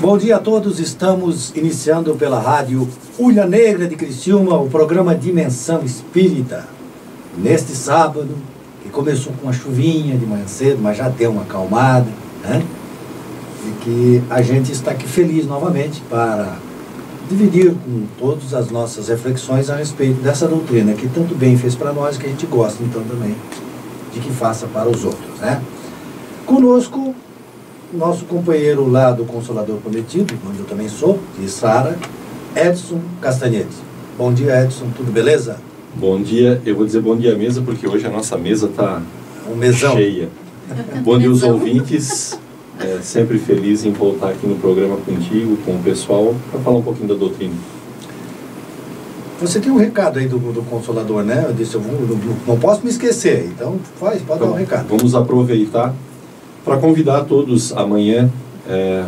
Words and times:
Bom 0.00 0.16
dia 0.16 0.36
a 0.36 0.38
todos, 0.38 0.80
estamos 0.80 1.52
iniciando 1.54 2.14
pela 2.14 2.40
rádio 2.40 2.88
Ulha 3.18 3.44
Negra 3.46 3.86
de 3.86 3.96
Criciúma 3.96 4.58
o 4.58 4.68
programa 4.68 5.14
Dimensão 5.14 5.84
Espírita. 5.84 6.66
Neste 7.36 7.72
sábado, 7.72 8.28
que 8.82 8.88
começou 8.88 9.32
com 9.34 9.44
uma 9.44 9.52
chuvinha 9.52 10.16
de 10.16 10.24
manhã 10.24 10.46
cedo, 10.46 10.80
mas 10.82 10.96
já 10.96 11.08
deu 11.08 11.30
uma 11.30 11.42
acalmada, 11.42 12.08
né? 12.42 12.64
E 13.66 13.84
que 13.84 14.22
a 14.30 14.40
gente 14.40 14.72
está 14.72 14.92
aqui 14.92 15.06
feliz 15.06 15.46
novamente 15.46 16.02
para 16.08 16.56
dividir 17.28 17.72
com 17.74 18.06
todos 18.18 18.54
as 18.54 18.70
nossas 18.70 19.08
reflexões 19.08 19.70
a 19.70 19.76
respeito 19.76 20.20
dessa 20.22 20.48
doutrina 20.48 20.94
que 20.94 21.08
tanto 21.08 21.34
bem 21.34 21.56
fez 21.56 21.74
para 21.74 21.92
nós, 21.92 22.16
que 22.16 22.26
a 22.26 22.28
gente 22.30 22.46
gosta 22.46 22.82
então 22.82 23.02
também 23.04 23.36
de 24.12 24.18
que 24.18 24.30
faça 24.30 24.66
para 24.66 24.88
os 24.88 25.04
outros, 25.04 25.38
né? 25.40 25.62
Conosco 26.46 27.14
nosso 27.92 28.24
companheiro 28.24 28.88
lá 28.88 29.10
do 29.10 29.24
Consolador 29.24 29.76
Prometido, 29.78 30.34
onde 30.48 30.60
eu 30.60 30.64
também 30.64 30.88
sou, 30.88 31.18
de 31.38 31.48
Sara, 31.48 31.98
Edson 32.54 33.00
Castanhete. 33.20 33.76
Bom 34.16 34.32
dia, 34.32 34.62
Edson, 34.62 34.86
tudo 34.96 35.10
beleza? 35.10 35.58
Bom 35.94 36.20
dia, 36.22 36.60
eu 36.64 36.76
vou 36.76 36.86
dizer 36.86 37.00
bom 37.00 37.16
dia 37.16 37.36
mesa, 37.36 37.60
porque 37.62 37.86
hoje 37.86 38.06
a 38.06 38.10
nossa 38.10 38.38
mesa 38.38 38.66
está 38.66 39.02
um 39.48 39.72
cheia. 39.72 40.28
bom 41.02 41.18
dia 41.18 41.30
os 41.30 41.42
ouvintes, 41.42 42.38
é, 42.78 42.98
sempre 43.02 43.38
feliz 43.38 43.84
em 43.84 43.92
voltar 43.92 44.30
aqui 44.30 44.46
no 44.46 44.56
programa 44.56 44.96
contigo, 44.98 45.56
com 45.64 45.72
o 45.72 45.82
pessoal, 45.82 46.34
para 46.50 46.60
falar 46.60 46.78
um 46.78 46.82
pouquinho 46.82 47.08
da 47.08 47.14
doutrina. 47.14 47.54
Você 49.40 49.58
tem 49.58 49.72
um 49.72 49.76
recado 49.78 50.18
aí 50.18 50.28
do, 50.28 50.38
do 50.38 50.62
Consolador, 50.62 51.24
né? 51.24 51.46
Eu 51.48 51.54
disse, 51.54 51.74
eu 51.74 51.80
vou, 51.80 51.94
não, 52.06 52.36
não 52.46 52.58
posso 52.60 52.84
me 52.84 52.90
esquecer, 52.90 53.46
então 53.46 53.80
faz, 53.98 54.20
pode 54.22 54.38
então, 54.38 54.48
dar 54.48 54.54
um 54.54 54.58
recado. 54.58 54.86
Vamos 54.86 55.14
aproveitar 55.14 55.94
para 56.64 56.76
convidar 56.78 57.24
todos 57.24 57.72
amanhã, 57.72 58.30
é, 58.68 59.04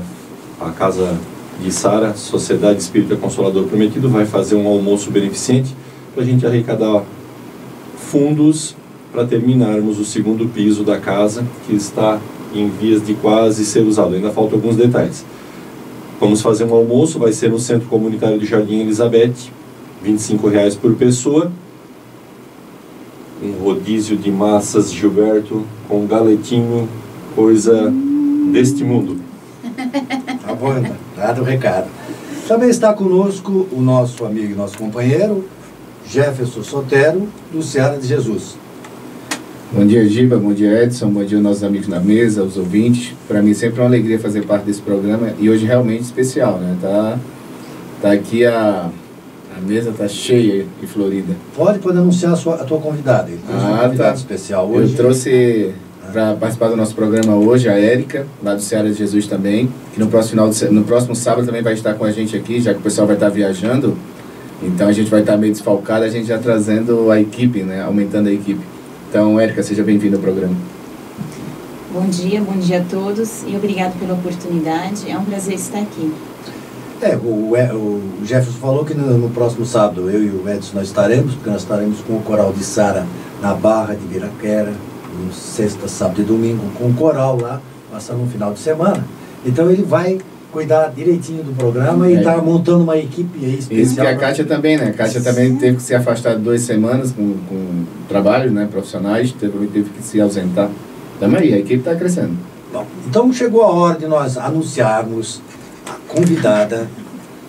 a 0.61 0.71
Casa 0.71 1.19
de 1.63 1.71
Sara, 1.71 2.15
Sociedade 2.15 2.81
Espírita 2.81 3.17
Consolador 3.17 3.65
Prometido, 3.65 4.09
vai 4.09 4.25
fazer 4.25 4.55
um 4.55 4.67
almoço 4.67 5.11
beneficente 5.11 5.75
para 6.15 6.23
a 6.23 6.27
gente 6.27 6.47
arrecadar 6.47 7.03
fundos 7.97 8.75
para 9.13 9.27
terminarmos 9.27 9.99
o 9.99 10.05
segundo 10.05 10.49
piso 10.49 10.83
da 10.83 10.99
casa, 10.99 11.45
que 11.67 11.75
está 11.75 12.19
em 12.55 12.69
vias 12.69 13.05
de 13.05 13.15
quase 13.15 13.65
ser 13.65 13.81
usado. 13.81 14.15
Ainda 14.15 14.31
faltam 14.31 14.59
alguns 14.59 14.77
detalhes. 14.77 15.25
Vamos 16.19 16.41
fazer 16.41 16.65
um 16.65 16.75
almoço, 16.75 17.19
vai 17.19 17.33
ser 17.33 17.51
no 17.51 17.59
Centro 17.59 17.89
Comunitário 17.89 18.39
de 18.39 18.47
Jardim 18.47 18.81
Elizabeth, 18.81 19.35
R$ 20.03 20.17
reais 20.51 20.75
por 20.75 20.95
pessoa. 20.95 21.51
Um 23.43 23.65
rodízio 23.65 24.17
de 24.17 24.31
massas 24.31 24.93
Gilberto 24.93 25.65
com 25.89 26.07
galetinho, 26.07 26.89
coisa 27.35 27.93
deste 28.53 28.85
mundo. 28.85 29.17
Tá 30.43 30.55
bom, 30.55 30.75
dado 31.17 31.43
o 31.43 31.45
recado. 31.45 31.87
Também 32.49 32.69
está 32.69 32.93
conosco 32.93 33.69
o 33.71 33.81
nosso 33.81 34.25
amigo 34.25 34.53
e 34.53 34.55
nosso 34.55 34.77
companheiro, 34.77 35.45
Jefferson 36.05 36.63
Sotero, 36.63 37.29
do 37.53 37.63
Ceará 37.63 37.97
de 37.97 38.07
Jesus. 38.07 38.57
Bom 39.73 39.87
dia, 39.87 40.07
Giba. 40.07 40.37
Bom 40.37 40.53
dia, 40.53 40.83
Edson. 40.83 41.09
Bom 41.09 41.25
dia, 41.25 41.41
nossos 41.41 41.65
amigos 41.65 41.89
na 41.89 42.01
mesa, 42.01 42.43
os 42.43 42.59
ouvintes. 42.59 43.15
Para 43.27 43.41
mim 43.41 43.55
sempre 43.55 43.81
é 43.81 43.83
uma 43.83 43.89
alegria 43.89 44.19
fazer 44.19 44.45
parte 44.45 44.65
desse 44.65 44.83
programa 44.83 45.33
e 45.39 45.49
hoje 45.49 45.65
realmente 45.65 46.03
especial, 46.03 46.59
né? 46.59 46.77
Tá, 46.83 47.19
tá 48.03 48.13
aqui 48.13 48.45
a, 48.45 48.91
a 49.57 49.61
mesa 49.61 49.93
tá 49.97 50.07
cheia 50.09 50.67
e 50.83 50.87
florida. 50.87 51.35
Pode, 51.57 51.79
pode 51.79 51.97
anunciar 51.97 52.33
a, 52.33 52.37
sua, 52.37 52.57
a 52.57 52.65
tua 52.65 52.81
convidada. 52.81 53.31
Ele 53.31 53.41
ah, 53.49 53.91
um 53.91 53.97
tá. 53.97 54.13
especial 54.13 54.69
hoje. 54.69 54.93
Eu 54.93 54.97
trouxe 54.97 55.73
para 56.13 56.35
participar 56.35 56.69
do 56.69 56.77
nosso 56.77 56.95
programa 56.95 57.35
hoje, 57.35 57.69
a 57.69 57.73
Érica, 57.73 58.27
lá 58.43 58.55
do 58.55 58.61
Ceará 58.61 58.89
de 58.89 58.95
Jesus 58.95 59.27
também, 59.27 59.69
que 59.95 59.99
no 59.99 60.09
próximo, 60.09 60.31
final 60.31 60.51
de, 60.51 60.65
no 60.69 60.85
próximo 60.85 61.17
sábado 61.17 61.47
também 61.47 61.63
vai 61.63 61.73
estar 61.73 61.95
com 61.95 62.05
a 62.05 62.13
gente 62.13 62.37
aqui, 62.37 62.61
já 62.61 62.75
que 62.75 62.81
o 62.81 62.83
pessoal 62.83 63.07
vai 63.07 63.17
estar 63.17 63.31
viajando. 63.31 63.97
Então 64.63 64.87
a 64.87 64.93
gente 64.93 65.11
vai 65.11 65.21
estar 65.21 65.37
meio 65.37 65.53
desfalcado, 65.53 66.05
a 66.05 66.09
gente 66.09 66.29
já 66.29 66.39
trazendo 66.39 67.11
a 67.11 67.21
equipe, 67.21 67.63
né? 67.63 67.83
Aumentando 67.83 68.29
a 68.29 68.33
equipe. 68.33 68.61
Então, 69.09 69.41
Érica, 69.41 69.63
seja 69.63 69.83
bem-vinda 69.83 70.17
ao 70.17 70.23
programa. 70.23 70.55
Bom 71.93 72.07
dia, 72.07 72.41
bom 72.41 72.59
dia 72.59 72.79
a 72.79 72.85
todos 72.85 73.43
e 73.47 73.57
obrigado 73.57 73.99
pela 73.99 74.15
oportunidade. 74.15 75.11
É 75.11 75.19
um 75.19 75.25
prazer 75.25 75.55
estar 75.55 75.81
aqui. 75.81 76.13
É, 77.03 77.17
o, 77.17 77.53
o 77.55 78.21
Jefferson 78.25 78.59
falou 78.61 78.85
que 78.85 78.95
no, 78.95 79.19
no, 79.19 79.29
próximo 79.31 79.67
sábado 79.67 80.09
eu 80.09 80.23
e 80.23 80.29
o 80.29 80.49
Edson 80.49 80.77
nós 80.77 80.87
estaremos, 80.87 81.35
porque 81.35 81.51
nós 81.51 81.63
estaremos 81.63 82.01
com 82.01 82.15
o 82.15 82.23
coral 82.23 82.53
de 82.53 82.63
Sara 82.63 83.05
na 83.43 83.55
Barra 83.55 83.95
de 83.95 84.07
Viraquera, 84.07 84.73
sexta, 85.33 85.89
sábado 85.89 86.21
e 86.21 86.25
domingo, 86.25 86.63
com 86.79 86.89
o 86.89 86.95
coral 86.95 87.39
lá, 87.41 87.61
passando 87.91 88.23
um 88.23 88.29
final 88.29 88.53
de 88.53 88.61
semana. 88.61 89.05
Então 89.45 89.71
ele 89.71 89.83
vai 89.83 90.19
cuidar 90.53 90.93
direitinho 90.95 91.43
do 91.43 91.53
programa 91.57 92.07
é. 92.07 92.13
e 92.13 92.15
está 92.19 92.37
montando 92.37 92.85
uma 92.85 92.97
equipe 92.99 93.45
aí 93.45 93.59
especial. 93.59 93.81
Isso 93.81 93.95
que 93.95 94.07
a 94.07 94.17
Kátia 94.17 94.45
também, 94.45 94.77
né? 94.77 94.91
A 94.91 94.93
Kátia 94.93 95.21
também 95.21 95.57
teve 95.57 95.79
que 95.79 95.83
se 95.83 95.95
afastar 95.95 96.37
duas 96.37 96.61
semanas 96.61 97.11
com, 97.11 97.35
com 97.49 97.85
trabalho, 98.09 98.51
né? 98.51 98.69
Profissionais, 98.71 99.33
teve, 99.33 99.67
teve 99.69 99.91
que 99.91 100.03
se 100.03 100.21
ausentar. 100.21 100.69
Também, 101.19 101.55
a 101.55 101.59
equipe 101.59 101.79
está 101.79 101.95
crescendo. 101.95 102.37
Bom, 102.73 102.87
então 103.09 103.33
chegou 103.33 103.63
a 103.63 103.73
hora 103.73 103.99
de 103.99 104.07
nós 104.07 104.37
anunciarmos 104.37 105.41
a 105.87 105.95
convidada 106.13 106.89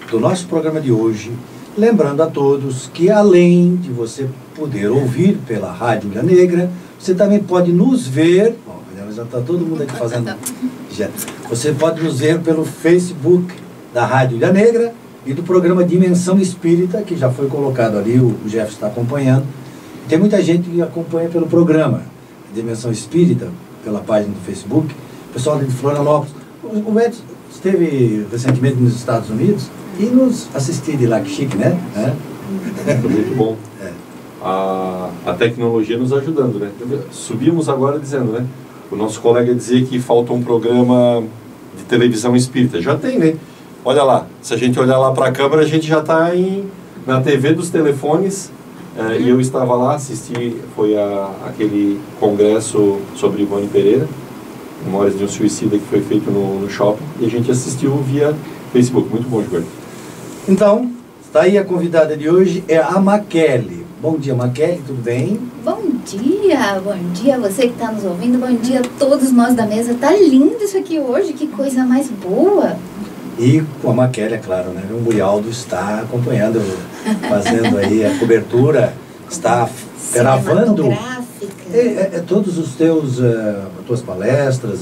do 0.09 0.19
nosso 0.19 0.47
programa 0.47 0.79
de 0.79 0.91
hoje, 0.91 1.31
lembrando 1.77 2.21
a 2.21 2.27
todos 2.27 2.89
que 2.93 3.09
além 3.09 3.75
de 3.75 3.89
você 3.89 4.27
poder 4.55 4.87
ouvir 4.87 5.37
pela 5.47 5.71
Rádio 5.71 6.11
Ilha 6.11 6.23
Negra, 6.23 6.69
você 7.03 7.13
também 7.13 7.39
pode 7.39 7.71
nos 7.71 8.07
ver, 8.07 8.55
bom, 8.65 8.79
já 9.11 9.23
está 9.23 9.41
todo 9.41 9.65
mundo 9.65 9.83
aqui 9.83 9.93
fazendo. 9.95 10.33
Já, 10.89 11.09
você 11.49 11.71
pode 11.71 12.03
nos 12.03 12.19
ver 12.19 12.39
pelo 12.41 12.63
Facebook 12.63 13.51
da 13.91 14.05
Rádio 14.05 14.37
Ilha 14.37 14.53
Negra 14.53 14.93
e 15.25 15.33
do 15.33 15.41
programa 15.41 15.83
Dimensão 15.83 16.37
Espírita, 16.37 17.01
que 17.01 17.17
já 17.17 17.31
foi 17.31 17.47
colocado 17.47 17.97
ali, 17.97 18.19
o, 18.19 18.35
o 18.45 18.47
Jeff 18.47 18.71
está 18.71 18.85
acompanhando. 18.85 19.43
Tem 20.07 20.19
muita 20.19 20.39
gente 20.39 20.69
que 20.69 20.83
acompanha 20.83 21.29
pelo 21.29 21.47
programa 21.47 22.03
Dimensão 22.53 22.91
Espírita, 22.91 23.47
pela 23.83 24.01
página 24.01 24.35
do 24.35 24.45
Facebook. 24.45 24.93
O 25.31 25.33
pessoal 25.33 25.57
de 25.57 25.65
Florianópolis. 25.71 26.31
O, 26.63 26.91
o 26.91 26.99
Edson 26.99 27.23
esteve 27.51 28.27
recentemente 28.31 28.75
nos 28.75 28.95
Estados 28.95 29.31
Unidos 29.31 29.71
e 29.99 30.03
nos 30.03 30.47
assistiu 30.53 30.95
de 30.95 31.07
lá, 31.07 31.21
que 31.21 31.29
chique, 31.31 31.57
né? 31.57 31.75
É. 31.97 32.93
Muito 32.93 33.35
bom 33.35 33.57
a, 34.43 35.09
a 35.25 35.33
tecnologia 35.33 35.97
nos 35.97 36.11
ajudando, 36.11 36.59
né? 36.59 36.69
Subimos 37.11 37.69
agora 37.69 37.97
dizendo, 37.97 38.33
né? 38.33 38.45
O 38.91 38.95
nosso 38.95 39.21
colega 39.21 39.55
dizia 39.55 39.83
que 39.85 39.99
falta 39.99 40.33
um 40.33 40.43
programa 40.43 41.23
de 41.77 41.83
televisão 41.85 42.35
espírita. 42.35 42.81
Já 42.81 42.95
tem, 42.95 43.17
né? 43.17 43.35
Olha 43.85 44.03
lá, 44.03 44.27
se 44.41 44.53
a 44.53 44.57
gente 44.57 44.79
olhar 44.79 44.97
lá 44.97 45.11
para 45.11 45.27
a 45.27 45.31
câmera, 45.31 45.61
a 45.61 45.65
gente 45.65 45.87
já 45.87 45.99
está 45.99 46.31
na 47.07 47.21
TV 47.21 47.53
dos 47.53 47.69
telefones. 47.69 48.51
É, 48.95 49.19
e 49.19 49.27
eu 49.27 49.41
estava 49.41 49.73
lá, 49.73 49.95
assisti, 49.95 50.55
foi 50.75 50.95
a, 50.95 51.31
aquele 51.47 51.99
congresso 52.19 52.99
sobre 53.15 53.41
Ivone 53.41 53.67
Pereira, 53.67 54.07
Memórias 54.85 55.17
de 55.17 55.23
um 55.23 55.27
Suicida, 55.27 55.79
que 55.79 55.85
foi 55.85 56.01
feito 56.01 56.29
no, 56.29 56.59
no 56.59 56.69
shopping, 56.69 57.03
e 57.19 57.25
a 57.25 57.29
gente 57.29 57.49
assistiu 57.49 57.95
via 57.97 58.35
Facebook. 58.71 59.09
Muito 59.09 59.27
bom, 59.27 59.41
Gilberto. 59.41 59.67
Então, 60.47 60.91
está 61.25 61.41
aí 61.41 61.57
a 61.57 61.63
convidada 61.63 62.15
de 62.15 62.29
hoje, 62.29 62.63
é 62.67 62.77
a 62.77 62.99
Maquele. 62.99 63.82
Bom 64.03 64.17
dia, 64.17 64.35
Maquele, 64.35 64.81
tudo 64.85 65.01
bem? 65.01 65.39
Bom 65.63 65.81
dia, 66.05 66.77
bom 66.83 66.97
dia 67.13 67.39
você 67.39 67.67
que 67.67 67.73
está 67.73 67.89
nos 67.89 68.03
ouvindo, 68.03 68.37
bom 68.37 68.53
dia 68.53 68.81
a 68.81 68.99
todos 68.99 69.31
nós 69.31 69.55
da 69.55 69.65
mesa. 69.65 69.93
Tá 69.93 70.11
lindo 70.11 70.61
isso 70.61 70.77
aqui 70.77 70.99
hoje, 70.99 71.31
que 71.31 71.47
coisa 71.47 71.85
mais 71.85 72.09
boa. 72.09 72.75
E 73.39 73.63
com 73.81 73.91
a 73.91 73.93
Maquele, 73.93 74.33
é 74.35 74.37
claro, 74.39 74.71
né? 74.71 74.83
O 74.91 74.99
Murialdo 74.99 75.49
está 75.49 76.01
acompanhando, 76.01 76.59
fazendo 77.29 77.77
aí 77.77 78.05
a 78.05 78.19
cobertura, 78.19 78.93
está 79.31 79.69
gravando 80.13 80.91
é, 80.91 81.77
é, 81.77 82.11
é, 82.15 82.23
todos 82.27 82.57
os 82.57 82.75
teus, 82.75 83.19
uh, 83.19 83.61
tuas 83.87 84.01
palestras, 84.01 84.81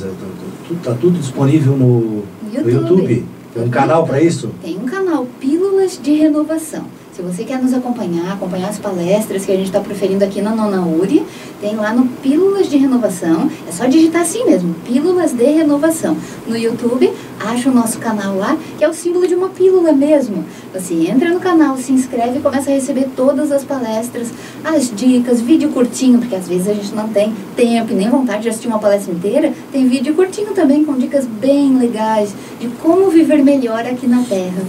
está 0.71 0.95
tudo 0.95 1.19
disponível 1.19 1.77
no 1.77 2.23
YouTube. 2.51 2.63
No 2.63 2.69
YouTube. 2.71 3.25
Tem 3.53 3.63
um 3.63 3.69
canal 3.69 4.03
para 4.03 4.19
isso? 4.19 4.49
Tem 4.63 4.79
um 4.79 4.85
canal, 4.85 5.27
Pílulas 5.39 5.99
de 6.01 6.11
Renovação. 6.15 7.00
Se 7.13 7.21
você 7.21 7.43
quer 7.43 7.61
nos 7.61 7.73
acompanhar, 7.73 8.31
acompanhar 8.31 8.69
as 8.69 8.79
palestras 8.79 9.45
que 9.45 9.51
a 9.51 9.55
gente 9.55 9.65
está 9.65 9.81
proferindo 9.81 10.23
aqui 10.23 10.41
na 10.41 10.55
Nona 10.55 10.81
Uri, 10.81 11.25
tem 11.59 11.75
lá 11.75 11.93
no 11.93 12.07
Pílulas 12.07 12.69
de 12.69 12.77
Renovação. 12.77 13.51
É 13.67 13.71
só 13.71 13.85
digitar 13.85 14.21
assim 14.21 14.45
mesmo, 14.45 14.73
Pílulas 14.85 15.33
de 15.33 15.43
Renovação. 15.43 16.15
No 16.47 16.55
YouTube, 16.55 17.11
acha 17.37 17.69
o 17.69 17.73
nosso 17.73 17.99
canal 17.99 18.37
lá, 18.37 18.57
que 18.77 18.83
é 18.85 18.87
o 18.87 18.93
símbolo 18.93 19.27
de 19.27 19.35
uma 19.35 19.49
pílula 19.49 19.91
mesmo. 19.91 20.45
Você 20.73 20.93
entra 20.93 21.29
no 21.33 21.41
canal, 21.41 21.77
se 21.77 21.91
inscreve 21.91 22.39
e 22.39 22.41
começa 22.41 22.71
a 22.71 22.73
receber 22.73 23.09
todas 23.13 23.51
as 23.51 23.65
palestras, 23.65 24.31
as 24.63 24.89
dicas, 24.89 25.41
vídeo 25.41 25.69
curtinho, 25.69 26.17
porque 26.17 26.35
às 26.35 26.47
vezes 26.47 26.69
a 26.69 26.73
gente 26.73 26.95
não 26.95 27.09
tem 27.09 27.33
tempo 27.57 27.91
e 27.91 27.95
nem 27.95 28.09
vontade 28.09 28.43
de 28.43 28.49
assistir 28.49 28.69
uma 28.69 28.79
palestra 28.79 29.13
inteira. 29.13 29.53
Tem 29.69 29.85
vídeo 29.85 30.15
curtinho 30.15 30.53
também 30.53 30.85
com 30.85 30.93
dicas 30.93 31.25
bem 31.25 31.77
legais 31.77 32.33
de 32.57 32.69
como 32.81 33.09
viver 33.09 33.43
melhor 33.43 33.85
aqui 33.85 34.07
na 34.07 34.23
Terra. 34.23 34.63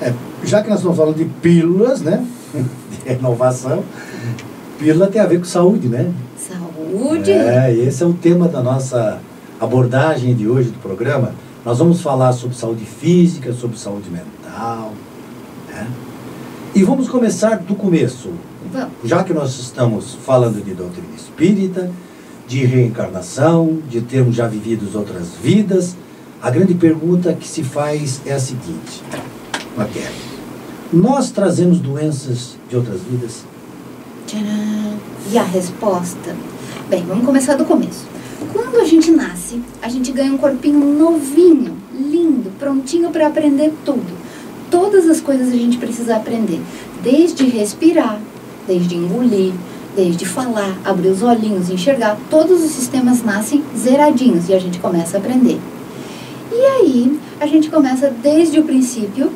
É, 0.00 0.12
já 0.46 0.62
que 0.62 0.68
nós 0.68 0.78
estamos 0.78 0.96
falando 0.96 1.16
de 1.16 1.24
pílulas, 1.24 2.00
né? 2.00 2.24
De 2.54 3.08
renovação, 3.08 3.82
pílula 4.78 5.08
tem 5.08 5.20
a 5.20 5.26
ver 5.26 5.38
com 5.38 5.44
saúde, 5.44 5.88
né? 5.88 6.12
Saúde. 6.36 7.32
É, 7.32 7.74
esse 7.74 8.02
é 8.02 8.06
o 8.06 8.12
tema 8.12 8.46
da 8.48 8.62
nossa 8.62 9.20
abordagem 9.60 10.34
de 10.34 10.48
hoje 10.48 10.70
do 10.70 10.78
programa. 10.78 11.32
Nós 11.64 11.78
vamos 11.78 12.00
falar 12.00 12.32
sobre 12.32 12.56
saúde 12.56 12.84
física, 12.84 13.52
sobre 13.52 13.78
saúde 13.78 14.10
mental. 14.10 14.92
Né? 15.68 15.86
E 16.74 16.82
vamos 16.82 17.08
começar 17.08 17.58
do 17.58 17.74
começo. 17.74 18.30
Já 19.04 19.22
que 19.22 19.32
nós 19.32 19.58
estamos 19.58 20.14
falando 20.24 20.62
de 20.62 20.74
doutrina 20.74 21.14
espírita, 21.16 21.90
de 22.46 22.64
reencarnação, 22.64 23.78
de 23.88 24.00
termos 24.00 24.34
já 24.34 24.46
vivido 24.46 24.86
outras 24.96 25.28
vidas, 25.42 25.96
a 26.42 26.50
grande 26.50 26.74
pergunta 26.74 27.32
que 27.32 27.46
se 27.46 27.62
faz 27.62 28.20
é 28.26 28.32
a 28.34 28.40
seguinte: 28.40 29.02
Maquia, 29.76 30.10
nós 30.94 31.30
trazemos 31.30 31.78
doenças 31.78 32.56
de 32.68 32.76
outras 32.76 33.00
vidas? 33.02 33.44
Tcharam. 34.26 34.94
E 35.32 35.36
a 35.36 35.42
resposta? 35.42 36.36
Bem, 36.88 37.04
vamos 37.04 37.24
começar 37.24 37.56
do 37.56 37.64
começo. 37.64 38.06
Quando 38.52 38.76
a 38.76 38.84
gente 38.84 39.10
nasce, 39.10 39.60
a 39.82 39.88
gente 39.88 40.12
ganha 40.12 40.32
um 40.32 40.38
corpinho 40.38 40.78
novinho, 40.78 41.76
lindo, 41.92 42.50
prontinho 42.58 43.10
para 43.10 43.26
aprender 43.26 43.72
tudo. 43.84 44.24
Todas 44.70 45.08
as 45.08 45.20
coisas 45.20 45.48
a 45.48 45.56
gente 45.56 45.78
precisa 45.78 46.16
aprender, 46.16 46.60
desde 47.02 47.44
respirar, 47.44 48.20
desde 48.66 48.94
engolir, 48.94 49.52
desde 49.96 50.24
falar, 50.24 50.76
abrir 50.84 51.08
os 51.08 51.22
olhinhos, 51.22 51.70
enxergar. 51.70 52.16
Todos 52.30 52.62
os 52.62 52.70
sistemas 52.70 53.22
nascem 53.22 53.62
zeradinhos 53.76 54.48
e 54.48 54.54
a 54.54 54.58
gente 54.58 54.78
começa 54.78 55.16
a 55.16 55.20
aprender. 55.20 55.58
E 56.52 56.56
aí, 56.56 57.18
a 57.40 57.46
gente 57.46 57.68
começa 57.70 58.10
desde 58.22 58.60
o 58.60 58.64
princípio 58.64 59.32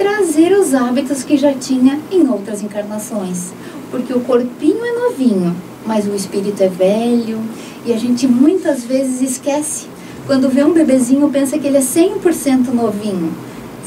trazer 0.00 0.58
os 0.58 0.72
hábitos 0.72 1.22
que 1.22 1.36
já 1.36 1.52
tinha 1.52 2.00
em 2.10 2.26
outras 2.26 2.62
encarnações. 2.62 3.52
Porque 3.90 4.14
o 4.14 4.20
corpinho 4.20 4.82
é 4.82 4.92
novinho, 4.92 5.54
mas 5.84 6.06
o 6.06 6.14
espírito 6.14 6.62
é 6.62 6.68
velho 6.68 7.38
e 7.84 7.92
a 7.92 7.98
gente 7.98 8.26
muitas 8.26 8.82
vezes 8.82 9.20
esquece. 9.20 9.88
Quando 10.26 10.48
vê 10.48 10.64
um 10.64 10.72
bebezinho, 10.72 11.28
pensa 11.28 11.58
que 11.58 11.66
ele 11.66 11.76
é 11.76 11.82
100% 11.82 12.72
novinho. 12.72 13.30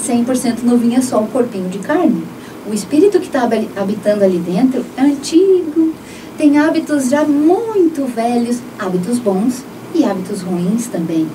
100% 0.07 0.61
novinho 0.61 0.99
é 0.99 1.01
só 1.01 1.19
o 1.19 1.27
corpinho 1.27 1.67
de 1.67 1.79
carne. 1.79 2.23
O 2.69 2.75
espírito 2.75 3.19
que 3.19 3.25
está 3.25 3.49
habitando 3.75 4.23
ali 4.23 4.37
dentro 4.37 4.85
é 4.95 5.01
antigo, 5.01 5.93
tem 6.37 6.59
hábitos 6.59 7.09
já 7.09 7.23
muito 7.23 8.05
velhos, 8.05 8.59
hábitos 8.77 9.17
bons 9.17 9.63
e 9.95 10.03
hábitos 10.03 10.41
ruins 10.41 10.85
também. 10.85 11.27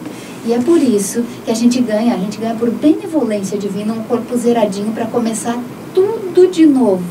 E 0.48 0.52
é 0.54 0.58
por 0.58 0.82
isso 0.82 1.22
que 1.44 1.50
a 1.50 1.54
gente 1.54 1.78
ganha, 1.78 2.14
a 2.14 2.16
gente 2.16 2.38
ganha 2.38 2.54
por 2.54 2.70
benevolência 2.70 3.58
divina 3.58 3.92
um 3.92 4.02
corpo 4.04 4.34
zeradinho 4.34 4.92
para 4.92 5.04
começar 5.04 5.62
tudo 5.94 6.50
de 6.50 6.64
novo. 6.64 7.04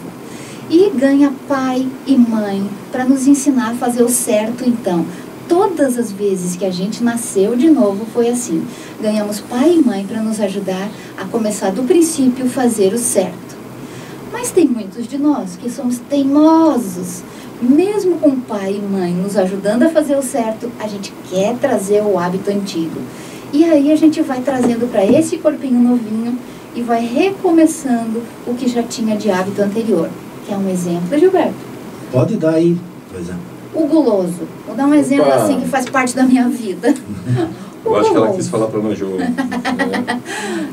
E 0.71 0.89
ganha 0.89 1.31
pai 1.47 1.87
e 2.07 2.17
mãe 2.17 2.67
para 2.91 3.05
nos 3.05 3.27
ensinar 3.27 3.73
a 3.73 3.75
fazer 3.75 4.01
o 4.01 4.09
certo 4.09 4.67
então. 4.67 5.05
Todas 5.47 5.99
as 5.99 6.11
vezes 6.11 6.55
que 6.55 6.65
a 6.65 6.71
gente 6.71 7.03
nasceu 7.03 7.55
de 7.55 7.69
novo 7.69 8.07
foi 8.11 8.27
assim. 8.27 8.65
Ganhamos 8.99 9.39
pai 9.39 9.75
e 9.75 9.85
mãe 9.85 10.03
para 10.03 10.23
nos 10.23 10.41
ajudar 10.41 10.89
a 11.15 11.25
começar 11.25 11.69
do 11.69 11.83
princípio 11.83 12.49
fazer 12.49 12.91
o 12.91 12.97
certo. 12.97 13.55
Mas 14.33 14.49
tem 14.49 14.65
muitos 14.65 15.07
de 15.07 15.19
nós 15.19 15.55
que 15.57 15.69
somos 15.69 15.99
teimosos. 16.09 17.21
Mesmo 17.61 18.19
com 18.19 18.39
pai 18.39 18.75
e 18.75 18.79
mãe 18.79 19.11
nos 19.13 19.35
ajudando 19.35 19.83
a 19.83 19.89
fazer 19.89 20.15
o 20.15 20.21
certo, 20.21 20.71
a 20.79 20.87
gente 20.87 21.11
quer 21.29 21.55
trazer 21.57 22.03
o 22.03 22.19
hábito 22.19 22.51
antigo. 22.51 23.01
E 23.51 23.65
aí 23.65 23.91
a 23.91 23.95
gente 23.95 24.21
vai 24.21 24.41
trazendo 24.41 24.91
para 24.91 25.03
esse 25.03 25.37
corpinho 25.37 25.79
novinho 25.79 26.37
e 26.75 26.81
vai 26.81 27.03
recomeçando 27.03 28.21
o 28.45 28.53
que 28.53 28.67
já 28.67 28.83
tinha 28.83 29.17
de 29.17 29.31
hábito 29.31 29.61
anterior. 29.61 30.09
Que 30.45 30.53
é 30.53 30.57
um 30.57 30.69
exemplo, 30.69 31.17
Gilberto? 31.17 31.55
Pode 32.11 32.37
dar 32.37 32.53
aí, 32.53 32.77
por 33.09 33.19
exemplo. 33.19 33.41
O 33.73 33.87
guloso. 33.87 34.47
Vou 34.65 34.75
dar 34.75 34.85
um 34.85 34.93
exemplo 34.93 35.25
Opa. 35.25 35.35
assim 35.37 35.59
que 35.59 35.67
faz 35.67 35.85
parte 35.89 36.15
da 36.15 36.23
minha 36.23 36.47
vida. 36.47 36.93
Eu 37.83 37.95
acho 37.95 38.11
que 38.11 38.17
ela 38.17 38.33
quis 38.33 38.49
falar 38.49 38.67
para 38.67 38.81
nós, 38.81 38.97
Jô. 38.97 39.07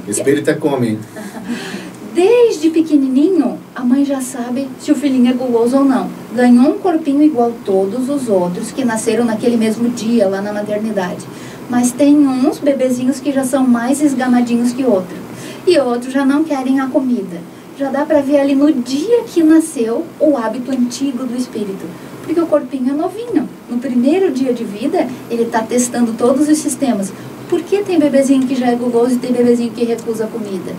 Espírita 0.09 0.55
come. 0.55 0.99
Desde 2.15 2.71
pequenininho, 2.71 3.59
a 3.75 3.83
mãe 3.83 4.05
já 4.05 4.21
sabe 4.21 4.69
se 4.79 4.93
o 4.93 4.95
filhinho 4.95 5.31
é 5.31 5.33
guloso 5.33 5.79
ou 5.79 5.85
não. 5.85 6.09
Ganhou 6.33 6.71
um 6.71 6.79
corpinho 6.79 7.25
igual 7.25 7.53
todos 7.65 8.09
os 8.09 8.29
outros 8.29 8.71
que 8.71 8.85
nasceram 8.85 9.25
naquele 9.25 9.57
mesmo 9.57 9.89
dia 9.89 10.29
lá 10.29 10.41
na 10.41 10.53
maternidade. 10.53 11.27
Mas 11.69 11.91
tem 11.91 12.17
uns 12.17 12.61
bebezinhos 12.61 13.19
que 13.19 13.33
já 13.33 13.43
são 13.43 13.67
mais 13.67 14.01
esgamadinhos 14.01 14.73
que 14.73 14.85
outros. 14.85 15.19
E 15.67 15.77
outros 15.77 16.13
já 16.13 16.25
não 16.25 16.45
querem 16.45 16.79
a 16.79 16.87
comida. 16.87 17.41
Já 17.77 17.91
dá 17.91 18.05
para 18.05 18.21
ver 18.21 18.39
ali 18.39 18.55
no 18.55 18.73
dia 18.73 19.25
que 19.25 19.43
nasceu 19.43 20.07
o 20.21 20.37
hábito 20.37 20.71
antigo 20.71 21.25
do 21.25 21.37
espírito. 21.37 21.85
Porque 22.23 22.41
o 22.41 22.47
corpinho 22.47 22.91
é 22.91 22.95
novinho. 22.95 23.49
No 23.69 23.79
primeiro 23.79 24.31
dia 24.31 24.53
de 24.53 24.63
vida, 24.63 25.09
ele 25.29 25.43
está 25.43 25.63
testando 25.63 26.13
todos 26.13 26.49
os 26.49 26.59
sistemas. 26.59 27.13
Por 27.49 27.61
que 27.63 27.83
tem 27.83 27.99
bebezinho 27.99 28.47
que 28.47 28.55
já 28.55 28.69
é 28.69 28.77
guloso 28.77 29.17
e 29.17 29.19
tem 29.19 29.33
bebezinho 29.33 29.73
que 29.73 29.85
recusa 29.85 30.27
a 30.27 30.29
comida? 30.29 30.73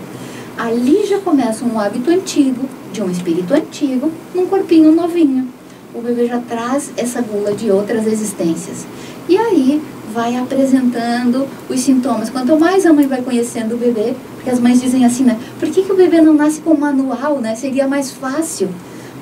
Ali 0.56 1.06
já 1.06 1.18
começa 1.18 1.64
um 1.64 1.78
hábito 1.78 2.10
antigo, 2.10 2.68
de 2.92 3.02
um 3.02 3.10
espírito 3.10 3.52
antigo, 3.52 4.10
num 4.34 4.46
corpinho 4.46 4.92
novinho. 4.92 5.48
O 5.94 6.00
bebê 6.00 6.26
já 6.26 6.38
traz 6.40 6.90
essa 6.96 7.20
gula 7.20 7.52
de 7.54 7.70
outras 7.70 8.06
existências. 8.06 8.86
E 9.28 9.36
aí 9.36 9.82
vai 10.12 10.36
apresentando 10.36 11.46
os 11.68 11.80
sintomas. 11.80 12.30
Quanto 12.30 12.58
mais 12.58 12.86
a 12.86 12.92
mãe 12.92 13.06
vai 13.06 13.22
conhecendo 13.22 13.74
o 13.74 13.78
bebê, 13.78 14.14
porque 14.36 14.50
as 14.50 14.60
mães 14.60 14.80
dizem 14.80 15.04
assim, 15.04 15.24
né? 15.24 15.38
Por 15.58 15.68
que, 15.68 15.82
que 15.82 15.92
o 15.92 15.96
bebê 15.96 16.20
não 16.20 16.34
nasce 16.34 16.60
com 16.60 16.74
manual, 16.74 17.38
né? 17.38 17.54
Seria 17.54 17.86
mais 17.86 18.10
fácil. 18.10 18.68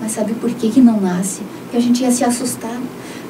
Mas 0.00 0.12
sabe 0.12 0.34
por 0.34 0.50
que, 0.50 0.70
que 0.70 0.80
não 0.80 1.00
nasce? 1.00 1.42
Porque 1.62 1.76
a 1.76 1.80
gente 1.80 2.02
ia 2.02 2.10
se 2.10 2.24
assustar. 2.24 2.78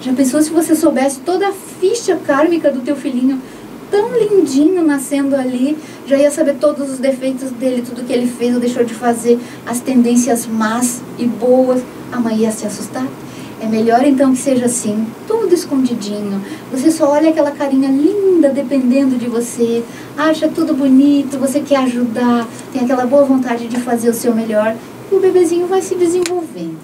Já 0.00 0.12
pensou 0.12 0.42
se 0.42 0.50
você 0.50 0.74
soubesse 0.74 1.20
toda 1.20 1.48
a 1.48 1.52
ficha 1.52 2.16
kármica 2.16 2.70
do 2.70 2.80
teu 2.80 2.96
filhinho? 2.96 3.40
Tão 3.94 4.10
lindinho 4.12 4.84
nascendo 4.84 5.36
ali, 5.36 5.78
já 6.04 6.16
ia 6.16 6.28
saber 6.28 6.56
todos 6.56 6.90
os 6.90 6.98
defeitos 6.98 7.52
dele, 7.52 7.80
tudo 7.80 8.04
que 8.04 8.12
ele 8.12 8.26
fez 8.26 8.52
ou 8.52 8.60
deixou 8.60 8.82
de 8.82 8.92
fazer, 8.92 9.38
as 9.64 9.78
tendências 9.78 10.48
más 10.48 11.00
e 11.16 11.24
boas, 11.24 11.80
a 12.10 12.18
mãe 12.18 12.38
ia 12.38 12.50
se 12.50 12.66
assustar. 12.66 13.06
É 13.62 13.66
melhor 13.66 14.04
então 14.04 14.32
que 14.32 14.38
seja 14.38 14.66
assim, 14.66 15.06
tudo 15.28 15.54
escondidinho. 15.54 16.42
Você 16.72 16.90
só 16.90 17.08
olha 17.08 17.30
aquela 17.30 17.52
carinha 17.52 17.88
linda 17.88 18.48
dependendo 18.48 19.14
de 19.14 19.28
você, 19.28 19.84
acha 20.18 20.48
tudo 20.48 20.74
bonito, 20.74 21.38
você 21.38 21.60
quer 21.60 21.76
ajudar, 21.84 22.48
tem 22.72 22.82
aquela 22.82 23.06
boa 23.06 23.24
vontade 23.24 23.68
de 23.68 23.76
fazer 23.76 24.10
o 24.10 24.14
seu 24.14 24.34
melhor, 24.34 24.74
e 25.12 25.14
o 25.14 25.20
bebezinho 25.20 25.68
vai 25.68 25.80
se 25.80 25.94
desenvolvendo. 25.94 26.78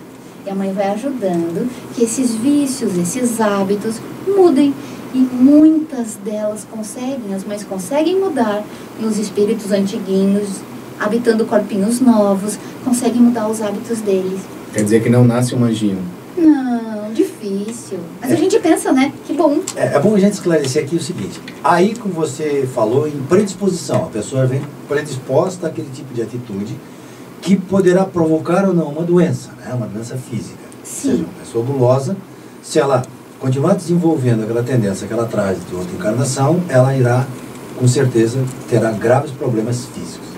E 0.46 0.48
a 0.48 0.54
mãe 0.54 0.72
vai 0.72 0.86
ajudando 0.92 1.68
que 1.92 2.04
esses 2.04 2.36
vícios, 2.36 2.96
esses 2.96 3.40
hábitos 3.40 3.96
mudem 4.28 4.72
e 5.12 5.18
muitas 5.18 6.14
delas 6.24 6.66
conseguem, 6.70 7.34
as 7.34 7.44
mães 7.44 7.64
conseguem 7.64 8.18
mudar, 8.18 8.62
e 9.00 9.04
os 9.04 9.18
espíritos 9.18 9.72
antiguinhos, 9.72 10.60
habitando 10.98 11.44
corpinhos 11.44 12.00
novos, 12.00 12.58
conseguem 12.84 13.22
mudar 13.22 13.48
os 13.48 13.60
hábitos 13.60 14.00
deles. 14.00 14.40
Quer 14.72 14.84
dizer 14.84 15.02
que 15.02 15.08
não 15.08 15.24
nasce 15.24 15.54
um 15.54 15.64
anjinho? 15.64 16.02
Não, 16.36 17.12
difícil. 17.12 17.98
Mas 18.20 18.30
é. 18.30 18.34
a 18.34 18.36
gente 18.36 18.58
pensa, 18.60 18.92
né? 18.92 19.12
Que 19.26 19.32
bom. 19.32 19.60
É, 19.74 19.96
é, 19.96 19.98
bom 19.98 20.14
a 20.14 20.18
gente 20.18 20.34
esclarecer 20.34 20.84
aqui 20.84 20.96
o 20.96 21.02
seguinte. 21.02 21.40
Aí, 21.64 21.94
como 21.96 22.14
você 22.14 22.68
falou, 22.72 23.08
em 23.08 23.20
predisposição, 23.28 24.04
a 24.04 24.08
pessoa 24.08 24.46
vem 24.46 24.62
predisposta 24.88 25.66
àquele 25.66 25.90
tipo 25.90 26.14
de 26.14 26.22
atitude 26.22 26.76
que 27.40 27.56
poderá 27.56 28.04
provocar 28.04 28.66
ou 28.68 28.74
não 28.74 28.88
uma 28.88 29.02
doença, 29.02 29.50
né? 29.64 29.72
uma 29.72 29.86
doença 29.86 30.16
física. 30.16 30.58
Sim. 30.84 31.10
Ou 31.10 31.16
seja, 31.16 31.24
uma 31.24 31.44
pessoa 31.44 31.64
gulosa, 31.64 32.16
se 32.62 32.78
ela 32.78 33.02
continuar 33.40 33.74
desenvolvendo 33.74 34.44
aquela 34.44 34.62
tendência 34.62 35.06
que 35.06 35.12
ela 35.12 35.26
traz 35.26 35.58
de 35.66 35.74
outra 35.74 35.92
encarnação, 35.92 36.60
ela 36.68 36.94
irá, 36.94 37.26
com 37.76 37.88
certeza, 37.88 38.38
terá 38.68 38.92
graves 38.92 39.30
problemas 39.30 39.86
físicos. 39.86 40.28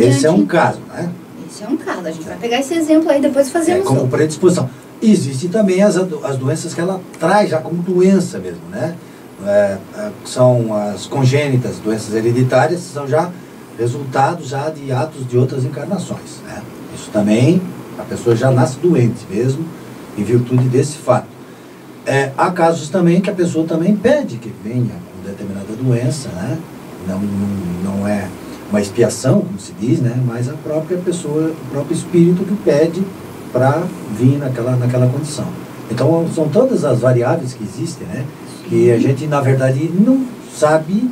Esse 0.00 0.26
é 0.26 0.30
um 0.30 0.44
caso, 0.44 0.80
né? 0.92 1.10
Esse 1.48 1.62
é 1.62 1.68
um 1.68 1.76
caso. 1.76 2.06
A 2.06 2.10
gente 2.10 2.26
vai 2.26 2.36
pegar 2.36 2.58
esse 2.58 2.74
exemplo 2.74 3.08
aí 3.08 3.20
depois 3.20 3.48
fazer 3.48 3.72
é, 3.72 3.78
como 3.78 4.00
outro. 4.00 4.16
predisposição. 4.16 4.68
Existem 5.00 5.48
também 5.48 5.82
as, 5.82 5.96
as 5.96 6.36
doenças 6.36 6.74
que 6.74 6.80
ela 6.80 7.00
traz 7.18 7.50
já 7.50 7.60
como 7.60 7.80
doença 7.80 8.38
mesmo, 8.38 8.62
né? 8.70 8.94
É, 9.46 9.78
é, 9.96 10.10
são 10.24 10.74
as 10.74 11.06
congênitas, 11.06 11.78
doenças 11.78 12.14
hereditárias, 12.14 12.80
são 12.80 13.06
já 13.06 13.30
resultados 13.78 14.48
já 14.48 14.70
de 14.70 14.90
atos 14.92 15.26
de 15.26 15.38
outras 15.38 15.64
encarnações, 15.64 16.40
né? 16.46 16.62
Isso 16.94 17.10
também, 17.12 17.60
a 17.98 18.02
pessoa 18.02 18.34
já 18.34 18.50
nasce 18.50 18.78
doente 18.78 19.26
mesmo, 19.30 19.64
em 20.16 20.24
virtude 20.24 20.64
desse 20.68 20.96
fato. 20.98 21.33
É, 22.06 22.32
há 22.36 22.50
casos 22.50 22.90
também 22.90 23.20
que 23.20 23.30
a 23.30 23.34
pessoa 23.34 23.66
também 23.66 23.96
pede 23.96 24.36
que 24.36 24.52
venha 24.62 24.92
com 24.92 25.28
determinada 25.28 25.72
doença, 25.72 26.28
né? 26.30 26.58
Não, 27.08 27.18
não, 27.18 27.98
não 27.98 28.08
é 28.08 28.28
uma 28.70 28.80
expiação, 28.80 29.40
como 29.40 29.58
se 29.58 29.72
diz, 29.72 30.00
né? 30.00 30.20
Mas 30.26 30.48
a 30.48 30.52
própria 30.52 30.98
pessoa, 30.98 31.50
o 31.50 31.70
próprio 31.70 31.94
espírito 31.94 32.44
que 32.44 32.54
pede 32.56 33.02
para 33.52 33.82
vir 34.18 34.38
naquela, 34.38 34.76
naquela 34.76 35.06
condição. 35.06 35.46
Então 35.90 36.28
são 36.34 36.48
todas 36.48 36.84
as 36.84 37.00
variáveis 37.00 37.54
que 37.54 37.64
existem, 37.64 38.06
né? 38.06 38.24
Que 38.68 38.90
a 38.90 38.98
gente 38.98 39.26
na 39.26 39.40
verdade 39.40 39.88
não 39.88 40.26
sabe, 40.54 41.10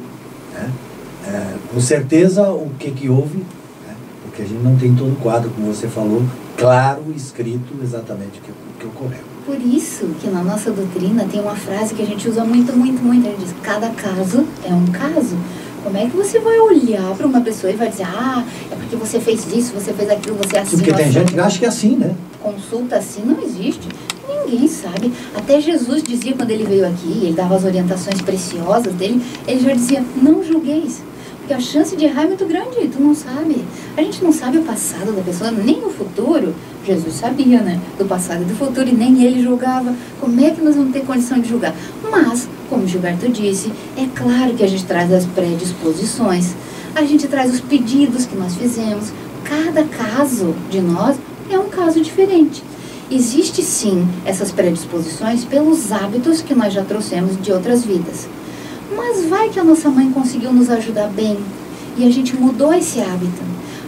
né? 0.53 0.71
É, 1.27 1.55
com 1.73 1.81
certeza 1.81 2.51
o 2.51 2.71
que 2.79 2.91
que 2.91 3.09
houve, 3.09 3.39
né? 3.39 3.95
porque 4.25 4.43
a 4.43 4.45
gente 4.45 4.63
não 4.63 4.77
tem 4.77 4.93
todo 4.95 5.13
o 5.13 5.17
quadro, 5.17 5.51
como 5.51 5.73
você 5.73 5.87
falou, 5.87 6.23
claro, 6.59 7.05
escrito 7.15 7.75
exatamente 7.81 8.41
o 8.41 8.43
que, 8.43 8.51
o 8.51 8.79
que 8.81 8.87
ocorreu. 8.87 9.32
Por 9.45 9.61
isso 9.61 10.07
que 10.21 10.29
na 10.29 10.43
nossa 10.43 10.71
doutrina 10.71 11.27
tem 11.31 11.41
uma 11.41 11.57
frase 11.57 11.95
que 11.95 12.03
a 12.03 12.07
gente 12.07 12.29
usa 12.29 12.45
muito, 12.45 12.73
muito, 12.73 13.03
muito. 13.03 13.27
A 13.27 13.31
gente 13.31 13.41
diz: 13.41 13.55
cada 13.63 13.89
caso 13.91 14.47
é 14.65 14.73
um 14.73 14.87
caso. 14.87 15.37
Como 15.83 15.97
é 15.97 16.07
que 16.07 16.17
você 16.17 16.39
vai 16.39 16.61
olhar 16.61 17.13
para 17.17 17.27
uma 17.27 17.41
pessoa 17.41 17.73
e 17.73 17.75
vai 17.77 17.89
dizer, 17.89 18.07
ah, 18.07 18.45
é 18.71 18.75
porque 18.77 18.95
você 18.95 19.19
fez 19.19 19.45
isso, 19.53 19.75
você 19.75 19.93
fez 19.93 20.09
aquilo, 20.09 20.37
você 20.37 20.57
é 20.57 20.61
assim. 20.61 20.77
Porque 20.77 20.93
tem 20.93 21.11
gente 21.11 21.33
que 21.33 21.41
acha 21.41 21.59
que 21.59 21.65
é 21.65 21.69
assim, 21.69 21.97
né? 21.97 22.15
Consulta 22.41 22.97
assim 22.97 23.23
não 23.25 23.43
existe. 23.43 23.89
Ninguém 24.29 24.69
sabe. 24.69 25.13
Até 25.35 25.61
Jesus 25.61 26.05
dizia 26.05 26.35
quando 26.35 26.51
ele 26.51 26.65
veio 26.65 26.87
aqui, 26.87 27.23
ele 27.23 27.33
dava 27.33 27.57
as 27.57 27.65
orientações 27.65 28.23
preciosas 28.23 28.95
dele, 28.95 29.21
ele 29.47 29.61
já 29.61 29.73
dizia, 29.73 30.05
não 30.17 30.45
julgueis. 30.45 31.03
Porque 31.39 31.55
a 31.55 31.61
chance 31.61 31.97
de 31.97 32.05
errar 32.05 32.23
é 32.23 32.27
muito 32.27 32.47
grande, 32.47 32.87
tu 32.87 33.03
não 33.03 33.15
sabe. 33.17 33.65
A 33.97 34.03
gente 34.03 34.23
não 34.23 34.33
sabe 34.33 34.59
o 34.59 34.63
passado 34.63 35.11
da 35.13 35.23
pessoa, 35.23 35.51
nem 35.51 35.85
o 35.85 35.91
futuro. 35.91 36.55
Jesus 36.85 37.15
sabia, 37.15 37.61
né? 37.61 37.81
Do 37.97 38.05
passado 38.05 38.43
e 38.43 38.45
do 38.45 38.55
futuro, 38.55 38.89
e 38.89 38.93
nem 38.93 39.23
ele 39.23 39.43
julgava. 39.43 39.95
Como 40.21 40.41
é 40.41 40.51
que 40.51 40.61
nós 40.61 40.75
vamos 40.75 40.93
ter 40.93 41.05
condição 41.05 41.39
de 41.39 41.49
julgar? 41.49 41.75
Mas, 42.11 42.49
como 42.69 42.87
Gilberto 42.87 43.29
disse, 43.29 43.73
é 43.97 44.07
claro 44.15 44.55
que 44.55 44.65
a 44.65 44.69
gente 44.69 44.85
traz 44.85 45.13
as 45.13 45.25
predisposições, 45.27 46.55
a 46.95 47.03
gente 47.05 47.29
traz 47.29 47.53
os 47.53 47.61
pedidos 47.61 48.27
que 48.27 48.37
nós 48.37 48.55
fizemos. 48.57 49.13
Cada 49.45 49.85
caso 49.85 50.55
de 50.71 50.81
nós 50.81 51.17
é 51.51 51.59
um 51.59 51.69
caso 51.69 52.01
diferente. 52.01 52.63
Existe 53.11 53.63
sim 53.63 54.09
essas 54.25 54.51
predisposições 54.51 55.45
pelos 55.45 55.93
hábitos 55.93 56.41
que 56.41 56.55
nós 56.55 56.73
já 56.73 56.83
trouxemos 56.83 57.41
de 57.41 57.53
outras 57.53 57.85
vidas. 57.85 58.27
Mas 58.97 59.27
vai 59.27 59.51
que 59.51 59.61
a 59.61 59.65
nossa 59.65 59.91
mãe 59.91 60.11
conseguiu 60.11 60.53
nos 60.53 60.71
ajudar 60.71 61.09
bem 61.09 61.39
e 61.97 62.07
a 62.07 62.11
gente 62.11 62.35
mudou 62.35 62.73
esse 62.73 63.01
hábito. 63.01 63.43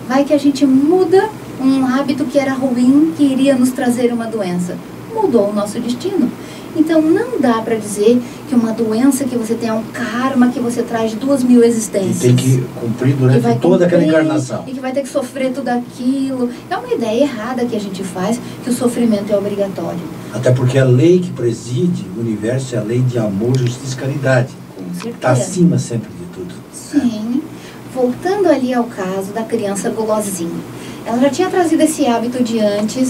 Vai 0.06 0.24
que 0.24 0.34
a 0.34 0.38
gente 0.38 0.66
muda 0.66 1.30
um 1.60 1.86
hábito 1.86 2.24
que 2.24 2.38
era 2.38 2.52
ruim, 2.52 3.12
que 3.16 3.24
iria 3.24 3.54
nos 3.54 3.70
trazer 3.70 4.12
uma 4.12 4.26
doença. 4.26 4.76
Mudou 5.14 5.50
o 5.50 5.52
nosso 5.52 5.78
destino. 5.80 6.30
Então 6.76 7.00
não 7.00 7.40
dá 7.40 7.62
para 7.62 7.76
dizer 7.76 8.20
que 8.48 8.54
uma 8.54 8.72
doença 8.72 9.24
que 9.24 9.36
você 9.36 9.54
tem 9.54 9.68
é 9.68 9.72
um 9.72 9.84
karma 9.84 10.48
que 10.48 10.58
você 10.58 10.82
traz 10.82 11.14
duas 11.14 11.44
mil 11.44 11.62
existências. 11.62 12.24
E 12.24 12.26
tem 12.26 12.36
que 12.36 12.64
cumprir 12.80 13.14
durante 13.14 13.42
toda 13.60 13.84
cumprir, 13.84 13.84
aquela 13.84 14.04
encarnação. 14.04 14.64
E 14.66 14.72
que 14.72 14.80
vai 14.80 14.92
ter 14.92 15.02
que 15.02 15.08
sofrer 15.08 15.52
tudo 15.52 15.68
aquilo. 15.68 16.50
É 16.68 16.76
uma 16.76 16.92
ideia 16.92 17.22
errada 17.22 17.64
que 17.64 17.76
a 17.76 17.80
gente 17.80 18.02
faz, 18.02 18.40
que 18.62 18.70
o 18.70 18.72
sofrimento 18.72 19.32
é 19.32 19.36
obrigatório. 19.36 20.00
Até 20.32 20.50
porque 20.50 20.76
a 20.76 20.84
lei 20.84 21.20
que 21.20 21.30
preside 21.30 22.04
o 22.16 22.20
universo 22.20 22.74
é 22.74 22.78
a 22.78 22.82
lei 22.82 23.00
de 23.00 23.18
amor, 23.18 23.56
justiça 23.56 23.94
e 23.94 23.98
caridade. 23.98 24.48
Está 25.04 25.30
acima 25.30 25.78
sempre 25.78 26.08
de 26.10 26.24
tudo. 26.34 26.54
Sim. 26.72 27.40
Voltando 27.94 28.48
ali 28.48 28.74
ao 28.74 28.84
caso 28.84 29.32
da 29.32 29.44
criança 29.44 29.88
gulosinha. 29.90 30.50
Ela 31.06 31.18
já 31.18 31.30
tinha 31.30 31.50
trazido 31.50 31.82
esse 31.82 32.06
hábito 32.06 32.42
de 32.42 32.58
antes, 32.60 33.08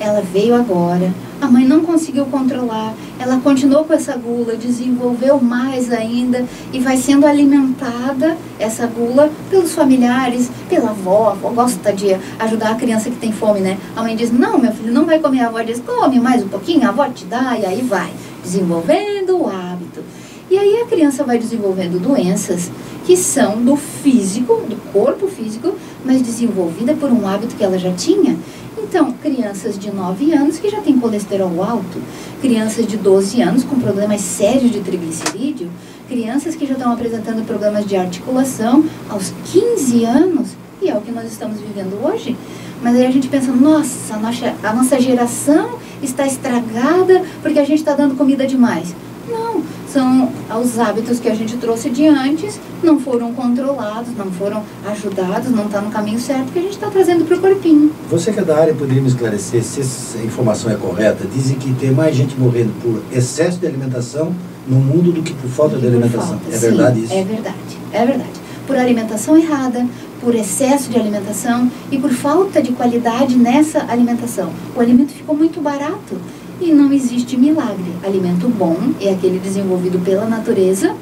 ela 0.00 0.20
veio 0.20 0.56
agora. 0.56 1.12
A 1.40 1.46
mãe 1.46 1.64
não 1.64 1.82
conseguiu 1.82 2.26
controlar, 2.26 2.92
ela 3.16 3.38
continuou 3.38 3.84
com 3.84 3.94
essa 3.94 4.16
gula, 4.16 4.56
desenvolveu 4.56 5.40
mais 5.40 5.92
ainda 5.92 6.44
e 6.72 6.80
vai 6.80 6.96
sendo 6.96 7.24
alimentada 7.24 8.36
essa 8.58 8.88
gula 8.88 9.30
pelos 9.48 9.72
familiares, 9.72 10.50
pela 10.68 10.90
avó. 10.90 11.28
A 11.28 11.32
avó 11.32 11.50
gosta 11.50 11.92
de 11.92 12.16
ajudar 12.40 12.72
a 12.72 12.74
criança 12.74 13.08
que 13.08 13.16
tem 13.16 13.30
fome, 13.30 13.60
né? 13.60 13.78
A 13.94 14.02
mãe 14.02 14.16
diz: 14.16 14.32
Não, 14.32 14.58
meu 14.58 14.72
filho, 14.72 14.92
não 14.92 15.06
vai 15.06 15.20
comer. 15.20 15.42
A 15.42 15.46
avó 15.46 15.62
diz: 15.62 15.80
Come 15.80 16.18
mais 16.18 16.42
um 16.42 16.48
pouquinho, 16.48 16.84
a 16.84 16.88
avó 16.88 17.08
te 17.08 17.24
dá, 17.24 17.56
e 17.56 17.64
aí 17.64 17.82
vai, 17.82 18.10
desenvolvendo 18.42 19.38
o 19.38 19.46
hábito. 19.46 20.02
E 20.50 20.58
aí 20.58 20.80
a 20.82 20.86
criança 20.86 21.22
vai 21.22 21.38
desenvolvendo 21.38 22.00
doenças 22.00 22.70
que 23.08 23.16
são 23.16 23.56
do 23.62 23.74
físico, 23.74 24.56
do 24.68 24.76
corpo 24.92 25.28
físico, 25.28 25.74
mas 26.04 26.20
desenvolvida 26.20 26.92
por 26.92 27.10
um 27.10 27.26
hábito 27.26 27.56
que 27.56 27.64
ela 27.64 27.78
já 27.78 27.90
tinha. 27.90 28.36
Então, 28.76 29.12
crianças 29.12 29.78
de 29.78 29.90
9 29.90 30.34
anos 30.34 30.58
que 30.58 30.68
já 30.68 30.82
têm 30.82 30.98
colesterol 30.98 31.64
alto, 31.64 32.02
crianças 32.42 32.86
de 32.86 32.98
12 32.98 33.40
anos 33.40 33.64
com 33.64 33.80
problemas 33.80 34.20
sérios 34.20 34.70
de 34.70 34.80
triglicerídeo, 34.80 35.70
crianças 36.06 36.54
que 36.54 36.66
já 36.66 36.74
estão 36.74 36.92
apresentando 36.92 37.46
problemas 37.46 37.86
de 37.86 37.96
articulação 37.96 38.84
aos 39.08 39.32
15 39.52 40.04
anos, 40.04 40.48
e 40.82 40.90
é 40.90 40.94
o 40.94 41.00
que 41.00 41.10
nós 41.10 41.32
estamos 41.32 41.58
vivendo 41.60 41.98
hoje. 42.04 42.36
Mas 42.82 42.94
aí 42.94 43.06
a 43.06 43.10
gente 43.10 43.28
pensa, 43.28 43.50
nossa, 43.52 44.16
a 44.16 44.18
nossa, 44.18 44.54
a 44.62 44.74
nossa 44.74 45.00
geração 45.00 45.78
está 46.02 46.26
estragada 46.26 47.24
porque 47.40 47.58
a 47.58 47.64
gente 47.64 47.78
está 47.78 47.94
dando 47.94 48.16
comida 48.16 48.46
demais. 48.46 48.94
Não, 49.28 49.62
são 49.86 50.32
os 50.60 50.78
hábitos 50.78 51.18
que 51.20 51.28
a 51.28 51.34
gente 51.34 51.56
trouxe 51.56 51.90
de 51.90 52.06
antes, 52.06 52.58
não 52.82 52.98
foram 52.98 53.32
controlados, 53.32 54.16
não 54.16 54.30
foram 54.32 54.62
ajudados, 54.86 55.50
não 55.50 55.66
está 55.66 55.80
no 55.80 55.90
caminho 55.90 56.18
certo 56.18 56.52
que 56.52 56.58
a 56.58 56.62
gente 56.62 56.72
está 56.72 56.88
trazendo 56.88 57.24
para 57.24 57.36
o 57.36 57.40
corpinho. 57.40 57.92
Você 58.10 58.32
que 58.32 58.40
é 58.40 58.44
da 58.44 58.58
área 58.58 58.74
poderia 58.74 59.02
me 59.02 59.08
esclarecer 59.08 59.62
se 59.62 59.80
essa 59.80 60.18
informação 60.18 60.70
é 60.70 60.76
correta? 60.76 61.26
Dizem 61.26 61.56
que 61.56 61.72
tem 61.74 61.90
mais 61.90 62.14
gente 62.14 62.38
morrendo 62.38 62.72
por 62.82 63.02
excesso 63.16 63.58
de 63.58 63.66
alimentação 63.66 64.34
no 64.66 64.76
mundo 64.76 65.12
do 65.12 65.22
que 65.22 65.32
por 65.32 65.48
falta 65.48 65.78
de 65.78 65.86
alimentação. 65.86 66.38
Falta, 66.38 66.48
é 66.50 66.52
sim, 66.52 66.60
verdade 66.60 67.04
isso? 67.04 67.12
É 67.12 67.24
verdade, 67.24 67.78
é 67.92 68.06
verdade. 68.06 68.48
Por 68.66 68.76
alimentação 68.76 69.38
errada, 69.38 69.86
por 70.20 70.34
excesso 70.34 70.90
de 70.90 70.98
alimentação 70.98 71.70
e 71.90 71.98
por 71.98 72.10
falta 72.10 72.60
de 72.60 72.72
qualidade 72.72 73.34
nessa 73.36 73.86
alimentação. 73.90 74.50
O 74.76 74.80
alimento 74.80 75.12
ficou 75.12 75.34
muito 75.34 75.60
barato 75.60 76.16
e 76.60 76.72
não 76.72 76.92
existe 76.92 77.36
milagre. 77.36 77.92
Alimento 78.04 78.48
bom 78.48 78.76
é 79.00 79.10
aquele 79.10 79.38
desenvolvido 79.38 79.98
pela 80.04 80.26
natureza 80.26 80.94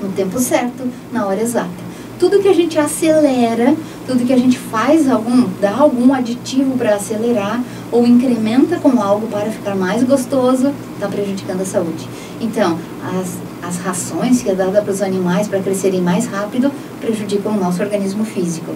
no 0.00 0.08
tempo 0.10 0.38
certo, 0.38 0.86
na 1.12 1.26
hora 1.26 1.40
exata. 1.40 1.84
Tudo 2.18 2.38
que 2.38 2.48
a 2.48 2.54
gente 2.54 2.78
acelera, 2.78 3.74
tudo 4.06 4.24
que 4.24 4.32
a 4.32 4.38
gente 4.38 4.58
faz 4.58 5.10
algum, 5.10 5.48
dá 5.60 5.76
algum 5.76 6.12
aditivo 6.12 6.76
para 6.76 6.94
acelerar 6.94 7.60
ou 7.90 8.06
incrementa 8.06 8.78
com 8.78 9.00
algo 9.00 9.26
para 9.26 9.50
ficar 9.50 9.74
mais 9.74 10.02
gostoso, 10.04 10.72
está 10.94 11.08
prejudicando 11.08 11.62
a 11.62 11.64
saúde. 11.64 12.08
Então, 12.40 12.78
as, 13.18 13.38
as 13.68 13.78
rações 13.78 14.42
que 14.42 14.50
é 14.50 14.54
dada 14.54 14.80
para 14.80 14.92
os 14.92 15.02
animais 15.02 15.48
para 15.48 15.60
crescerem 15.60 16.00
mais 16.00 16.26
rápido 16.26 16.70
prejudicam 17.00 17.52
o 17.52 17.60
nosso 17.60 17.82
organismo 17.82 18.24
físico 18.24 18.72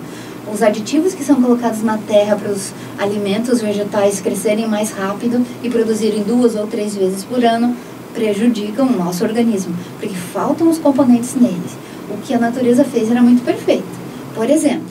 os 0.53 0.63
aditivos 0.63 1.15
que 1.15 1.25
são 1.25 1.41
colocados 1.41 1.83
na 1.83 1.99
terra 1.99 2.37
para 2.37 2.51
os 2.51 2.73
alimentos 2.99 3.61
vegetais 3.61 4.21
crescerem 4.21 4.67
mais 4.67 4.91
rápido 4.91 5.45
e 5.63 5.69
produzirem 5.69 6.23
duas 6.23 6.55
ou 6.55 6.67
três 6.67 6.95
vezes 6.95 7.25
por 7.25 7.45
ano 7.45 7.77
prejudicam 8.15 8.87
o 8.87 8.97
nosso 8.97 9.23
organismo, 9.25 9.75
porque 10.01 10.15
faltam 10.15 10.69
os 10.69 10.79
componentes 10.79 11.35
neles. 11.35 11.77
O 12.11 12.17
que 12.19 12.35
a 12.35 12.39
natureza 12.39 12.85
fez 12.85 13.11
era 13.11 13.23
muito 13.23 13.45
perfeito. 13.45 13.87
Por 14.35 14.49
exemplo, 14.49 14.89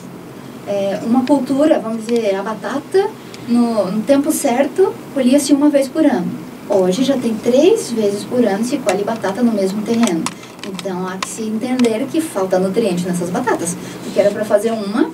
é, 0.66 1.00
uma 1.04 1.24
cultura, 1.24 1.78
vamos 1.78 2.06
dizer, 2.06 2.34
a 2.34 2.42
batata, 2.42 3.08
no, 3.48 3.90
no 3.90 4.02
tempo 4.02 4.30
certo, 4.30 4.94
colhia-se 5.14 5.52
uma 5.52 5.68
vez 5.68 5.88
por 5.88 6.04
ano. 6.04 6.30
Hoje 6.68 7.02
já 7.02 7.16
tem 7.16 7.34
três 7.34 7.90
vezes 7.90 8.24
por 8.24 8.44
ano 8.44 8.62
se 8.62 8.76
colhe 8.78 9.02
batata 9.02 9.42
no 9.42 9.52
mesmo 9.52 9.82
terreno. 9.82 10.22
Então 10.68 11.08
há 11.08 11.16
que 11.16 11.28
se 11.28 11.42
entender 11.42 12.06
que 12.12 12.20
falta 12.20 12.58
nutriente 12.58 13.06
nessas 13.06 13.30
batatas. 13.30 13.74
Porque 14.04 14.20
era 14.20 14.30
para 14.30 14.44
fazer 14.44 14.70
uma, 14.70 15.10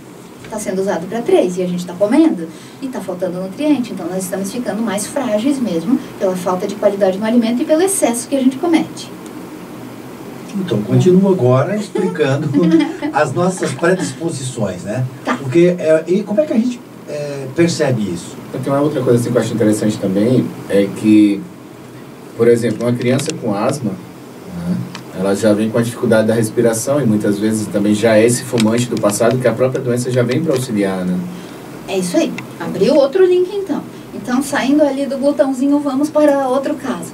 está 0.55 0.59
sendo 0.59 0.81
usado 0.81 1.07
para 1.07 1.21
três 1.21 1.57
e 1.57 1.63
a 1.63 1.67
gente 1.67 1.81
está 1.81 1.93
comendo 1.95 2.49
e 2.81 2.87
está 2.87 3.01
faltando 3.01 3.41
nutriente. 3.41 3.93
Então 3.93 4.07
nós 4.07 4.25
estamos 4.25 4.53
ficando 4.53 4.83
mais 4.83 5.07
frágeis 5.07 5.59
mesmo 5.59 5.99
pela 6.19 6.37
falta 6.37 6.67
de 6.67 6.77
qualidade 6.77 7.19
no 7.19 7.25
alimento 7.25 7.63
e 7.63 7.65
pelo 7.65 7.83
excesso 7.83 8.29
que 8.29 8.37
a 8.37 8.41
gente 8.41 8.57
comete. 8.57 9.11
Então, 10.57 10.81
continuo 10.83 11.33
agora 11.33 11.77
explicando 11.77 12.49
as 13.13 13.33
nossas 13.33 13.73
predisposições, 13.73 14.85
né? 14.85 15.05
Tá. 15.25 15.35
Porque, 15.37 15.75
é, 15.77 16.05
e 16.07 16.23
como 16.23 16.41
é 16.41 16.47
que 16.47 16.53
a 16.53 16.57
gente 16.57 16.81
é, 17.09 17.49
percebe 17.57 18.03
isso? 18.03 18.37
Tem 18.53 18.73
uma 18.73 18.81
outra 18.81 19.03
coisa 19.03 19.19
assim, 19.19 19.33
que 19.33 19.37
eu 19.37 19.43
acho 19.43 19.53
interessante 19.53 19.99
também, 19.99 20.47
é 20.69 20.87
que, 20.97 21.43
por 22.37 22.47
exemplo, 22.47 22.87
uma 22.87 22.93
criança 22.93 23.35
com 23.43 23.53
asma, 23.53 23.91
né, 23.91 24.77
ela 25.19 25.35
já 25.35 25.53
vem 25.53 25.71
com 25.71 25.79
a 25.79 25.83
dificuldade 25.83 26.27
da 26.27 26.35
respiração 26.35 27.01
e 27.01 27.07
muitas 27.07 27.39
vezes 27.39 27.67
também 27.69 27.95
já 27.95 28.17
é 28.17 28.27
esse 28.27 28.43
fumante 28.43 28.87
do 28.87 29.01
passado 29.01 29.39
que 29.39 29.47
a 29.47 29.53
própria 29.53 29.81
doença 29.81 30.11
já 30.11 30.23
vem 30.23 30.43
para 30.43 30.55
auxiliar, 30.55 31.05
né? 31.05 31.19
É 31.87 31.99
isso 31.99 32.17
aí. 32.17 32.33
Abriu 32.59 32.95
outro 32.95 33.25
link 33.25 33.55
então. 33.55 33.83
Então, 34.15 34.43
saindo 34.43 34.83
ali 34.83 35.07
do 35.07 35.19
botãozinho, 35.19 35.79
vamos 35.79 36.09
para 36.09 36.49
outro 36.49 36.75
caso. 36.75 37.13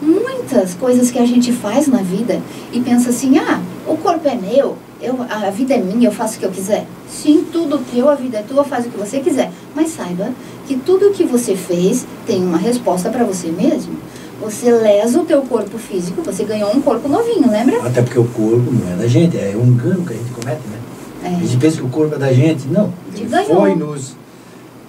Muitas 0.00 0.74
coisas 0.74 1.10
que 1.10 1.18
a 1.18 1.26
gente 1.26 1.52
faz 1.52 1.86
na 1.86 1.98
vida 1.98 2.40
e 2.72 2.80
pensa 2.80 3.10
assim: 3.10 3.38
ah, 3.38 3.60
o 3.86 3.96
corpo 3.96 4.28
é 4.28 4.34
meu, 4.34 4.76
eu, 5.00 5.18
a 5.28 5.50
vida 5.50 5.74
é 5.74 5.78
minha, 5.78 6.08
eu 6.08 6.12
faço 6.12 6.36
o 6.36 6.40
que 6.40 6.46
eu 6.46 6.50
quiser. 6.50 6.86
Sim, 7.08 7.44
tudo 7.52 7.78
teu, 7.92 8.08
a 8.08 8.14
vida 8.14 8.38
é 8.38 8.42
tua, 8.42 8.64
faz 8.64 8.86
o 8.86 8.88
que 8.88 8.98
você 8.98 9.20
quiser. 9.20 9.50
Mas 9.74 9.90
saiba 9.90 10.30
que 10.66 10.76
tudo 10.76 11.08
o 11.08 11.12
que 11.12 11.24
você 11.24 11.56
fez 11.56 12.06
tem 12.26 12.42
uma 12.42 12.58
resposta 12.58 13.10
para 13.10 13.24
você 13.24 13.48
mesmo. 13.48 13.96
Você 14.42 14.72
lesa 14.72 15.20
o 15.20 15.24
teu 15.24 15.40
corpo 15.42 15.78
físico, 15.78 16.20
você 16.20 16.42
ganhou 16.42 16.74
um 16.74 16.82
corpo 16.82 17.08
novinho, 17.08 17.48
lembra? 17.48 17.86
Até 17.86 18.02
porque 18.02 18.18
o 18.18 18.24
corpo 18.24 18.72
não 18.72 18.92
é 18.92 18.96
da 18.96 19.06
gente, 19.06 19.38
é 19.38 19.54
um 19.56 19.66
engano 19.66 20.04
que 20.04 20.12
a 20.12 20.16
gente 20.16 20.30
comete, 20.32 20.60
né? 20.68 20.78
É. 21.22 21.28
A 21.28 21.38
gente 21.38 21.56
pensa 21.58 21.76
que 21.76 21.84
o 21.84 21.88
corpo 21.88 22.16
é 22.16 22.18
da 22.18 22.32
gente. 22.32 22.66
Não. 22.66 22.92
Ele 23.14 23.28
foi 23.46 23.76
nos 23.76 24.16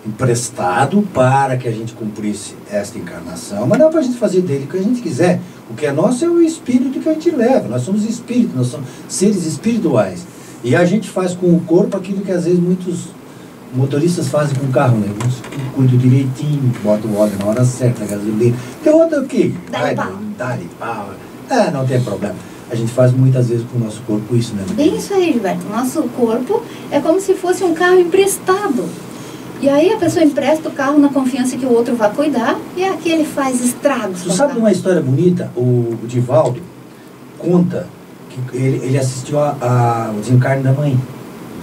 emprestado 0.06 1.02
para 1.14 1.56
que 1.56 1.68
a 1.68 1.72
gente 1.72 1.94
cumprisse 1.94 2.56
esta 2.70 2.98
encarnação, 2.98 3.68
mas 3.68 3.78
não 3.78 3.88
é 3.88 3.92
para 3.92 4.00
a 4.00 4.04
gente 4.04 4.18
fazer 4.18 4.42
dele 4.42 4.66
o 4.66 4.68
que 4.68 4.78
a 4.78 4.82
gente 4.82 5.02
quiser. 5.02 5.40
O 5.70 5.76
que 5.76 5.86
é 5.86 5.92
nosso 5.92 6.26
é 6.26 6.28
o 6.28 6.42
espírito 6.42 7.00
que 7.00 7.08
a 7.08 7.14
gente 7.14 7.30
leva. 7.30 7.68
Nós 7.68 7.84
somos 7.84 8.04
espíritos, 8.04 8.56
nós 8.56 8.68
somos 8.68 8.88
seres 9.08 9.46
espirituais. 9.46 10.26
E 10.64 10.76
a 10.76 10.84
gente 10.84 11.10
faz 11.10 11.36
com 11.36 11.48
o 11.56 11.60
corpo 11.62 11.96
aquilo 11.96 12.22
que 12.22 12.32
às 12.32 12.46
vezes 12.46 12.60
muitos 12.60 13.10
motoristas 13.74 14.28
fazem 14.28 14.56
com 14.56 14.66
o 14.66 14.70
carro, 14.70 14.98
né? 14.98 15.08
Uns 15.26 15.42
cuidam 15.76 15.98
direitinho, 15.98 16.72
botam 16.84 17.12
o 17.12 17.18
óleo 17.18 17.34
na 17.40 17.46
hora 17.46 17.66
certa, 17.66 18.04
a 18.04 18.08
gasolina. 18.08 18.56
Tem 18.84 18.94
outro 18.94 19.20
aqui. 19.20 19.56
Dá-lhe 19.72 19.96
pau. 19.96 20.14
Dá-lhe 20.38 20.70
pau. 20.80 21.10
É, 21.50 21.72
não 21.72 21.86
tem 21.86 22.02
problema. 22.02 22.36
A 22.72 22.76
gente 22.76 22.92
faz 22.92 23.12
muitas 23.12 23.50
vezes 23.50 23.66
com 23.72 23.78
o 23.78 23.84
nosso 23.84 24.02
corpo 24.02 24.36
isso, 24.36 24.56
né? 24.56 24.64
Bem 24.72 24.96
isso 24.96 25.14
aí, 25.14 25.34
Gilberto. 25.34 25.66
Nosso 25.70 26.04
corpo 26.16 26.64
é 26.90 27.00
como 27.00 27.20
se 27.20 27.34
fosse 27.34 27.64
um 27.64 27.74
carro 27.74 28.00
emprestado. 28.00 28.86
E 29.62 29.70
aí 29.70 29.94
a 29.94 29.98
pessoa 29.98 30.26
empresta 30.26 30.68
o 30.68 30.72
carro 30.72 31.00
na 31.00 31.10
confiança 31.10 31.56
que 31.56 31.66
o 31.66 31.72
outro 31.72 31.96
vai 31.96 32.12
cuidar 32.12 32.60
e 32.76 32.84
aqui 32.84 33.10
ele 33.10 33.24
faz 33.24 33.64
estragos. 33.64 34.22
Você 34.22 34.36
sabe 34.36 34.58
uma 34.58 34.72
história 34.72 35.02
bonita? 35.02 35.52
O, 35.56 35.98
o 36.04 36.08
Divaldo 36.08 36.62
conta 37.38 37.88
que 38.30 38.58
ele, 38.58 38.86
ele 38.86 38.98
assistiu 38.98 39.40
a, 39.40 39.56
a, 39.62 40.12
o 40.12 40.20
desencarne 40.20 40.64
da 40.64 40.74
mãe. 40.74 41.00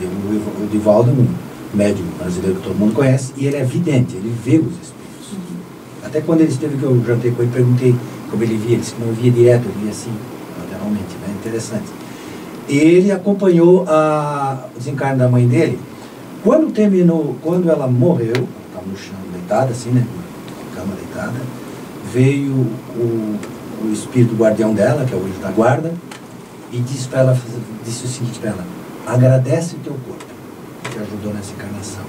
O, 0.03 0.67
Divaldo 0.71 1.11
é 1.11 1.15
médium 1.75 2.07
brasileiro 2.19 2.57
que 2.57 2.63
todo 2.63 2.77
mundo 2.77 2.95
conhece 2.95 3.33
e 3.37 3.47
ele 3.47 3.57
é 3.57 3.65
vidente, 3.65 4.17
ele 4.17 4.35
vê 4.45 4.59
os 4.59 4.73
espíritos. 4.73 5.33
Uhum. 5.33 5.57
Até 6.05 6.21
quando 6.21 6.41
ele 6.41 6.51
esteve 6.51 6.77
que 6.77 6.83
eu 6.83 7.03
jantei 7.05 7.31
com 7.31 7.43
ele, 7.43 7.53
perguntei 7.53 7.95
como 8.31 8.43
ele 8.43 8.57
via, 8.57 8.73
ele 8.73 8.81
disse 8.81 8.95
que 8.95 9.03
não 9.03 9.13
via 9.13 9.31
direto, 9.31 9.65
ele 9.65 9.83
via 9.83 9.91
assim, 9.91 10.13
lateralmente, 10.59 11.15
né? 11.21 11.35
Interessante. 11.39 11.87
Ele 12.69 13.11
acompanhou 13.11 13.85
a, 13.89 14.67
o 14.75 14.79
desencarne 14.79 15.19
da 15.19 15.29
mãe 15.29 15.47
dele 15.47 15.79
quando 16.43 16.73
terminou, 16.73 17.37
quando 17.43 17.69
ela 17.69 17.87
morreu, 17.87 18.33
estava 18.33 18.87
no 18.87 18.97
chão 18.97 19.15
deitada, 19.33 19.73
assim, 19.73 19.91
né? 19.91 20.07
Na 20.07 20.81
cama 20.81 20.95
deitada, 20.95 21.39
veio 22.13 22.67
o, 22.97 23.37
o 23.85 23.93
espírito 23.93 24.35
guardião 24.35 24.73
dela, 24.73 25.05
que 25.05 25.13
é 25.13 25.17
o 25.17 25.21
anjo 25.21 25.39
da 25.41 25.51
guarda, 25.51 25.93
e 26.73 26.79
disse 26.79 27.09
para 27.09 27.21
ela, 27.21 27.39
disse 27.85 28.05
o 28.05 28.09
seguinte 28.09 28.39
para 28.39 28.51
ela, 28.51 28.65
agradece 29.07 29.77
o 29.77 29.79
teu 29.81 29.93
corpo, 30.07 30.25
ajudou 31.01 31.33
nessa 31.33 31.53
encarnação. 31.53 32.05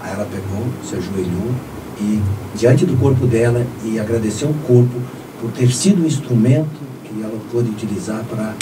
Aí 0.00 0.12
ela 0.12 0.26
pegou, 0.26 0.66
se 0.84 0.96
ajoelhou 0.96 1.52
e 2.00 2.20
diante 2.56 2.84
do 2.84 2.96
corpo 2.96 3.26
dela 3.26 3.64
e 3.84 3.98
agradeceu 3.98 4.48
o 4.48 4.54
corpo 4.66 5.00
por 5.40 5.50
ter 5.52 5.70
sido 5.72 6.02
um 6.02 6.06
instrumento 6.06 6.80
que 7.04 7.22
ela 7.22 7.38
pôde 7.52 7.70
utilizar 7.70 8.22
para 8.24 8.54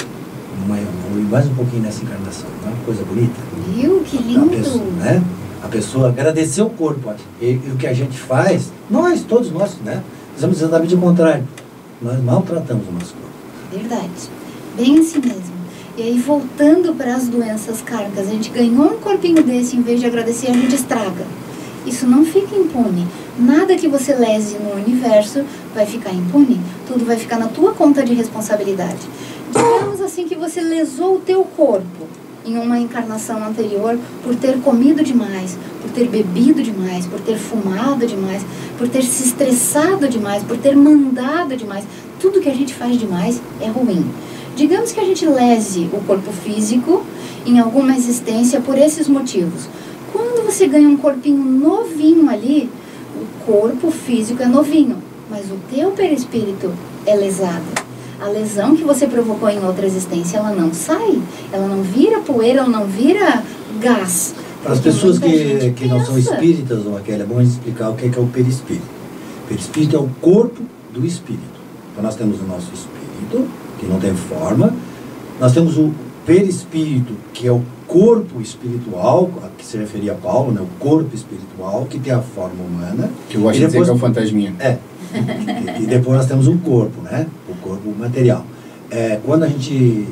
evoluir 0.69 1.29
mais 1.29 1.47
um 1.47 1.55
pouquinho 1.55 1.83
nessa 1.83 2.03
encarnação. 2.03 2.49
Não 2.63 2.71
é 2.71 2.75
uma 2.75 2.85
coisa 2.85 3.05
bonita? 3.05 3.41
Viu? 3.75 4.01
Que 4.05 4.19
lindo! 4.19 4.45
A 4.45 4.49
pessoa, 4.49 4.85
né? 4.85 5.23
a 5.63 5.69
pessoa 5.69 6.09
agradecer 6.09 6.63
o 6.63 6.71
corpo. 6.71 7.15
E, 7.41 7.47
e, 7.47 7.73
o 7.73 7.77
que 7.77 7.87
a 7.87 7.93
gente 7.93 8.19
faz, 8.19 8.73
nós, 8.91 9.23
todos 9.23 9.51
nós, 9.51 9.77
né? 9.85 10.03
Fazemos 10.35 10.59
exatamente 10.59 10.95
o 10.95 10.99
contrário. 10.99 11.47
Nós 12.01 12.23
maltratamos 12.23 12.87
o 12.89 12.93
nosso 12.93 13.15
corpo. 13.15 13.33
Verdade. 13.73 14.31
Bem 14.77 14.99
assim 14.99 15.21
mesmo. 15.21 15.52
E 15.95 16.03
aí, 16.03 16.19
voltando 16.19 16.95
para 16.95 17.15
as 17.15 17.29
doenças 17.29 17.83
kármicas, 17.83 18.27
a 18.27 18.31
gente 18.31 18.49
ganhou 18.49 18.95
um 18.95 18.99
corpinho 18.99 19.43
desse, 19.43 19.77
em 19.77 19.83
vez 19.83 20.01
de 20.01 20.07
agradecer, 20.07 20.51
a 20.51 20.55
gente 20.55 20.75
estraga. 20.75 21.27
Isso 21.87 22.07
não 22.07 22.25
fica 22.25 22.57
impune. 22.57 23.07
Nada 23.39 23.77
que 23.77 23.87
você 23.89 24.15
lese 24.15 24.57
no 24.59 24.73
universo 24.73 25.45
vai 25.75 25.85
ficar 25.85 26.11
impune. 26.11 26.59
Tudo 26.89 27.05
vai 27.05 27.19
ficar 27.19 27.39
na 27.39 27.49
tua 27.49 27.73
conta 27.75 28.03
de 28.03 28.15
responsabilidade. 28.15 29.01
Digamos 29.53 30.01
assim 30.01 30.27
que 30.27 30.35
você 30.35 30.63
lesou 30.63 31.17
o 31.17 31.21
teu 31.21 31.45
corpo 31.45 32.07
em 32.47 32.57
uma 32.57 32.79
encarnação 32.79 33.45
anterior 33.45 33.99
por 34.25 34.35
ter 34.35 34.59
comido 34.63 35.05
demais, 35.05 35.59
por 35.83 35.91
ter 35.91 36.09
bebido 36.09 36.63
demais, 36.63 37.07
por 37.07 37.21
ter 37.21 37.37
fumado 37.37 38.07
demais, 38.07 38.43
por 38.79 38.89
ter 38.89 39.03
se 39.03 39.25
estressado 39.29 40.09
demais, 40.09 40.43
por 40.43 40.57
ter 40.57 40.75
mandado 40.75 41.55
demais. 41.55 41.85
Tudo 42.19 42.41
que 42.41 42.49
a 42.49 42.55
gente 42.55 42.73
faz 42.73 42.99
demais 42.99 43.43
é 43.61 43.67
ruim. 43.67 44.07
Digamos 44.57 44.93
que 44.93 45.01
a 45.01 45.05
gente 45.05 45.27
lese 45.27 45.89
o 45.93 46.01
corpo 46.05 46.33
físico 46.33 47.05
em 47.47 47.59
alguma 47.59 47.97
existência 47.97 48.61
por 48.61 48.77
esses 48.77 49.09
motivos. 49.09 49.69
Quando 50.13 50.45
você 50.45 50.67
ganha 50.67 50.89
um 50.89 50.97
corpinho 50.97 51.43
novinho 51.43 52.29
ali, 52.29 52.69
o 53.17 53.45
corpo 53.47 53.91
físico 53.91 54.43
é 54.43 54.47
novinho, 54.47 54.99
mas 55.31 55.47
o 55.47 55.59
teu 55.75 55.91
perispírito 55.93 56.73
é 57.07 57.15
lesado 57.15 57.83
a 58.23 58.29
lesão 58.29 58.77
que 58.77 58.85
você 58.85 59.07
provocou 59.07 59.49
em 59.49 59.63
outra 59.65 59.85
existência, 59.85 60.39
ela 60.39 60.53
não 60.53 60.73
sai, 60.73 61.21
ela 61.51 61.67
não 61.67 61.83
vira 61.83 62.21
poeira, 62.21 62.61
ela 62.61 62.69
não 62.69 62.87
vira 62.87 63.43
gás. 63.81 64.35
Para 64.63 64.75
as 64.75 64.81
pessoas 64.81 65.19
que, 65.19 65.73
que 65.73 65.87
não 65.89 66.05
são 66.05 66.17
espíritas, 66.17 66.87
ou 66.87 66.97
aquela, 66.97 67.25
é 67.25 67.27
bom 67.27 67.41
explicar 67.41 67.91
o 67.91 67.95
que 67.95 68.07
é, 68.07 68.09
que 68.09 68.17
é 68.17 68.23
o 68.23 68.27
perispírito. 68.27 68.87
O 69.45 69.49
perispírito 69.49 69.97
é 69.97 69.99
o 69.99 70.09
corpo 70.21 70.63
do 70.95 71.05
espírito. 71.05 71.61
Então 71.91 72.05
nós 72.05 72.15
temos 72.15 72.41
o 72.41 72.45
nosso 72.45 72.71
espírito, 72.73 73.49
que 73.83 73.89
não 73.89 73.99
tem 73.99 74.15
forma, 74.15 74.73
nós 75.41 75.53
temos 75.53 75.77
o 75.77 75.93
perispírito, 76.25 77.15
que 77.33 77.49
é 77.49 77.53
o 77.53 77.63
corpo 77.89 78.41
espiritual, 78.41 79.29
a 79.43 79.49
que 79.59 79.67
se 79.67 79.77
referia 79.77 80.13
a 80.13 80.15
Paulo, 80.15 80.53
né? 80.53 80.61
o 80.61 80.79
corpo 80.79 81.15
espiritual, 81.15 81.85
que 81.91 81.99
tem 81.99 82.13
a 82.13 82.23
forma 82.23 82.63
humana. 82.63 83.11
Que 83.29 83.37
eu 83.37 83.43
gosto 83.43 83.59
de 83.59 83.67
dizer 83.67 83.83
que 83.83 83.91
é 83.91 83.93
o 83.93 83.99
fantasminha. 83.99 84.55
É, 84.61 84.79
e, 85.81 85.87
depois 85.87 86.17
nós 86.17 86.27
temos 86.27 86.47
o 86.47 86.57
corpo, 86.59 87.03
né? 87.03 87.27
O 87.49 87.55
corpo 87.57 87.93
material. 87.99 88.47
É, 88.91 89.19
quando 89.25 89.43
a 89.43 89.49
gente, 89.49 90.07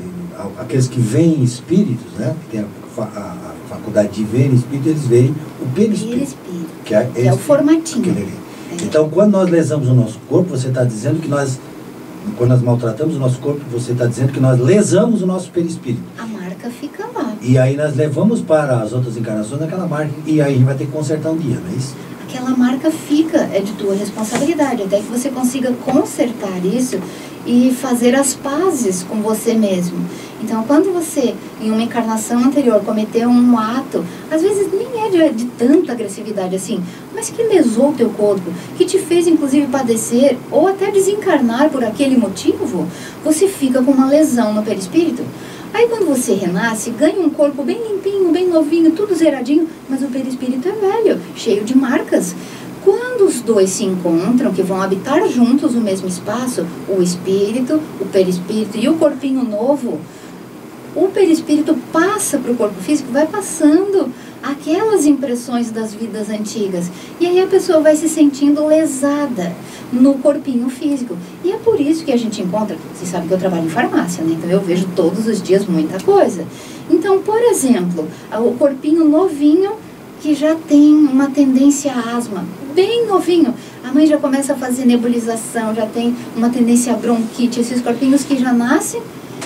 aqueles 0.58 0.88
que 0.88 1.00
veem 1.00 1.42
espíritos, 1.42 2.12
né? 2.18 2.34
Que 2.42 2.56
tem 2.56 2.60
a, 2.60 3.02
a, 3.02 3.04
a 3.04 3.54
faculdade 3.68 4.08
de 4.08 4.24
ver 4.24 4.52
espírito, 4.52 4.88
eles 4.88 5.06
veem 5.06 5.34
o 5.62 5.66
perispírito. 5.74 6.36
Que 6.84 6.94
é, 6.94 7.04
que 7.14 7.28
é 7.28 7.32
o 7.32 7.38
formatinho. 7.38 8.10
É. 8.10 8.50
Então, 8.82 9.08
quando 9.08 9.32
nós 9.32 9.48
lesamos 9.48 9.88
o 9.88 9.94
nosso 9.94 10.18
corpo, 10.28 10.50
você 10.50 10.68
está 10.68 10.84
dizendo 10.84 11.20
que 11.20 11.28
nós, 11.28 11.58
quando 12.36 12.50
nós 12.50 12.62
maltratamos 12.62 13.16
o 13.16 13.18
nosso 13.18 13.38
corpo, 13.38 13.60
você 13.70 13.92
está 13.92 14.06
dizendo 14.06 14.32
que 14.32 14.40
nós 14.40 14.58
lesamos 14.58 15.22
o 15.22 15.26
nosso 15.26 15.50
perispírito. 15.50 16.02
A 16.18 16.26
marca 16.26 16.70
fica 16.70 17.06
lá. 17.14 17.34
E 17.40 17.58
aí 17.58 17.76
nós 17.76 17.96
levamos 17.96 18.40
para 18.40 18.78
as 18.78 18.92
outras 18.92 19.16
encarnações 19.16 19.62
aquela 19.62 19.86
marca, 19.86 20.12
e 20.26 20.40
aí 20.40 20.52
a 20.52 20.56
gente 20.56 20.64
vai 20.64 20.74
ter 20.74 20.86
que 20.86 20.92
consertar 20.92 21.30
um 21.30 21.36
dia, 21.36 21.58
não 21.58 21.72
é 21.72 21.76
isso? 21.76 21.94
aquela 22.30 22.56
marca 22.56 22.92
fica, 22.92 23.38
é 23.52 23.60
de 23.60 23.72
tua 23.72 23.94
responsabilidade, 23.94 24.84
até 24.84 24.98
que 24.98 25.06
você 25.06 25.30
consiga 25.30 25.72
consertar 25.84 26.64
isso 26.64 27.00
e 27.50 27.74
fazer 27.74 28.14
as 28.14 28.32
pazes 28.32 29.02
com 29.02 29.16
você 29.16 29.54
mesmo. 29.54 29.98
Então, 30.40 30.62
quando 30.62 30.92
você, 30.92 31.34
em 31.60 31.72
uma 31.72 31.82
encarnação 31.82 32.38
anterior, 32.38 32.80
cometeu 32.84 33.28
um 33.28 33.58
ato, 33.58 34.04
às 34.30 34.40
vezes 34.40 34.68
nem 34.72 35.04
é 35.04 35.08
de, 35.08 35.34
de 35.34 35.44
tanta 35.46 35.90
agressividade 35.90 36.54
assim, 36.54 36.80
mas 37.12 37.28
que 37.28 37.42
lesou 37.42 37.90
o 37.90 37.92
teu 37.92 38.08
corpo, 38.10 38.52
que 38.76 38.84
te 38.84 39.00
fez 39.00 39.26
inclusive 39.26 39.66
padecer 39.66 40.38
ou 40.48 40.68
até 40.68 40.92
desencarnar 40.92 41.70
por 41.70 41.82
aquele 41.82 42.16
motivo, 42.16 42.86
você 43.24 43.48
fica 43.48 43.82
com 43.82 43.90
uma 43.90 44.06
lesão 44.06 44.54
no 44.54 44.62
perispírito. 44.62 45.24
Aí 45.74 45.88
quando 45.88 46.06
você 46.06 46.34
renasce, 46.34 46.90
ganha 46.90 47.20
um 47.20 47.30
corpo 47.30 47.64
bem 47.64 47.80
limpinho, 47.82 48.30
bem 48.30 48.48
novinho, 48.48 48.92
tudo 48.92 49.14
zeradinho, 49.14 49.68
mas 49.88 50.02
o 50.02 50.06
perispírito 50.06 50.68
é 50.68 50.72
velho, 50.72 51.20
cheio 51.34 51.64
de 51.64 51.76
marcas. 51.76 52.34
Os 53.30 53.40
dois 53.42 53.70
se 53.70 53.84
encontram, 53.84 54.52
que 54.52 54.60
vão 54.60 54.82
habitar 54.82 55.24
juntos 55.28 55.76
o 55.76 55.80
mesmo 55.80 56.08
espaço, 56.08 56.66
o 56.88 57.00
espírito, 57.00 57.80
o 58.00 58.04
perispírito 58.06 58.76
e 58.76 58.88
o 58.88 58.94
corpinho 58.94 59.44
novo, 59.44 60.00
o 60.96 61.06
perispírito 61.06 61.76
passa 61.92 62.38
para 62.38 62.50
o 62.50 62.56
corpo 62.56 62.82
físico, 62.82 63.12
vai 63.12 63.28
passando 63.28 64.12
aquelas 64.42 65.06
impressões 65.06 65.70
das 65.70 65.94
vidas 65.94 66.28
antigas. 66.28 66.90
E 67.20 67.26
aí 67.26 67.40
a 67.40 67.46
pessoa 67.46 67.78
vai 67.78 67.94
se 67.94 68.08
sentindo 68.08 68.66
lesada 68.66 69.54
no 69.92 70.14
corpinho 70.14 70.68
físico. 70.68 71.16
E 71.44 71.52
é 71.52 71.56
por 71.56 71.80
isso 71.80 72.04
que 72.04 72.10
a 72.10 72.16
gente 72.16 72.42
encontra, 72.42 72.76
vocês 72.92 73.08
sabem 73.08 73.28
que 73.28 73.34
eu 73.34 73.38
trabalho 73.38 73.66
em 73.66 73.70
farmácia, 73.70 74.24
né? 74.24 74.34
Então 74.36 74.50
eu 74.50 74.60
vejo 74.60 74.88
todos 74.96 75.28
os 75.28 75.40
dias 75.40 75.64
muita 75.66 76.00
coisa. 76.00 76.44
Então, 76.90 77.22
por 77.22 77.40
exemplo, 77.40 78.08
o 78.32 78.50
corpinho 78.58 79.04
novinho 79.04 79.74
que 80.20 80.34
já 80.34 80.56
tem 80.56 80.96
uma 80.96 81.30
tendência 81.30 81.92
a 81.92 82.16
asma, 82.16 82.44
bem 82.74 83.06
novinho. 83.06 83.54
A 83.84 83.92
mãe 83.92 84.06
já 84.06 84.18
começa 84.18 84.52
a 84.52 84.56
fazer 84.56 84.84
nebulização, 84.84 85.74
já 85.74 85.86
tem 85.86 86.14
uma 86.36 86.50
tendência 86.50 86.92
a 86.92 86.96
bronquite, 86.96 87.60
esses 87.60 87.80
corpinhos 87.80 88.24
que 88.24 88.36
já 88.38 88.52
nascem 88.52 89.02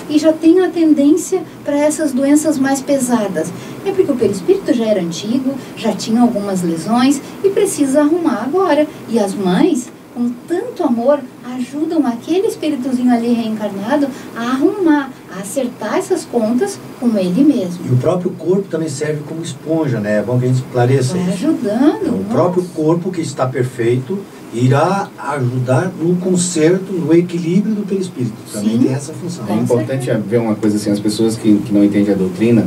e 0.09 0.19
já 0.19 0.31
tem 0.31 0.59
a 0.63 0.69
tendência 0.69 1.41
para 1.63 1.77
essas 1.77 2.11
doenças 2.11 2.57
mais 2.57 2.81
pesadas. 2.81 3.51
É 3.85 3.91
porque 3.91 4.11
o 4.11 4.15
perispírito 4.15 4.73
já 4.73 4.85
era 4.85 5.01
antigo, 5.01 5.53
já 5.75 5.93
tinha 5.93 6.21
algumas 6.21 6.61
lesões 6.61 7.21
e 7.43 7.49
precisa 7.49 8.01
arrumar 8.01 8.43
agora. 8.43 8.87
E 9.09 9.19
as 9.19 9.33
mães, 9.33 9.91
com 10.15 10.29
tanto 10.47 10.81
amor, 10.81 11.19
ajudam 11.55 12.07
aquele 12.07 12.47
espíritozinho 12.47 13.13
ali 13.13 13.33
reencarnado 13.33 14.07
a 14.35 14.41
arrumar, 14.43 15.11
a 15.29 15.41
acertar 15.41 15.97
essas 15.97 16.23
contas 16.23 16.79
com 16.99 17.17
ele 17.17 17.43
mesmo. 17.43 17.85
E 17.85 17.93
o 17.93 17.97
próprio 17.97 18.31
corpo 18.31 18.63
também 18.69 18.87
serve 18.87 19.21
como 19.27 19.41
esponja, 19.41 19.99
né? 19.99 20.19
É 20.19 20.23
bom 20.23 20.39
que 20.39 20.45
a 20.45 20.47
gente 20.47 20.63
esclareça 20.63 21.17
Vai 21.17 21.33
ajudando. 21.33 22.01
Então, 22.01 22.15
o 22.15 22.23
próprio 22.23 22.63
corpo 22.73 23.11
que 23.11 23.19
está 23.19 23.45
perfeito 23.45 24.17
irá 24.53 25.09
ajudar 25.17 25.91
no 25.99 26.15
conserto, 26.15 26.93
no 26.93 27.13
equilíbrio 27.13 27.75
do 27.75 27.85
perispírito. 27.85 28.33
Também 28.53 28.71
Sim. 28.71 28.83
tem 28.85 28.93
essa 28.93 29.13
função. 29.13 29.45
É 29.49 29.53
importante 29.53 30.09
ver 30.25 30.37
uma 30.37 30.55
coisa 30.55 30.77
assim, 30.77 30.91
as 30.91 30.99
pessoas 30.99 31.35
que, 31.35 31.57
que 31.57 31.73
não 31.73 31.83
entendem 31.83 32.13
a 32.13 32.17
doutrina, 32.17 32.65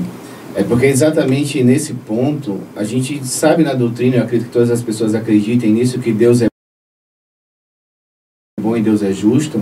é 0.54 0.62
porque 0.62 0.84
exatamente 0.84 1.62
nesse 1.64 1.94
ponto, 1.94 2.58
a 2.76 2.84
gente 2.84 3.26
sabe 3.26 3.62
na 3.62 3.72
doutrina, 3.72 4.16
eu 4.16 4.22
acredito 4.24 4.48
que 4.48 4.52
todas 4.52 4.70
as 4.70 4.82
pessoas 4.82 5.14
acreditem 5.14 5.72
nisso, 5.72 5.98
que 5.98 6.12
Deus 6.12 6.42
é 6.42 6.48
Deus 8.82 9.02
é 9.02 9.12
justo, 9.12 9.60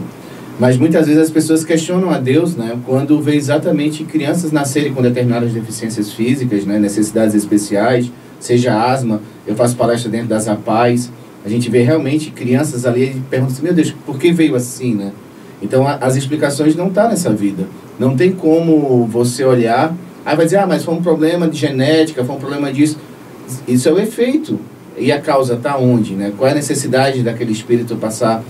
mas 0.59 0.79
muitas 0.79 1.07
vezes 1.07 1.23
as 1.23 1.31
pessoas 1.31 1.65
questionam 1.65 2.11
a 2.11 2.19
Deus, 2.19 2.57
né, 2.57 2.79
quando 2.87 3.21
vê 3.21 3.35
exatamente 3.35 4.05
crianças 4.05 4.53
nascerem 4.53 4.95
com 4.95 5.03
determinadas 5.03 5.53
deficiências 5.53 6.13
físicas, 6.13 6.65
né, 6.65 6.79
necessidades 6.79 7.35
especiais, 7.35 8.11
seja 8.41 8.75
asma, 8.75 9.21
eu 9.47 9.55
faço 9.55 9.77
palestra 9.77 10.11
dentro 10.11 10.29
das 10.29 10.49
APAES, 10.49 11.11
a 11.45 11.49
gente 11.49 11.71
vê 11.71 11.83
realmente 11.83 12.31
crianças 12.31 12.85
ali 12.85 13.05
e 13.05 13.23
pergunta 13.31 13.53
assim, 13.53 13.63
meu 13.63 13.73
Deus, 13.73 13.95
por 14.05 14.19
que 14.19 14.33
veio 14.33 14.57
assim, 14.57 14.95
né? 14.95 15.13
Então 15.63 15.87
a, 15.87 15.95
as 15.95 16.17
explicações 16.17 16.75
não 16.75 16.89
estão 16.89 17.05
tá 17.05 17.11
nessa 17.11 17.31
vida. 17.31 17.69
Não 17.99 18.17
tem 18.17 18.33
como 18.33 19.07
você 19.07 19.45
olhar, 19.45 19.95
aí 20.25 20.37
vai 20.37 20.45
dizer, 20.45 20.59
ah, 20.59 20.67
mas 20.67 20.85
foi 20.85 20.95
um 20.95 21.03
problema 21.03 21.47
de 21.47 21.57
genética, 21.57 22.25
foi 22.25 22.35
um 22.35 22.39
problema 22.39 22.73
disso. 22.73 22.99
Isso 23.67 23.89
é 23.89 23.93
o 23.93 23.99
efeito. 23.99 24.59
E 24.99 25.13
a 25.13 25.21
causa 25.21 25.55
está 25.55 25.77
onde? 25.79 26.15
Né? 26.15 26.33
Qual 26.37 26.49
é 26.49 26.53
a 26.53 26.55
necessidade 26.55 27.23
daquele 27.23 27.53
espírito 27.53 27.95
passar 27.97 28.43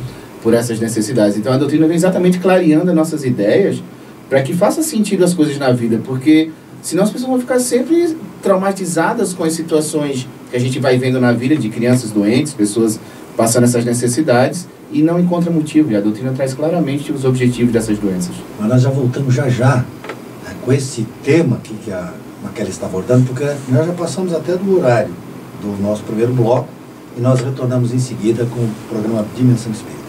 por 0.46 0.54
essas 0.54 0.78
necessidades? 0.78 1.36
Então 1.36 1.52
a 1.52 1.56
doutrina 1.56 1.88
vem 1.88 1.96
exatamente 1.96 2.38
clareando 2.38 2.88
as 2.88 2.94
nossas 2.94 3.24
ideias 3.24 3.82
para 4.28 4.40
que 4.42 4.54
faça 4.54 4.80
sentido 4.80 5.24
as 5.24 5.34
coisas 5.34 5.58
na 5.58 5.72
vida, 5.72 6.00
porque 6.04 6.52
senão 6.80 7.02
as 7.02 7.10
pessoas 7.10 7.28
vão 7.28 7.40
ficar 7.40 7.58
sempre 7.58 8.16
traumatizadas 8.40 9.32
com 9.32 9.42
as 9.42 9.54
situações 9.54 10.28
que 10.48 10.56
a 10.56 10.60
gente 10.60 10.78
vai 10.78 10.96
vendo 10.98 11.20
na 11.20 11.32
vida 11.32 11.56
de 11.56 11.68
crianças 11.68 12.12
doentes, 12.12 12.54
pessoas 12.54 13.00
passando 13.36 13.64
essas 13.64 13.84
necessidades 13.84 14.68
e 14.92 15.02
não 15.02 15.18
encontra 15.18 15.50
motivo. 15.50 15.90
E 15.90 15.96
a 15.96 16.00
doutrina 16.00 16.32
traz 16.32 16.54
claramente 16.54 17.10
os 17.10 17.24
objetivos 17.24 17.72
dessas 17.72 17.98
doenças. 17.98 18.36
Mas 18.60 18.68
nós 18.68 18.82
já 18.82 18.90
voltamos 18.90 19.34
já 19.34 19.48
já 19.48 19.78
né, 19.78 20.54
com 20.64 20.72
esse 20.72 21.04
tema 21.24 21.56
que 21.56 21.90
a 21.90 22.14
Maquela 22.44 22.68
está 22.68 22.86
abordando, 22.86 23.26
porque 23.26 23.44
nós 23.68 23.84
já 23.84 23.92
passamos 23.94 24.32
até 24.32 24.54
do 24.56 24.78
horário 24.78 25.10
do 25.60 25.82
nosso 25.82 26.04
primeiro 26.04 26.32
bloco 26.32 26.68
e 27.16 27.20
nós 27.20 27.40
retornamos 27.40 27.92
em 27.92 27.98
seguida 27.98 28.46
com 28.46 28.60
o 28.60 28.70
programa 28.88 29.26
Dimensão 29.36 29.72
Espírita. 29.72 30.05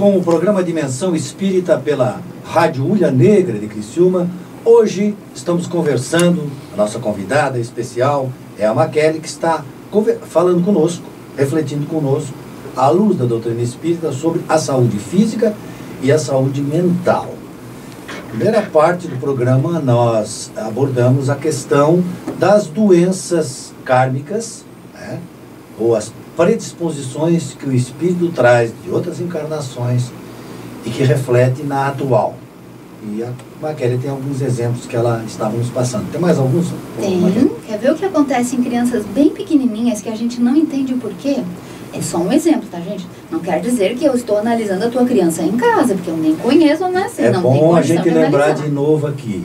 Com 0.00 0.16
o 0.16 0.24
programa 0.24 0.64
Dimensão 0.64 1.14
Espírita 1.14 1.76
pela 1.76 2.22
Rádio 2.42 2.86
Ulha 2.86 3.10
Negra 3.10 3.58
de 3.58 3.66
Criciúma, 3.66 4.30
hoje 4.64 5.14
estamos 5.34 5.66
conversando, 5.66 6.50
a 6.72 6.76
nossa 6.78 6.98
convidada 6.98 7.58
especial 7.58 8.32
é 8.58 8.64
a 8.64 8.72
Maquele, 8.72 9.20
que 9.20 9.28
está 9.28 9.62
falando 10.22 10.64
conosco, 10.64 11.04
refletindo 11.36 11.84
conosco, 11.84 12.32
à 12.74 12.88
luz 12.88 13.18
da 13.18 13.26
doutrina 13.26 13.60
espírita, 13.60 14.10
sobre 14.10 14.40
a 14.48 14.56
saúde 14.56 14.98
física 14.98 15.54
e 16.00 16.10
a 16.10 16.18
saúde 16.18 16.62
mental. 16.62 17.34
Primeira 18.30 18.62
parte 18.62 19.06
do 19.06 19.18
programa, 19.18 19.80
nós 19.80 20.50
abordamos 20.56 21.28
a 21.28 21.34
questão 21.34 22.02
das 22.38 22.66
doenças 22.68 23.74
kármicas, 23.84 24.64
né? 24.94 25.20
ou 25.78 25.94
as 25.94 26.10
predisposições 26.36 27.54
que 27.54 27.68
o 27.68 27.72
espírito 27.72 28.30
traz 28.32 28.72
de 28.84 28.90
outras 28.90 29.20
encarnações 29.20 30.10
e 30.84 30.90
que 30.90 31.02
reflete 31.02 31.62
na 31.62 31.88
atual. 31.88 32.34
E 33.02 33.22
a 33.22 33.32
Maquele 33.60 33.96
tem 33.96 34.10
alguns 34.10 34.42
exemplos 34.42 34.86
que 34.86 34.94
ela 34.94 35.22
estava 35.26 35.56
nos 35.56 35.70
passando. 35.70 36.10
Tem 36.10 36.20
mais 36.20 36.38
alguns? 36.38 36.66
Tem. 37.00 37.20
Quer 37.66 37.78
ver 37.78 37.92
o 37.92 37.94
que 37.94 38.04
acontece 38.04 38.56
em 38.56 38.62
crianças 38.62 39.04
bem 39.06 39.30
pequenininhas 39.30 40.02
que 40.02 40.08
a 40.08 40.14
gente 40.14 40.40
não 40.40 40.54
entende 40.54 40.92
o 40.92 40.98
porquê? 40.98 41.38
É 41.92 42.00
só 42.02 42.18
um 42.18 42.32
exemplo, 42.32 42.68
tá, 42.70 42.78
gente? 42.80 43.06
Não 43.30 43.40
quer 43.40 43.60
dizer 43.60 43.96
que 43.96 44.04
eu 44.04 44.14
estou 44.14 44.38
analisando 44.38 44.84
a 44.84 44.88
tua 44.88 45.04
criança 45.04 45.42
em 45.42 45.56
casa, 45.56 45.94
porque 45.94 46.10
eu 46.10 46.16
nem 46.16 46.36
conheço, 46.36 46.86
né? 46.88 47.08
Você 47.08 47.22
é 47.22 47.30
não 47.30 47.42
bom 47.42 47.74
a 47.74 47.82
gente 47.82 48.08
lembrar 48.08 48.52
de 48.52 48.68
novo 48.68 49.06
aqui. 49.06 49.44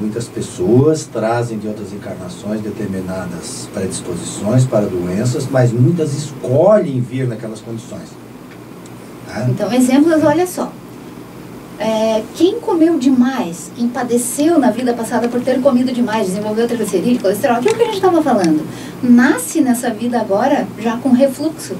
Muitas 0.00 0.28
pessoas 0.28 1.06
trazem 1.06 1.58
de 1.58 1.66
outras 1.66 1.92
encarnações 1.92 2.60
determinadas 2.60 3.68
predisposições 3.72 4.64
para 4.64 4.86
doenças, 4.86 5.48
mas 5.50 5.72
muitas 5.72 6.12
escolhem 6.14 7.00
vir 7.00 7.26
naquelas 7.26 7.60
condições. 7.60 8.08
Tá? 9.26 9.46
Então, 9.48 9.72
exemplos, 9.72 10.22
olha 10.22 10.46
só. 10.46 10.70
É, 11.78 12.22
quem 12.34 12.58
comeu 12.58 12.98
demais, 12.98 13.70
quem 13.76 13.88
padeceu 13.88 14.58
na 14.58 14.70
vida 14.70 14.92
passada 14.92 15.28
por 15.28 15.40
ter 15.40 15.60
comido 15.60 15.92
demais, 15.92 16.26
desenvolveu 16.26 16.66
triglicerídeo, 16.66 17.20
colesterol, 17.20 17.58
aquilo 17.58 17.76
que 17.76 17.82
a 17.82 17.86
gente 17.86 17.94
estava 17.94 18.20
falando, 18.20 18.66
nasce 19.00 19.60
nessa 19.60 19.88
vida 19.90 20.20
agora 20.20 20.66
já 20.78 20.96
com 20.96 21.12
refluxo. 21.12 21.76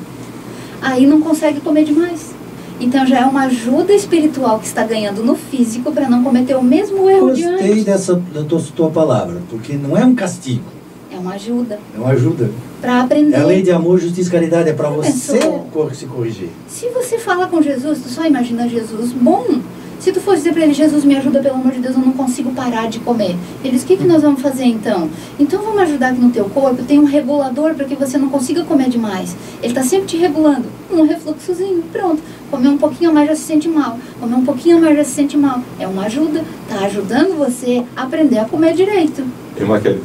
Aí 0.80 1.04
não 1.04 1.20
consegue 1.20 1.60
comer 1.60 1.84
demais. 1.84 2.37
Então 2.80 3.04
já 3.06 3.20
é 3.20 3.24
uma 3.24 3.44
ajuda 3.44 3.92
espiritual 3.92 4.58
que 4.60 4.66
está 4.66 4.84
ganhando 4.84 5.24
no 5.24 5.34
físico 5.34 5.90
para 5.90 6.08
não 6.08 6.22
cometer 6.22 6.54
o 6.56 6.62
mesmo 6.62 7.10
erro 7.10 7.28
Gostei 7.28 7.56
de 7.56 7.64
antes. 7.70 7.84
dessa 7.84 8.14
da 8.14 8.44
tua, 8.44 8.62
tua 8.74 8.90
palavra, 8.90 9.42
porque 9.50 9.72
não 9.74 9.96
é 9.96 10.04
um 10.04 10.14
castigo. 10.14 10.64
É 11.12 11.18
uma 11.18 11.34
ajuda. 11.34 11.80
É 11.94 11.98
uma 11.98 12.10
ajuda. 12.10 12.50
Para 12.80 13.00
aprender. 13.00 13.36
É 13.36 13.40
a 13.40 13.46
lei 13.46 13.62
de 13.62 13.72
amor, 13.72 13.98
justiça 13.98 14.28
e 14.28 14.32
caridade, 14.32 14.70
é 14.70 14.72
para 14.72 14.88
você 14.90 15.38
pensou? 15.38 15.90
se 15.92 16.06
corrigir. 16.06 16.50
Se 16.68 16.88
você 16.90 17.18
fala 17.18 17.48
com 17.48 17.60
Jesus, 17.60 18.00
tu 18.00 18.08
só 18.08 18.24
imagina 18.24 18.68
Jesus 18.68 19.12
bom 19.12 19.60
se 19.98 20.12
tu 20.12 20.20
fosse 20.20 20.38
dizer 20.38 20.52
para 20.52 20.62
ele, 20.62 20.74
Jesus, 20.74 21.04
me 21.04 21.16
ajuda, 21.16 21.40
pelo 21.40 21.56
amor 21.56 21.72
de 21.72 21.80
Deus, 21.80 21.96
eu 21.96 22.02
não 22.02 22.12
consigo 22.12 22.52
parar 22.52 22.88
de 22.88 23.00
comer. 23.00 23.36
Ele 23.64 23.72
diz, 23.72 23.82
o 23.82 23.86
que, 23.86 23.96
que 23.96 24.04
nós 24.04 24.22
vamos 24.22 24.40
fazer 24.40 24.64
então? 24.64 25.10
Então 25.38 25.60
vamos 25.60 25.82
ajudar 25.82 26.14
que 26.14 26.20
no 26.20 26.30
teu 26.30 26.44
corpo 26.46 26.82
tem 26.84 26.98
um 26.98 27.04
regulador 27.04 27.74
para 27.74 27.84
que 27.84 27.94
você 27.94 28.16
não 28.16 28.28
consiga 28.28 28.64
comer 28.64 28.88
demais. 28.88 29.36
Ele 29.60 29.72
está 29.72 29.82
sempre 29.82 30.06
te 30.06 30.16
regulando. 30.16 30.66
Um 30.92 31.02
refluxozinho, 31.02 31.82
pronto. 31.92 32.22
Comer 32.50 32.68
um 32.68 32.78
pouquinho 32.78 33.10
a 33.10 33.12
mais 33.12 33.28
já 33.28 33.34
se 33.34 33.42
sente 33.42 33.68
mal. 33.68 33.98
Comer 34.20 34.36
um 34.36 34.44
pouquinho 34.44 34.78
a 34.78 34.80
mais 34.80 34.96
já 34.96 35.04
se 35.04 35.10
sente 35.10 35.36
mal. 35.36 35.60
É 35.78 35.86
uma 35.86 36.04
ajuda. 36.04 36.44
Está 36.68 36.86
ajudando 36.86 37.36
você 37.36 37.82
a 37.96 38.04
aprender 38.04 38.38
a 38.38 38.44
comer 38.44 38.74
direito. 38.74 39.24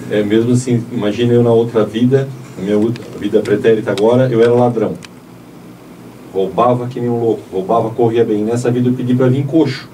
É 0.09 0.23
mesmo 0.23 0.53
assim, 0.53 0.83
imagina 0.91 1.33
eu 1.33 1.43
na 1.43 1.51
outra 1.51 1.85
vida, 1.85 2.27
na 2.57 2.63
minha 2.63 2.93
vida 3.19 3.41
pretérita 3.41 3.91
agora, 3.91 4.27
eu 4.27 4.41
era 4.41 4.51
ladrão 4.51 4.95
roubava 6.33 6.87
que 6.87 6.99
nem 6.99 7.09
um 7.09 7.19
louco, 7.19 7.43
roubava, 7.51 7.89
corria 7.91 8.25
bem. 8.25 8.43
Nessa 8.43 8.71
vida 8.71 8.89
eu 8.89 8.93
pedi 8.93 9.13
para 9.13 9.27
vir 9.27 9.45
coxo, 9.45 9.87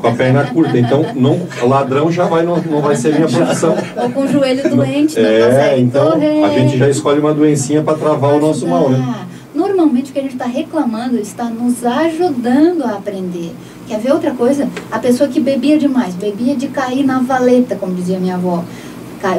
com 0.00 0.06
a 0.06 0.12
perna 0.12 0.44
curta. 0.44 0.78
Então, 0.78 1.02
não, 1.16 1.40
ladrão 1.66 2.12
já 2.12 2.26
vai, 2.26 2.44
não, 2.44 2.58
não 2.58 2.82
vai 2.82 2.94
ser 2.94 3.14
minha 3.14 3.26
profissão. 3.26 3.74
Ou 3.96 4.10
com 4.10 4.20
o 4.20 4.28
joelho 4.28 4.68
doente, 4.68 5.18
não 5.18 5.26
É, 5.26 5.78
então 5.80 6.12
correr. 6.12 6.44
a 6.44 6.48
gente 6.50 6.76
já 6.76 6.88
escolhe 6.88 7.18
uma 7.18 7.32
doencinha 7.32 7.82
para 7.82 7.96
travar 7.96 8.34
o 8.34 8.40
nosso 8.40 8.66
mal, 8.66 8.90
né? 8.90 9.26
Normalmente 9.54 10.10
o 10.10 10.12
que 10.12 10.18
a 10.18 10.22
gente 10.22 10.34
está 10.34 10.44
reclamando 10.44 11.16
está 11.16 11.44
nos 11.44 11.84
ajudando 11.84 12.84
a 12.84 12.92
aprender. 12.92 13.52
Quer 13.88 13.98
ver 13.98 14.12
outra 14.12 14.32
coisa? 14.32 14.68
A 14.92 14.98
pessoa 14.98 15.28
que 15.28 15.40
bebia 15.40 15.78
demais, 15.78 16.14
bebia 16.14 16.54
de 16.54 16.68
cair 16.68 17.04
na 17.04 17.20
valeta, 17.20 17.74
como 17.74 17.94
dizia 17.94 18.20
minha 18.20 18.34
avó. 18.34 18.62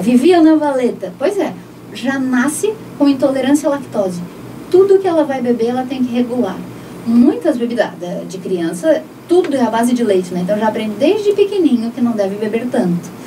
Vivia 0.02 0.42
na 0.42 0.56
valeta. 0.56 1.14
Pois 1.18 1.38
é, 1.38 1.54
já 1.94 2.20
nasce 2.20 2.74
com 2.98 3.08
intolerância 3.08 3.70
à 3.70 3.72
lactose 3.72 4.20
tudo 4.70 5.00
que 5.00 5.08
ela 5.08 5.24
vai 5.24 5.42
beber, 5.42 5.68
ela 5.68 5.86
tem 5.88 6.04
que 6.04 6.14
regular. 6.14 6.58
Muitas 7.06 7.58
bebidas 7.58 7.90
de 8.28 8.38
criança, 8.38 9.02
tudo 9.28 9.56
é 9.56 9.62
a 9.62 9.70
base 9.70 9.94
de 9.94 10.04
leite, 10.04 10.34
né? 10.34 10.42
Então 10.44 10.58
já 10.58 10.68
aprende 10.68 10.96
desde 11.00 11.34
pequenininho 11.34 11.92
que 11.92 12.02
não 12.02 12.12
deve 12.12 12.36
beber 12.36 12.68
tanto. 12.72 13.20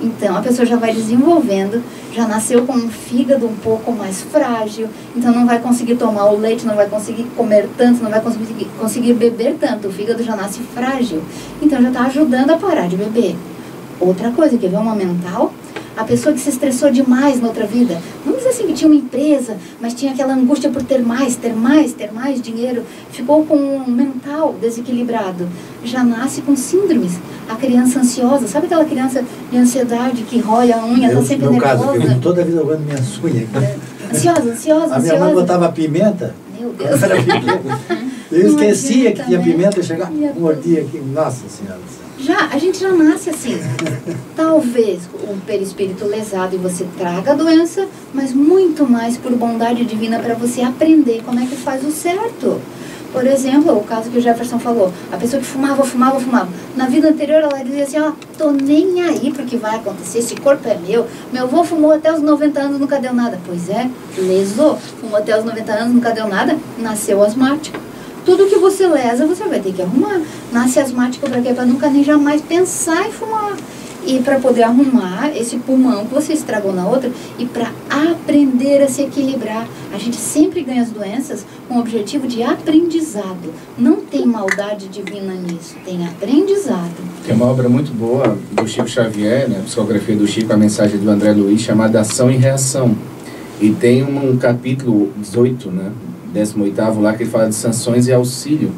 Então 0.00 0.36
a 0.36 0.42
pessoa 0.42 0.66
já 0.66 0.76
vai 0.76 0.92
desenvolvendo, 0.92 1.82
já 2.12 2.28
nasceu 2.28 2.66
com 2.66 2.74
um 2.74 2.88
fígado 2.88 3.46
um 3.46 3.56
pouco 3.56 3.92
mais 3.92 4.20
frágil, 4.20 4.88
então 5.14 5.32
não 5.32 5.46
vai 5.46 5.58
conseguir 5.58 5.96
tomar 5.96 6.30
o 6.30 6.38
leite, 6.38 6.66
não 6.66 6.76
vai 6.76 6.86
conseguir 6.86 7.24
comer 7.36 7.68
tanto, 7.76 8.02
não 8.02 8.10
vai 8.10 8.20
conseguir, 8.20 8.66
conseguir 8.78 9.14
beber 9.14 9.56
tanto. 9.58 9.88
O 9.88 9.92
fígado 9.92 10.22
já 10.22 10.36
nasce 10.36 10.60
frágil, 10.74 11.22
então 11.62 11.80
já 11.80 11.88
está 11.88 12.02
ajudando 12.02 12.50
a 12.50 12.56
parar 12.56 12.88
de 12.88 12.96
beber. 12.96 13.36
Outra 13.98 14.30
coisa, 14.30 14.58
quer 14.58 14.68
ver 14.68 14.76
uma 14.76 14.94
mental? 14.94 15.52
A 15.96 16.04
pessoa 16.04 16.34
que 16.34 16.40
se 16.40 16.50
estressou 16.50 16.90
demais 16.90 17.40
na 17.40 17.48
outra 17.48 17.66
vida. 17.66 17.98
Vamos 18.22 18.40
dizer 18.40 18.50
assim 18.50 18.66
que 18.66 18.74
tinha 18.74 18.86
uma 18.86 18.98
empresa, 18.98 19.56
mas 19.80 19.94
tinha 19.94 20.12
aquela 20.12 20.34
angústia 20.34 20.68
por 20.68 20.82
ter 20.82 21.02
mais, 21.02 21.36
ter 21.36 21.54
mais, 21.54 21.94
ter 21.94 22.12
mais 22.12 22.40
dinheiro. 22.42 22.82
Ficou 23.10 23.46
com 23.46 23.56
um 23.56 23.90
mental 23.90 24.54
desequilibrado. 24.60 25.48
Já 25.82 26.04
nasce 26.04 26.42
com 26.42 26.54
síndromes. 26.54 27.18
A 27.48 27.54
criança 27.56 28.00
ansiosa, 28.00 28.46
sabe 28.46 28.66
aquela 28.66 28.84
criança 28.84 29.24
de 29.50 29.56
ansiedade 29.56 30.22
que 30.24 30.38
rói 30.38 30.70
a 30.70 30.84
unha, 30.84 31.08
está 31.08 31.22
sempre 31.22 31.48
meu 31.48 31.52
nervosa? 31.52 31.98
Caso, 31.98 32.12
eu 32.12 32.20
toda 32.20 32.42
a 32.42 32.44
vida 32.44 32.62
roendo 32.62 32.82
minhas 32.82 33.18
unhas. 33.22 33.48
É. 34.08 34.14
Ansiosa, 34.14 34.50
ansiosa, 34.50 34.94
A 34.94 34.98
minha 35.00 35.18
mãe 35.18 35.34
botava 35.34 35.72
pimenta. 35.72 36.32
Meu 36.58 36.72
Deus. 36.72 37.00
Eu 38.30 38.46
esquecia 38.46 39.12
que 39.12 39.24
tinha 39.24 39.40
pimenta, 39.40 39.80
eu 39.80 39.82
chegava, 39.82 40.12
mordia 40.38 40.82
aqui. 40.82 40.98
Nossa 40.98 41.48
Senhora 41.48 41.80
já, 42.18 42.46
a 42.46 42.58
gente 42.58 42.78
já 42.78 42.92
nasce 42.92 43.30
assim. 43.30 43.58
Talvez 44.34 45.02
um 45.28 45.38
perispírito 45.40 46.06
lesado 46.06 46.54
e 46.54 46.58
você 46.58 46.86
traga 46.96 47.32
a 47.32 47.34
doença, 47.34 47.86
mas 48.14 48.32
muito 48.32 48.88
mais 48.88 49.16
por 49.16 49.32
bondade 49.32 49.84
divina 49.84 50.18
para 50.18 50.34
você 50.34 50.62
aprender 50.62 51.22
como 51.24 51.40
é 51.40 51.46
que 51.46 51.56
faz 51.56 51.84
o 51.84 51.90
certo. 51.90 52.60
Por 53.12 53.26
exemplo, 53.26 53.76
o 53.76 53.84
caso 53.84 54.10
que 54.10 54.18
o 54.18 54.20
Jefferson 54.20 54.58
falou, 54.58 54.92
a 55.10 55.16
pessoa 55.16 55.40
que 55.40 55.46
fumava, 55.46 55.84
fumava, 55.84 56.20
fumava. 56.20 56.48
Na 56.76 56.86
vida 56.86 57.08
anterior 57.08 57.42
ela 57.42 57.62
dizia 57.62 57.84
assim, 57.84 57.98
ó, 57.98 58.12
tô 58.36 58.50
nem 58.50 59.00
aí 59.02 59.32
porque 59.32 59.56
vai 59.56 59.76
acontecer, 59.76 60.18
esse 60.18 60.36
corpo 60.36 60.68
é 60.68 60.76
meu. 60.76 61.06
Meu 61.32 61.44
avô 61.44 61.64
fumou 61.64 61.92
até 61.92 62.12
os 62.12 62.20
90 62.20 62.60
anos, 62.60 62.80
nunca 62.80 62.98
deu 62.98 63.14
nada. 63.14 63.38
Pois 63.46 63.70
é, 63.70 63.88
lesou, 64.18 64.76
fumou 65.00 65.16
até 65.16 65.38
os 65.38 65.44
90 65.44 65.72
anos, 65.72 65.94
nunca 65.94 66.10
deu 66.10 66.28
nada, 66.28 66.58
nasceu 66.78 67.22
asmático 67.22 67.78
tudo 68.26 68.48
que 68.48 68.56
você 68.56 68.88
lesa, 68.88 69.24
você 69.24 69.44
vai 69.44 69.60
ter 69.60 69.72
que 69.72 69.80
arrumar. 69.80 70.20
Nasce 70.52 70.80
asmático 70.80 71.30
para 71.30 71.40
quê? 71.40 71.54
Para 71.54 71.64
nunca 71.64 71.88
nem 71.88 72.02
jamais 72.02 72.42
pensar 72.42 73.08
em 73.08 73.12
fumar. 73.12 73.56
E 74.04 74.20
para 74.20 74.38
poder 74.38 74.62
arrumar 74.62 75.30
esse 75.36 75.56
pulmão 75.56 76.06
que 76.06 76.14
você 76.14 76.32
estragou 76.32 76.72
na 76.72 76.86
outra 76.86 77.10
e 77.38 77.46
para 77.46 77.72
aprender 77.88 78.82
a 78.82 78.88
se 78.88 79.02
equilibrar. 79.02 79.66
A 79.92 79.98
gente 79.98 80.16
sempre 80.16 80.62
ganha 80.62 80.82
as 80.82 80.90
doenças 80.90 81.44
com 81.68 81.76
o 81.76 81.80
objetivo 81.80 82.26
de 82.26 82.42
aprendizado. 82.42 83.52
Não 83.76 83.96
tem 83.96 84.24
maldade 84.26 84.88
divina 84.88 85.34
nisso, 85.34 85.74
tem 85.84 86.06
aprendizado. 86.06 86.94
Tem 87.24 87.34
uma 87.34 87.46
obra 87.46 87.68
muito 87.68 87.92
boa 87.92 88.38
do 88.52 88.66
Chico 88.68 88.88
Xavier, 88.88 89.48
né, 89.48 89.58
a 89.60 89.62
psicografia 89.62 90.14
do 90.14 90.26
Chico, 90.26 90.52
a 90.52 90.56
mensagem 90.56 90.98
do 90.98 91.10
André 91.10 91.32
Luiz, 91.32 91.60
chamada 91.60 92.00
Ação 92.00 92.30
e 92.30 92.36
Reação. 92.36 92.96
E 93.60 93.70
tem 93.70 94.04
um 94.04 94.36
capítulo 94.36 95.10
18, 95.16 95.70
né, 95.70 95.90
18 96.44 97.00
lá, 97.00 97.14
que 97.14 97.22
ele 97.22 97.30
fala 97.30 97.48
de 97.48 97.54
sanções 97.54 98.06
e 98.06 98.12
auxílio. 98.12 98.72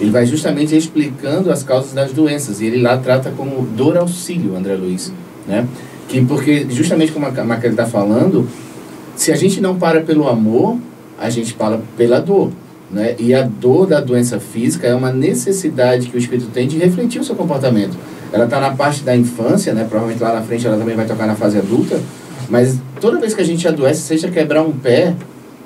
Ele 0.00 0.10
vai 0.10 0.26
justamente 0.26 0.76
explicando 0.76 1.50
as 1.50 1.62
causas 1.62 1.92
das 1.92 2.12
doenças. 2.12 2.60
E 2.60 2.66
ele 2.66 2.82
lá 2.82 2.96
trata 2.96 3.30
como 3.36 3.66
dor 3.66 3.96
auxílio, 3.96 4.56
André 4.56 4.74
Luiz. 4.74 5.12
Né? 5.46 5.66
Que 6.08 6.24
porque, 6.24 6.66
justamente 6.68 7.12
como 7.12 7.26
a 7.26 7.44
Maquele 7.44 7.74
está 7.74 7.86
falando, 7.86 8.48
se 9.16 9.30
a 9.30 9.36
gente 9.36 9.60
não 9.60 9.76
para 9.76 10.00
pelo 10.00 10.28
amor, 10.28 10.76
a 11.18 11.30
gente 11.30 11.54
para 11.54 11.78
pela 11.96 12.20
dor. 12.20 12.50
Né? 12.90 13.14
E 13.18 13.32
a 13.32 13.42
dor 13.42 13.86
da 13.86 14.00
doença 14.00 14.40
física 14.40 14.86
é 14.86 14.94
uma 14.94 15.12
necessidade 15.12 16.08
que 16.08 16.16
o 16.16 16.18
espírito 16.18 16.48
tem 16.52 16.66
de 16.66 16.76
refletir 16.78 17.20
o 17.20 17.24
seu 17.24 17.34
comportamento. 17.34 17.96
Ela 18.32 18.44
está 18.44 18.60
na 18.60 18.72
parte 18.72 19.02
da 19.02 19.16
infância, 19.16 19.72
né? 19.72 19.86
provavelmente 19.88 20.22
lá 20.22 20.34
na 20.34 20.42
frente 20.42 20.66
ela 20.66 20.76
também 20.76 20.96
vai 20.96 21.06
tocar 21.06 21.26
na 21.26 21.36
fase 21.36 21.56
adulta, 21.58 22.00
mas 22.48 22.78
toda 23.00 23.20
vez 23.20 23.32
que 23.32 23.40
a 23.40 23.44
gente 23.44 23.66
adoece, 23.66 24.02
seja 24.02 24.28
quebrar 24.28 24.62
um 24.62 24.72
pé 24.72 25.14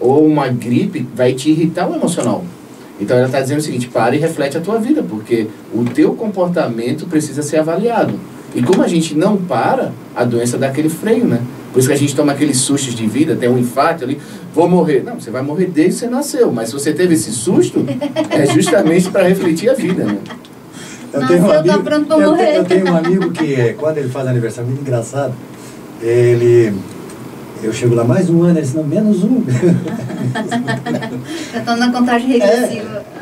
ou 0.00 0.26
uma 0.26 0.48
gripe, 0.48 1.06
vai 1.14 1.32
te 1.32 1.50
irritar 1.50 1.88
o 1.88 1.94
emocional. 1.94 2.44
Então 3.00 3.16
ela 3.16 3.26
está 3.26 3.40
dizendo 3.40 3.58
o 3.58 3.62
seguinte: 3.62 3.88
para 3.88 4.14
e 4.16 4.18
reflete 4.18 4.56
a 4.56 4.60
tua 4.60 4.78
vida, 4.78 5.02
porque 5.02 5.46
o 5.72 5.84
teu 5.84 6.14
comportamento 6.14 7.06
precisa 7.06 7.42
ser 7.42 7.58
avaliado. 7.58 8.14
E 8.54 8.62
como 8.62 8.82
a 8.82 8.88
gente 8.88 9.14
não 9.14 9.36
para, 9.36 9.92
a 10.16 10.24
doença 10.24 10.56
dá 10.56 10.68
aquele 10.68 10.88
freio, 10.88 11.26
né? 11.26 11.40
Por 11.72 11.80
isso 11.80 11.88
que 11.88 11.94
a 11.94 11.98
gente 11.98 12.16
toma 12.16 12.32
aqueles 12.32 12.56
sustos 12.56 12.94
de 12.94 13.06
vida, 13.06 13.36
tem 13.36 13.48
um 13.48 13.58
infarto 13.58 14.04
ali, 14.04 14.18
vou 14.54 14.68
morrer. 14.68 15.02
Não, 15.04 15.20
você 15.20 15.30
vai 15.30 15.42
morrer 15.42 15.66
desde 15.66 15.92
que 15.92 15.98
você 16.00 16.06
nasceu, 16.08 16.50
mas 16.50 16.68
se 16.70 16.74
você 16.74 16.92
teve 16.92 17.14
esse 17.14 17.30
susto, 17.30 17.84
é 18.30 18.46
justamente 18.46 19.10
para 19.10 19.28
refletir 19.28 19.68
a 19.68 19.74
vida, 19.74 20.04
né? 20.04 20.18
Eu 21.12 21.26
tenho, 21.26 21.46
um 21.46 21.50
amigo, 21.50 22.12
eu, 22.20 22.36
eu 22.36 22.64
tenho 22.64 22.86
um 22.86 22.96
amigo 22.96 23.30
que, 23.30 23.74
quando 23.78 23.96
ele 23.98 24.08
faz 24.08 24.26
aniversário, 24.26 24.68
muito 24.68 24.82
engraçado, 24.82 25.32
ele 26.02 26.74
eu 27.62 27.72
chego 27.72 27.94
lá 27.94 28.04
mais 28.04 28.30
um 28.30 28.42
ano, 28.42 28.58
eles 28.58 28.74
não, 28.74 28.84
menos 28.84 29.24
um. 29.24 29.42
Já 31.52 31.58
estão 31.58 31.76
na 31.76 31.92
contagem 31.92 32.28
regressiva. 32.28 33.04
É. 33.14 33.18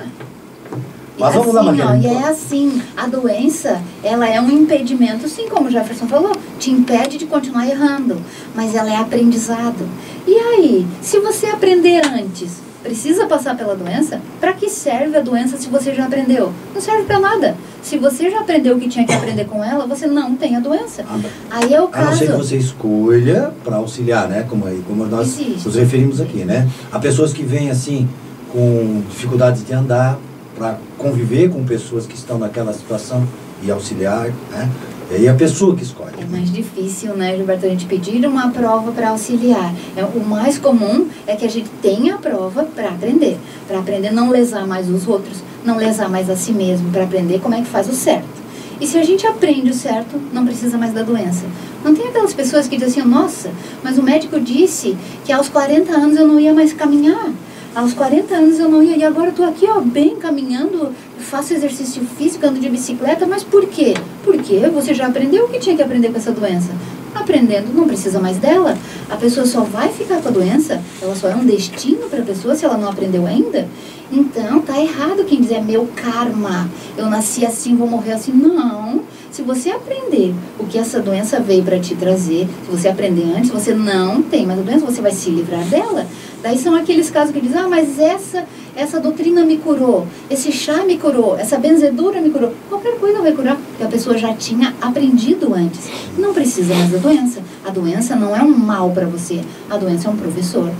Mas 1.19 1.35
vamos 1.35 1.57
assim, 1.57 1.79
lá, 1.79 1.93
ó, 1.93 1.97
E 1.97 2.07
é 2.07 2.29
assim, 2.29 2.83
a 2.97 3.07
doença, 3.07 3.81
ela 4.05 4.29
é 4.29 4.41
um 4.41 4.51
impedimento, 4.51 5.27
sim, 5.29 5.49
como 5.49 5.69
o 5.69 5.71
Jefferson 5.71 6.07
falou, 6.07 6.33
te 6.59 6.71
impede 6.71 7.17
de 7.17 7.25
continuar 7.27 7.67
errando, 7.67 8.21
mas 8.55 8.75
ela 8.75 8.93
é 8.93 8.97
aprendizado. 8.97 9.89
E 10.27 10.35
aí, 10.35 10.87
se 11.01 11.19
você 11.21 11.47
aprender 11.47 12.05
antes, 12.07 12.61
precisa 12.87 13.27
passar 13.27 13.57
pela 13.57 13.75
doença? 13.75 14.21
Para 14.41 14.53
que 14.53 14.71
serve 14.71 15.17
a 15.17 15.21
doença 15.21 15.57
se 15.57 15.69
você 15.69 15.93
já 15.93 16.07
aprendeu? 16.07 16.53
Não 16.73 16.81
serve 16.81 17.03
para 17.03 17.19
nada. 17.19 17.57
Se 17.83 17.99
você 17.99 18.31
já 18.31 18.41
aprendeu 18.41 18.77
o 18.77 18.81
que 18.81 18.89
tinha 18.89 19.05
que 19.05 19.13
aprender 19.13 19.45
com 19.45 19.63
ela, 19.63 19.87
você 19.87 20.07
não 20.07 20.37
tem 20.37 20.55
a 20.55 20.61
doença. 20.61 21.05
Ah, 21.09 21.19
aí 21.51 21.75
é 21.75 21.83
o 21.83 21.89
caso. 21.89 22.07
A 22.07 22.11
não 22.11 22.17
ser 22.17 22.27
que 22.27 22.33
você 22.33 22.57
escolha 22.57 23.53
para 23.65 23.77
auxiliar, 23.77 24.29
né? 24.29 24.47
Como, 24.49 24.65
como 24.85 25.05
nós 25.07 25.39
Existe. 25.39 25.67
nos 25.67 25.75
referimos 25.75 26.21
aqui, 26.21 26.45
né? 26.45 26.69
Há 26.93 26.99
pessoas 27.01 27.33
que 27.33 27.43
vêm 27.43 27.71
assim 27.71 28.09
com 28.53 29.03
dificuldades 29.11 29.67
de 29.67 29.75
andar, 29.75 30.19
para 30.57 30.79
conviver 30.97 31.51
com 31.51 31.65
pessoas 31.65 32.07
que 32.07 32.15
estão 32.15 32.39
naquela 32.39 32.73
situação 32.73 33.27
e 33.63 33.71
auxiliar, 33.71 34.29
né? 34.51 34.71
E 35.09 35.15
aí 35.15 35.29
a 35.29 35.35
pessoa 35.35 35.77
que 35.77 35.85
escolhe. 35.85 36.15
É 36.21 36.25
mais 36.25 36.51
difícil, 36.51 37.15
né, 37.15 37.37
Gilberto, 37.37 37.65
a 37.65 37.69
gente 37.69 37.87
pedir 37.87 38.27
uma 38.27 38.51
prova 38.51 38.91
para 38.91 39.11
auxiliar. 39.11 39.73
É, 39.97 40.05
o 40.05 40.25
mais 40.25 40.59
comum 40.59 41.07
é 41.29 41.37
que 41.37 41.47
a 41.47 41.49
gente 41.49 41.69
tenha 41.81 42.17
a 42.17 42.19
prova 42.19 42.65
para 42.65 42.89
aprender. 42.89 43.39
Para 43.69 43.79
aprender 43.79 44.11
não 44.11 44.31
lesar 44.31 44.67
mais 44.67 44.91
os 44.91 45.07
outros, 45.07 45.45
não 45.65 45.77
lesar 45.77 46.09
mais 46.09 46.29
a 46.29 46.35
si 46.35 46.53
mesmo, 46.53 46.91
para 46.91 47.05
aprender 47.05 47.39
como 47.39 47.55
é 47.55 47.61
que 47.61 47.69
faz 47.69 47.89
o 47.89 47.95
certo. 47.95 48.37
E 48.81 48.87
se 48.87 48.99
a 48.99 49.05
gente 49.05 49.25
aprende 49.27 49.71
o 49.71 49.75
certo, 49.75 50.21
não 50.33 50.45
precisa 50.45 50.77
mais 50.77 50.93
da 50.93 51.03
doença. 51.03 51.47
Não 51.85 51.95
tem 51.95 52.09
aquelas 52.09 52.35
pessoas 52.35 52.67
que 52.67 52.77
dizem 52.77 53.03
assim, 53.03 53.09
nossa, 53.09 53.51
mas 53.85 53.97
o 53.99 54.03
médico 54.03 54.41
disse 54.41 54.97
que 55.25 55.33
aos 55.33 55.49
40 55.49 55.93
anos 55.93 56.17
eu 56.17 56.27
não 56.27 56.41
ia 56.41 56.53
mais 56.53 56.73
caminhar 56.73 57.33
aos 57.77 57.93
40 57.93 58.35
anos 58.35 58.59
eu 58.59 58.71
não 58.71 58.83
ia, 58.83 58.97
e 58.97 59.05
agora 59.05 59.29
estou 59.29 59.45
aqui, 59.45 59.67
ó, 59.69 59.83
bem 59.83 60.17
caminhando, 60.17 60.95
faço 61.27 61.53
exercício 61.53 62.03
físico, 62.17 62.47
ando 62.47 62.61
de 62.61 62.69
bicicleta, 62.69 63.27
mas 63.27 63.43
por 63.43 63.67
quê? 63.67 63.95
Porque 64.23 64.61
você 64.73 64.95
já 64.95 65.07
aprendeu 65.07 65.45
o 65.45 65.49
que 65.49 65.59
tinha 65.59 65.77
que 65.77 65.83
aprender 65.83 66.11
com 66.11 66.17
essa 66.17 66.33
doença. 66.33 66.71
Aprendendo, 67.15 67.75
não 67.75 67.87
precisa 67.87 68.21
mais 68.21 68.37
dela. 68.37 68.77
A 69.11 69.17
pessoa 69.17 69.45
só 69.45 69.63
vai 69.63 69.89
ficar 69.89 70.21
com 70.21 70.29
a 70.29 70.31
doença, 70.31 70.81
ela 71.03 71.17
só 71.17 71.29
é 71.29 71.35
um 71.35 71.45
destino 71.45 72.09
para 72.09 72.21
a 72.21 72.25
pessoa 72.25 72.55
se 72.55 72.65
ela 72.65 72.77
não 72.77 72.89
aprendeu 72.89 73.27
ainda. 73.27 73.67
Então, 74.13 74.61
tá 74.61 74.81
errado 74.81 75.25
quem 75.25 75.41
dizer 75.41 75.63
meu 75.63 75.89
karma. 75.97 76.71
Eu 76.97 77.07
nasci 77.07 77.45
assim, 77.45 77.75
vou 77.75 77.89
morrer 77.89 78.13
assim. 78.13 78.33
Não. 78.33 79.01
Se 79.33 79.43
você 79.43 79.71
aprender 79.71 80.33
o 80.59 80.65
que 80.65 80.79
essa 80.79 81.01
doença 81.01 81.41
veio 81.41 81.65
para 81.65 81.79
te 81.81 81.97
trazer, 81.97 82.49
se 82.65 82.71
você 82.71 82.89
aprender 82.89 83.25
antes, 83.37 83.51
você 83.51 83.75
não 83.75 84.23
tem 84.23 84.47
mais 84.47 84.61
a 84.61 84.63
doença, 84.63 84.87
você 84.87 85.03
vai 85.03 85.13
se 85.13 85.29
livrar 85.31 85.65
dela. 85.65 86.07
Daí 86.43 86.57
são 86.57 86.75
aqueles 86.75 87.11
casos 87.11 87.35
que 87.35 87.41
dizem, 87.41 87.59
ah, 87.59 87.69
mas 87.69 87.99
essa, 87.99 88.45
essa 88.77 89.01
doutrina 89.01 89.45
me 89.45 89.57
curou, 89.57 90.07
esse 90.31 90.53
chá 90.53 90.85
me 90.85 90.99
curou, 90.99 91.37
essa 91.37 91.57
benzedura 91.57 92.21
me 92.21 92.31
curou. 92.31 92.53
Qualquer 92.69 92.97
coisa 92.99 93.21
vai 93.23 93.33
curar, 93.33 93.57
porque 93.57 93.83
a 93.83 93.89
pessoa 93.89 94.19
já 94.19 94.35
tinha 94.35 94.75
aprendido 94.81 95.53
antes. 95.55 95.89
Não 96.19 96.35
precisa 96.35 96.75
mais 96.75 96.91
da 96.91 96.99
doença. 96.99 97.41
A 97.65 97.71
doença 97.71 98.15
não 98.15 98.37
é 98.37 98.43
um 98.43 98.57
mal 98.57 98.91
para 98.91 99.07
você, 99.07 99.41
a 99.71 99.77
doença 99.77 100.09
é 100.09 100.11
um 100.11 100.17
professor. 100.17 100.71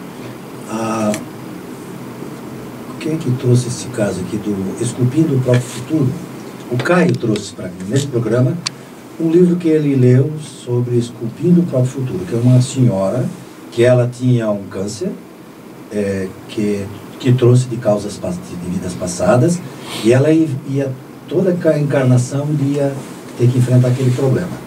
Ah, 0.69 1.11
quem 3.01 3.15
é 3.15 3.17
que 3.17 3.31
trouxe 3.33 3.69
esse 3.69 3.87
caso 3.89 4.21
aqui 4.21 4.37
do 4.37 4.83
Esculpindo 4.83 5.37
o 5.37 5.41
Próprio 5.41 5.63
Futuro? 5.63 6.09
O 6.71 6.77
Caio 6.77 7.17
trouxe 7.17 7.53
para 7.53 7.69
mim, 7.69 7.89
nesse 7.89 8.09
programa, 8.09 8.57
um 9.19 9.31
livro 9.31 9.57
que 9.57 9.69
ele 9.69 9.95
leu 9.95 10.33
sobre 10.43 10.97
Esculpindo 10.97 11.61
o 11.63 11.65
Próprio 11.65 11.91
Futuro, 11.91 12.19
que 12.27 12.35
é 12.35 12.39
uma 12.39 12.61
senhora 12.61 13.25
que 13.71 13.85
ela 13.85 14.09
tinha 14.09 14.51
um 14.51 14.65
câncer, 14.65 15.13
é, 15.93 16.29
que, 16.49 16.85
que 17.19 17.33
trouxe 17.33 17.67
de 17.67 17.77
causas 17.77 18.15
de 18.15 18.71
vidas 18.71 18.93
passadas, 18.95 19.61
e 20.05 20.13
ela 20.13 20.31
ia, 20.31 20.91
toda 21.29 21.57
a 21.71 21.79
encarnação 21.79 22.47
ia 22.61 22.93
ter 23.39 23.49
que 23.49 23.59
enfrentar 23.59 23.89
aquele 23.89 24.11
problema. 24.11 24.67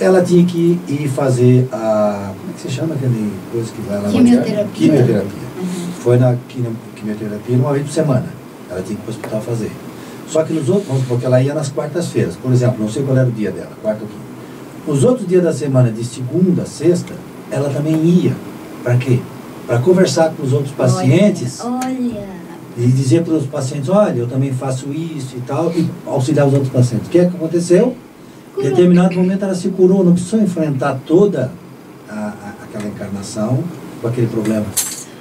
Ela 0.00 0.22
tinha 0.22 0.44
que 0.44 0.78
ir 0.88 1.08
fazer 1.08 1.68
a. 1.72 2.32
Como 2.36 2.50
é 2.50 2.54
que 2.54 2.60
se 2.62 2.70
chama 2.70 2.94
aquele 2.94 3.32
coisa 3.52 3.72
que 3.72 3.80
vai 3.82 4.02
lá? 4.02 4.08
Quimioterapia. 4.08 4.68
Quimioterapia. 4.74 5.44
Uhum. 5.60 5.92
Foi 6.00 6.18
na 6.18 6.36
quimioterapia 6.48 7.56
uma 7.56 7.72
vez 7.72 7.86
por 7.86 7.92
semana. 7.92 8.26
Ela 8.68 8.82
tinha 8.82 8.96
que 8.96 9.02
ir 9.02 9.04
para 9.04 9.12
o 9.12 9.14
hospital 9.14 9.40
fazer. 9.40 9.70
Só 10.26 10.42
que 10.42 10.52
nos 10.52 10.68
outros, 10.68 11.00
porque 11.06 11.26
ela 11.26 11.40
ia 11.40 11.54
nas 11.54 11.68
quartas-feiras. 11.68 12.34
Por 12.34 12.52
exemplo, 12.52 12.76
não 12.80 12.88
sei 12.88 13.04
qual 13.04 13.16
era 13.16 13.28
o 13.28 13.32
dia 13.32 13.52
dela, 13.52 13.70
quarta 13.80 14.02
ou 14.02 14.08
quinta. 14.08 14.24
Nos 14.86 15.04
outros 15.04 15.28
dias 15.28 15.44
da 15.44 15.52
semana, 15.52 15.90
de 15.90 16.04
segunda 16.04 16.62
a 16.62 16.66
sexta, 16.66 17.14
ela 17.50 17.70
também 17.70 17.94
ia. 18.04 18.32
Para 18.82 18.96
quê? 18.96 19.20
Para 19.66 19.78
conversar 19.78 20.30
com 20.30 20.42
os 20.42 20.52
outros 20.52 20.72
pacientes. 20.72 21.60
Olha. 21.62 22.44
E 22.76 22.86
dizer 22.88 23.22
para 23.22 23.34
os 23.34 23.46
pacientes, 23.46 23.88
olha, 23.88 24.18
eu 24.18 24.26
também 24.26 24.52
faço 24.52 24.92
isso 24.92 25.36
e 25.36 25.40
tal, 25.40 25.70
e 25.70 25.88
auxiliar 26.06 26.46
os 26.46 26.54
outros 26.54 26.72
pacientes. 26.72 27.06
O 27.06 27.10
que 27.10 27.18
é 27.18 27.26
que 27.26 27.36
aconteceu? 27.36 27.96
Em 28.58 28.62
determinado 28.62 29.14
momento 29.14 29.44
ela 29.44 29.54
se 29.54 29.68
curou, 29.68 30.04
não 30.04 30.12
precisou 30.12 30.40
enfrentar 30.40 31.00
toda 31.06 31.52
a, 32.08 32.14
a, 32.14 32.64
aquela 32.64 32.88
encarnação 32.88 33.62
com 34.00 34.08
aquele 34.08 34.26
problema. 34.26 34.66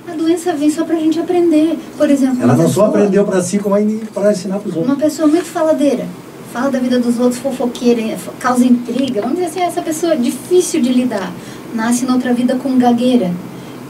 A 0.08 0.16
doença 0.16 0.54
vem 0.54 0.70
só 0.70 0.84
para 0.84 0.96
a 0.96 1.00
gente 1.00 1.20
aprender. 1.20 1.78
Por 1.98 2.10
exemplo, 2.10 2.42
ela 2.42 2.56
não 2.56 2.66
pessoa, 2.66 2.88
só 2.88 2.92
aprendeu 2.92 3.24
para 3.24 3.42
si, 3.42 3.60
como 3.60 3.76
para 4.14 4.32
ensinar 4.32 4.60
para 4.60 4.70
os 4.70 4.76
outros. 4.76 4.94
Uma 4.94 5.00
pessoa 5.00 5.28
muito 5.28 5.46
faladeira, 5.46 6.08
fala 6.52 6.72
da 6.72 6.80
vida 6.80 7.00
dos 7.00 7.20
outros, 7.20 7.40
fofoqueira, 7.40 8.18
causa 8.40 8.66
intriga. 8.66 9.22
Vamos 9.22 9.38
dizer 9.38 9.50
assim, 9.50 9.62
essa 9.62 9.82
pessoa 9.82 10.14
é 10.14 10.18
difícil 10.18 10.82
de 10.82 10.92
lidar. 10.92 11.32
Nasce 11.74 12.06
noutra 12.06 12.34
vida 12.34 12.56
com 12.56 12.78
gagueira 12.78 13.32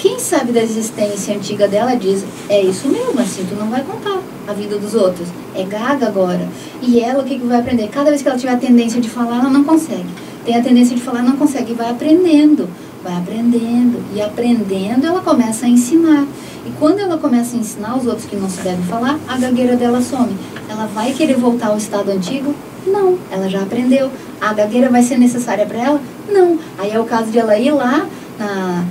quem 0.04 0.20
sabe 0.20 0.52
da 0.52 0.62
existência 0.62 1.34
antiga 1.34 1.66
dela 1.66 1.96
diz, 1.96 2.26
é 2.50 2.62
isso 2.62 2.90
mesmo, 2.90 3.18
assim, 3.22 3.46
tu 3.48 3.56
não 3.56 3.68
vai 3.70 3.82
contar 3.84 4.20
a 4.46 4.52
vida 4.52 4.78
dos 4.78 4.94
outros. 4.94 5.30
É 5.56 5.64
gaga 5.64 6.08
agora. 6.08 6.46
E 6.82 7.00
ela, 7.00 7.24
o 7.24 7.26
que, 7.26 7.40
que 7.40 7.46
vai 7.46 7.62
aprender? 7.62 7.88
Cada 7.88 8.10
vez 8.10 8.22
que 8.22 8.28
ela 8.28 8.38
tiver 8.38 8.52
a 8.52 8.58
tendência 8.58 9.00
de 9.00 9.10
falar, 9.10 9.40
ela 9.40 9.50
não 9.50 9.64
consegue. 9.64 10.10
Tem 10.44 10.58
a 10.58 10.62
tendência 10.62 10.94
de 10.94 11.02
falar, 11.02 11.24
não 11.24 11.38
consegue. 11.38 11.72
E 11.72 11.74
vai 11.74 11.90
aprendendo, 11.90 12.68
vai 13.02 13.14
aprendendo. 13.16 14.04
E 14.14 14.22
aprendendo, 14.22 15.08
ela 15.08 15.22
começa 15.22 15.68
a 15.68 15.70
ensinar. 15.70 16.28
E 16.66 16.72
quando 16.78 17.00
ela 17.00 17.18
começa 17.18 17.56
a 17.56 17.60
ensinar 17.60 17.98
os 17.98 18.06
outros 18.06 18.26
que 18.26 18.36
não 18.36 18.50
se 18.50 18.60
devem 18.60 18.84
falar, 18.84 19.18
a 19.26 19.38
gagueira 19.38 19.78
dela 19.78 20.02
some. 20.02 20.36
Ela 20.68 20.86
vai 20.88 21.14
querer 21.14 21.38
voltar 21.38 21.68
ao 21.68 21.78
estado 21.78 22.12
antigo? 22.12 22.54
Não, 22.86 23.18
ela 23.32 23.48
já 23.48 23.62
aprendeu. 23.62 24.12
A 24.42 24.52
gagueira 24.52 24.90
vai 24.90 25.02
ser 25.02 25.18
necessária 25.18 25.66
para 25.66 25.82
ela? 25.82 26.02
Não. 26.30 26.60
Aí 26.78 26.92
é 26.92 27.00
o 27.00 27.06
caso 27.06 27.32
de 27.32 27.40
ela 27.40 27.58
ir 27.58 27.72
lá 27.72 28.06
na 28.38 28.84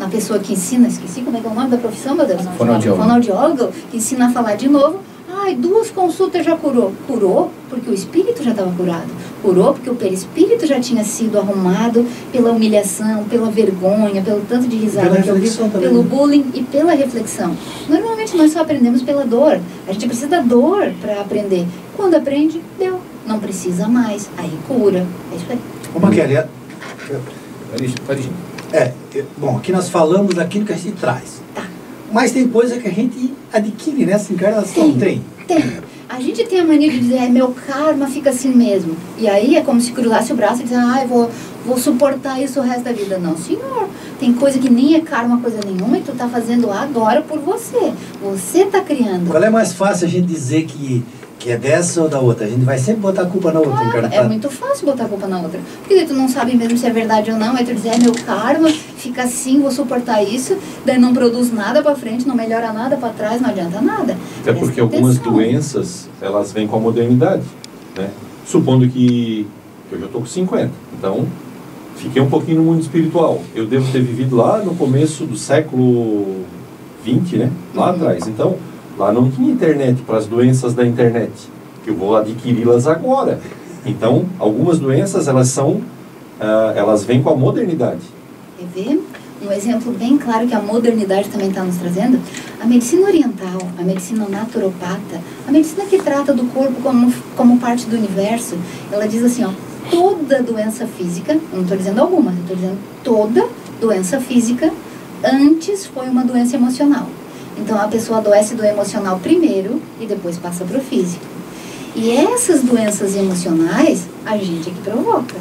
na 0.00 0.08
pessoa 0.08 0.38
que 0.38 0.54
ensina, 0.54 0.88
esqueci 0.88 1.20
como 1.20 1.36
é 1.36 1.40
que 1.40 1.46
é 1.46 1.50
o 1.50 1.54
nome 1.54 1.68
da 1.68 1.76
profissão, 1.76 2.14
meu 2.14 2.26
Deus? 2.26 2.40
Fonoaudiólogo. 2.56 3.02
Fonoaudiólogo, 3.02 3.68
que 3.90 3.98
ensina 3.98 4.28
a 4.28 4.30
falar 4.30 4.54
de 4.54 4.66
novo. 4.66 4.98
Ai, 5.42 5.54
duas 5.54 5.90
consultas 5.90 6.44
já 6.44 6.56
curou. 6.56 6.92
Curou 7.06 7.50
porque 7.68 7.90
o 7.90 7.94
espírito 7.94 8.42
já 8.42 8.50
estava 8.50 8.72
curado. 8.72 9.08
Curou 9.42 9.74
porque 9.74 9.90
o 9.90 9.94
perispírito 9.94 10.66
já 10.66 10.80
tinha 10.80 11.04
sido 11.04 11.38
arrumado 11.38 12.04
pela 12.32 12.50
humilhação, 12.50 13.24
pela 13.24 13.50
vergonha, 13.50 14.22
pelo 14.22 14.40
tanto 14.40 14.66
de 14.66 14.76
risada 14.76 15.20
que 15.20 15.30
ouviu, 15.30 15.52
pelo 15.78 16.02
bullying 16.02 16.50
e 16.54 16.62
pela 16.62 16.92
reflexão. 16.94 17.54
Normalmente 17.88 18.36
nós 18.36 18.52
só 18.52 18.62
aprendemos 18.62 19.02
pela 19.02 19.24
dor. 19.24 19.60
A 19.86 19.92
gente 19.92 20.06
precisa 20.06 20.28
da 20.28 20.40
dor 20.40 20.92
para 21.00 21.20
aprender. 21.20 21.66
Quando 21.94 22.14
aprende, 22.14 22.60
deu. 22.78 23.00
Não 23.26 23.38
precisa 23.38 23.86
mais. 23.86 24.30
Aí 24.36 24.50
cura. 24.66 25.06
É 25.30 25.36
isso 25.36 25.46
aí. 25.50 25.58
Ô, 25.94 26.00
Maquele, 26.00 26.42
pode 28.06 28.22
ir. 28.22 28.49
É, 28.72 28.92
bom, 29.36 29.56
aqui 29.56 29.72
nós 29.72 29.88
falamos 29.88 30.34
daquilo 30.34 30.64
que 30.64 30.72
a 30.72 30.76
gente 30.76 30.92
traz. 30.92 31.40
Tá. 31.54 31.64
Mas 32.12 32.32
tem 32.32 32.48
coisa 32.48 32.78
que 32.78 32.88
a 32.88 32.92
gente 32.92 33.34
adquire 33.52 34.06
nessa 34.06 34.32
encarnação, 34.32 34.92
tem? 34.96 35.22
Tem. 35.46 35.60
tem. 35.60 35.90
A 36.08 36.20
gente 36.20 36.44
tem 36.44 36.58
a 36.58 36.64
mania 36.64 36.90
de 36.90 36.98
dizer, 36.98 37.18
é, 37.18 37.28
meu 37.28 37.54
karma 37.66 38.08
fica 38.08 38.30
assim 38.30 38.52
mesmo. 38.52 38.96
E 39.16 39.28
aí 39.28 39.56
é 39.56 39.60
como 39.60 39.80
se 39.80 39.92
cruzasse 39.92 40.32
o 40.32 40.36
braço 40.36 40.60
e 40.60 40.64
dissesse, 40.64 40.82
ah, 40.82 41.04
vou, 41.08 41.30
vou 41.64 41.78
suportar 41.78 42.42
isso 42.42 42.58
o 42.58 42.62
resto 42.64 42.82
da 42.82 42.92
vida. 42.92 43.16
Não, 43.16 43.36
senhor. 43.36 43.88
Tem 44.18 44.32
coisa 44.32 44.58
que 44.58 44.68
nem 44.68 44.96
é 44.96 45.00
karma, 45.00 45.40
coisa 45.40 45.60
nenhuma, 45.64 45.98
e 45.98 46.02
tu 46.02 46.12
tá 46.12 46.28
fazendo 46.28 46.70
agora 46.70 47.22
por 47.22 47.38
você. 47.38 47.92
Você 48.22 48.66
tá 48.66 48.80
criando. 48.80 49.30
Qual 49.30 49.42
é 49.42 49.50
mais 49.50 49.72
fácil 49.72 50.08
a 50.08 50.10
gente 50.10 50.26
dizer 50.26 50.64
que 50.64 51.04
que 51.40 51.50
é 51.50 51.56
dessa 51.56 52.02
ou 52.02 52.08
da 52.08 52.20
outra. 52.20 52.44
A 52.44 52.48
gente 52.48 52.64
vai 52.64 52.78
sempre 52.78 53.00
botar 53.00 53.22
a 53.22 53.26
culpa 53.26 53.50
na 53.50 53.60
outra. 53.60 53.90
Claro, 53.90 54.08
é 54.12 54.22
muito 54.28 54.50
fácil 54.50 54.84
botar 54.84 55.06
a 55.06 55.08
culpa 55.08 55.26
na 55.26 55.40
outra. 55.40 55.58
Porque 55.78 56.04
tu 56.04 56.12
não 56.12 56.28
sabe 56.28 56.54
mesmo 56.54 56.76
se 56.76 56.86
é 56.86 56.90
verdade 56.90 57.30
ou 57.30 57.38
não. 57.38 57.56
Aí 57.56 57.64
tu 57.64 57.74
diz, 57.74 57.86
é 57.86 57.98
meu 57.98 58.12
karma, 58.12 58.68
fica 58.68 59.22
assim, 59.22 59.58
vou 59.58 59.70
suportar 59.70 60.22
isso. 60.22 60.58
Daí 60.84 60.98
não 60.98 61.14
produz 61.14 61.50
nada 61.50 61.82
para 61.82 61.96
frente, 61.96 62.28
não 62.28 62.34
melhora 62.34 62.74
nada 62.74 62.98
para 62.98 63.08
trás, 63.08 63.40
não 63.40 63.48
adianta 63.48 63.80
nada. 63.80 64.18
Até 64.42 64.52
porque 64.52 64.80
algumas 64.80 65.18
doenças, 65.18 66.10
elas 66.20 66.52
vêm 66.52 66.66
com 66.66 66.76
a 66.76 66.80
modernidade. 66.80 67.42
Né? 67.96 68.10
Supondo 68.44 68.86
que 68.86 69.46
eu 69.90 69.98
já 69.98 70.06
estou 70.06 70.20
com 70.20 70.26
50. 70.26 70.70
Então, 70.98 71.26
fiquei 71.96 72.20
um 72.20 72.28
pouquinho 72.28 72.58
no 72.58 72.64
mundo 72.64 72.82
espiritual. 72.82 73.42
Eu 73.54 73.66
devo 73.66 73.90
ter 73.90 74.02
vivido 74.02 74.36
lá 74.36 74.58
no 74.58 74.74
começo 74.74 75.24
do 75.24 75.38
século 75.38 76.44
20, 77.02 77.36
né? 77.38 77.50
Lá 77.74 77.86
uhum. 77.86 77.96
atrás. 77.96 78.28
Então 78.28 78.58
Lá 79.00 79.10
não 79.10 79.30
tinha 79.30 79.50
internet 79.50 80.02
para 80.02 80.18
as 80.18 80.26
doenças 80.26 80.74
da 80.74 80.86
internet, 80.86 81.32
que 81.82 81.88
eu 81.88 81.94
vou 81.94 82.14
adquiri-las 82.14 82.86
agora. 82.86 83.40
Então, 83.86 84.26
algumas 84.38 84.78
doenças, 84.78 85.26
elas 85.26 85.48
são, 85.48 85.76
uh, 85.76 86.76
elas 86.76 87.02
vêm 87.02 87.22
com 87.22 87.30
a 87.30 87.34
modernidade. 87.34 88.02
Quer 88.58 88.66
ver? 88.66 89.02
Um 89.42 89.50
exemplo 89.50 89.90
bem 89.92 90.18
claro 90.18 90.46
que 90.46 90.54
a 90.54 90.60
modernidade 90.60 91.30
também 91.30 91.48
está 91.48 91.64
nos 91.64 91.78
trazendo, 91.78 92.20
a 92.60 92.66
medicina 92.66 93.06
oriental, 93.06 93.62
a 93.78 93.82
medicina 93.82 94.28
naturopata, 94.28 95.18
a 95.48 95.50
medicina 95.50 95.86
que 95.86 95.96
trata 95.96 96.34
do 96.34 96.44
corpo 96.52 96.82
como, 96.82 97.10
como 97.34 97.58
parte 97.58 97.86
do 97.86 97.96
universo, 97.96 98.58
ela 98.92 99.08
diz 99.08 99.24
assim, 99.24 99.44
ó, 99.44 99.50
toda 99.90 100.42
doença 100.42 100.86
física, 100.86 101.40
não 101.54 101.62
estou 101.62 101.78
dizendo 101.78 102.02
alguma, 102.02 102.32
estou 102.32 102.54
dizendo 102.54 102.78
toda 103.02 103.48
doença 103.80 104.20
física, 104.20 104.70
antes 105.24 105.86
foi 105.86 106.06
uma 106.06 106.22
doença 106.22 106.56
emocional. 106.56 107.06
Então 107.60 107.78
a 107.78 107.86
pessoa 107.88 108.18
adoece 108.18 108.54
do 108.54 108.64
emocional 108.64 109.18
primeiro 109.18 109.80
e 110.00 110.06
depois 110.06 110.38
passa 110.38 110.64
para 110.64 110.78
o 110.78 110.80
físico. 110.80 111.24
E 111.94 112.10
essas 112.10 112.62
doenças 112.62 113.14
emocionais 113.14 114.06
a 114.24 114.36
gente 114.36 114.70
é 114.70 114.72
que 114.72 114.80
provoca. 114.80 115.36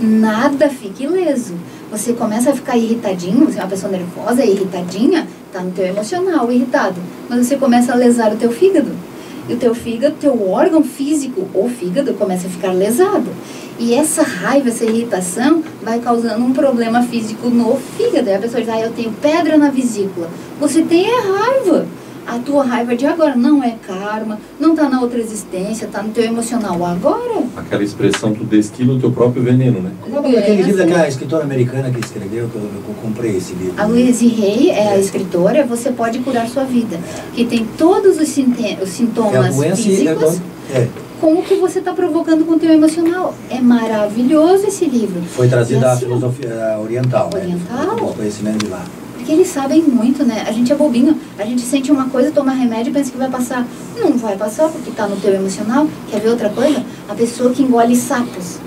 Nada 0.00 0.68
fica 0.68 1.04
ileso. 1.04 1.54
Você 1.90 2.12
começa 2.12 2.50
a 2.50 2.54
ficar 2.54 2.76
irritadinho, 2.76 3.46
você 3.46 3.58
é 3.58 3.62
uma 3.62 3.68
pessoa 3.68 3.90
nervosa, 3.90 4.44
irritadinha, 4.44 5.26
tá 5.52 5.60
no 5.60 5.72
teu 5.72 5.86
emocional 5.86 6.50
irritado. 6.52 6.96
Mas 7.28 7.46
você 7.46 7.56
começa 7.56 7.92
a 7.92 7.96
lesar 7.96 8.32
o 8.32 8.36
teu 8.36 8.50
fígado. 8.50 8.90
E 9.48 9.54
o 9.54 9.56
teu 9.56 9.74
fígado, 9.74 10.14
teu 10.20 10.50
órgão 10.50 10.84
físico, 10.84 11.48
ou 11.54 11.68
fígado, 11.68 12.14
começa 12.14 12.46
a 12.46 12.50
ficar 12.50 12.72
lesado. 12.72 13.30
E 13.78 13.94
essa 13.94 14.22
raiva, 14.22 14.68
essa 14.68 14.84
irritação 14.84 15.62
vai 15.82 16.00
causando 16.00 16.44
um 16.44 16.52
problema 16.52 17.02
físico 17.04 17.48
no 17.48 17.76
fígado. 17.96 18.28
Aí 18.28 18.34
a 18.34 18.38
pessoa 18.40 18.60
diz, 18.60 18.68
ah, 18.68 18.80
eu 18.80 18.90
tenho 18.90 19.12
pedra 19.12 19.56
na 19.56 19.70
vesícula. 19.70 20.28
Você 20.60 20.82
tem 20.82 21.06
é 21.06 21.20
raiva. 21.20 21.86
A 22.26 22.38
tua 22.40 22.62
raiva 22.62 22.94
de 22.94 23.06
agora 23.06 23.34
não 23.34 23.64
é 23.64 23.74
karma, 23.86 24.38
não 24.60 24.72
está 24.72 24.86
na 24.86 25.00
outra 25.00 25.18
existência, 25.18 25.86
está 25.86 26.02
no 26.02 26.10
teu 26.10 26.24
emocional 26.24 26.84
agora. 26.84 27.42
Aquela 27.56 27.82
expressão, 27.82 28.34
tu 28.34 28.44
destila 28.44 28.94
o 28.94 29.00
teu 29.00 29.10
próprio 29.10 29.42
veneno, 29.42 29.80
né? 29.80 29.92
Qual 30.02 30.22
é 30.26 30.38
aquele 30.38 30.62
livro 30.62 30.76
daquela 30.76 31.08
escritora 31.08 31.44
americana 31.44 31.90
que 31.90 32.00
escreveu, 32.00 32.48
que 32.48 32.56
eu, 32.56 32.62
eu 32.62 32.94
comprei 33.00 33.34
esse 33.34 33.54
livro? 33.54 33.72
A 33.78 33.86
Louise 33.86 34.26
Hay 34.26 34.68
é, 34.68 34.78
é, 34.78 34.88
a 34.88 34.98
escritora, 34.98 35.64
Você 35.64 35.90
Pode 35.90 36.18
Curar 36.18 36.46
Sua 36.48 36.64
Vida, 36.64 37.00
que 37.32 37.46
tem 37.46 37.64
todos 37.78 38.18
os, 38.18 38.28
os 38.28 38.88
sintomas 38.90 39.62
é 39.62 39.74
físicos. 39.74 40.38
É 40.70 40.86
com 41.20 41.34
o 41.34 41.42
que 41.42 41.54
você 41.56 41.78
está 41.78 41.92
provocando 41.92 42.44
com 42.44 42.54
o 42.54 42.58
teu 42.58 42.72
emocional. 42.72 43.34
É 43.50 43.60
maravilhoso 43.60 44.66
esse 44.66 44.84
livro. 44.86 45.22
Foi 45.22 45.48
trazido 45.48 45.80
da 45.80 45.92
assim, 45.92 46.06
filosofia 46.06 46.78
oriental. 46.82 47.30
Oriental. 47.34 47.96
Né? 47.96 48.02
O 48.02 48.14
conhecimento 48.14 48.64
de 48.64 48.70
lá. 48.70 48.84
Porque 49.14 49.32
eles 49.32 49.48
sabem 49.48 49.82
muito, 49.82 50.24
né? 50.24 50.44
A 50.46 50.52
gente 50.52 50.72
é 50.72 50.76
bobinho. 50.76 51.16
A 51.38 51.44
gente 51.44 51.62
sente 51.62 51.90
uma 51.92 52.08
coisa, 52.08 52.30
toma 52.30 52.52
remédio 52.52 52.90
e 52.90 52.92
pensa 52.92 53.10
que 53.10 53.18
vai 53.18 53.28
passar. 53.28 53.66
Não 53.98 54.16
vai 54.16 54.36
passar 54.36 54.68
porque 54.68 54.90
está 54.90 55.06
no 55.06 55.16
teu 55.16 55.34
emocional. 55.34 55.86
Quer 56.10 56.20
ver 56.20 56.30
outra 56.30 56.48
coisa? 56.48 56.82
A 57.08 57.14
pessoa 57.14 57.50
que 57.50 57.62
engole 57.62 57.94
sapos. 57.94 58.58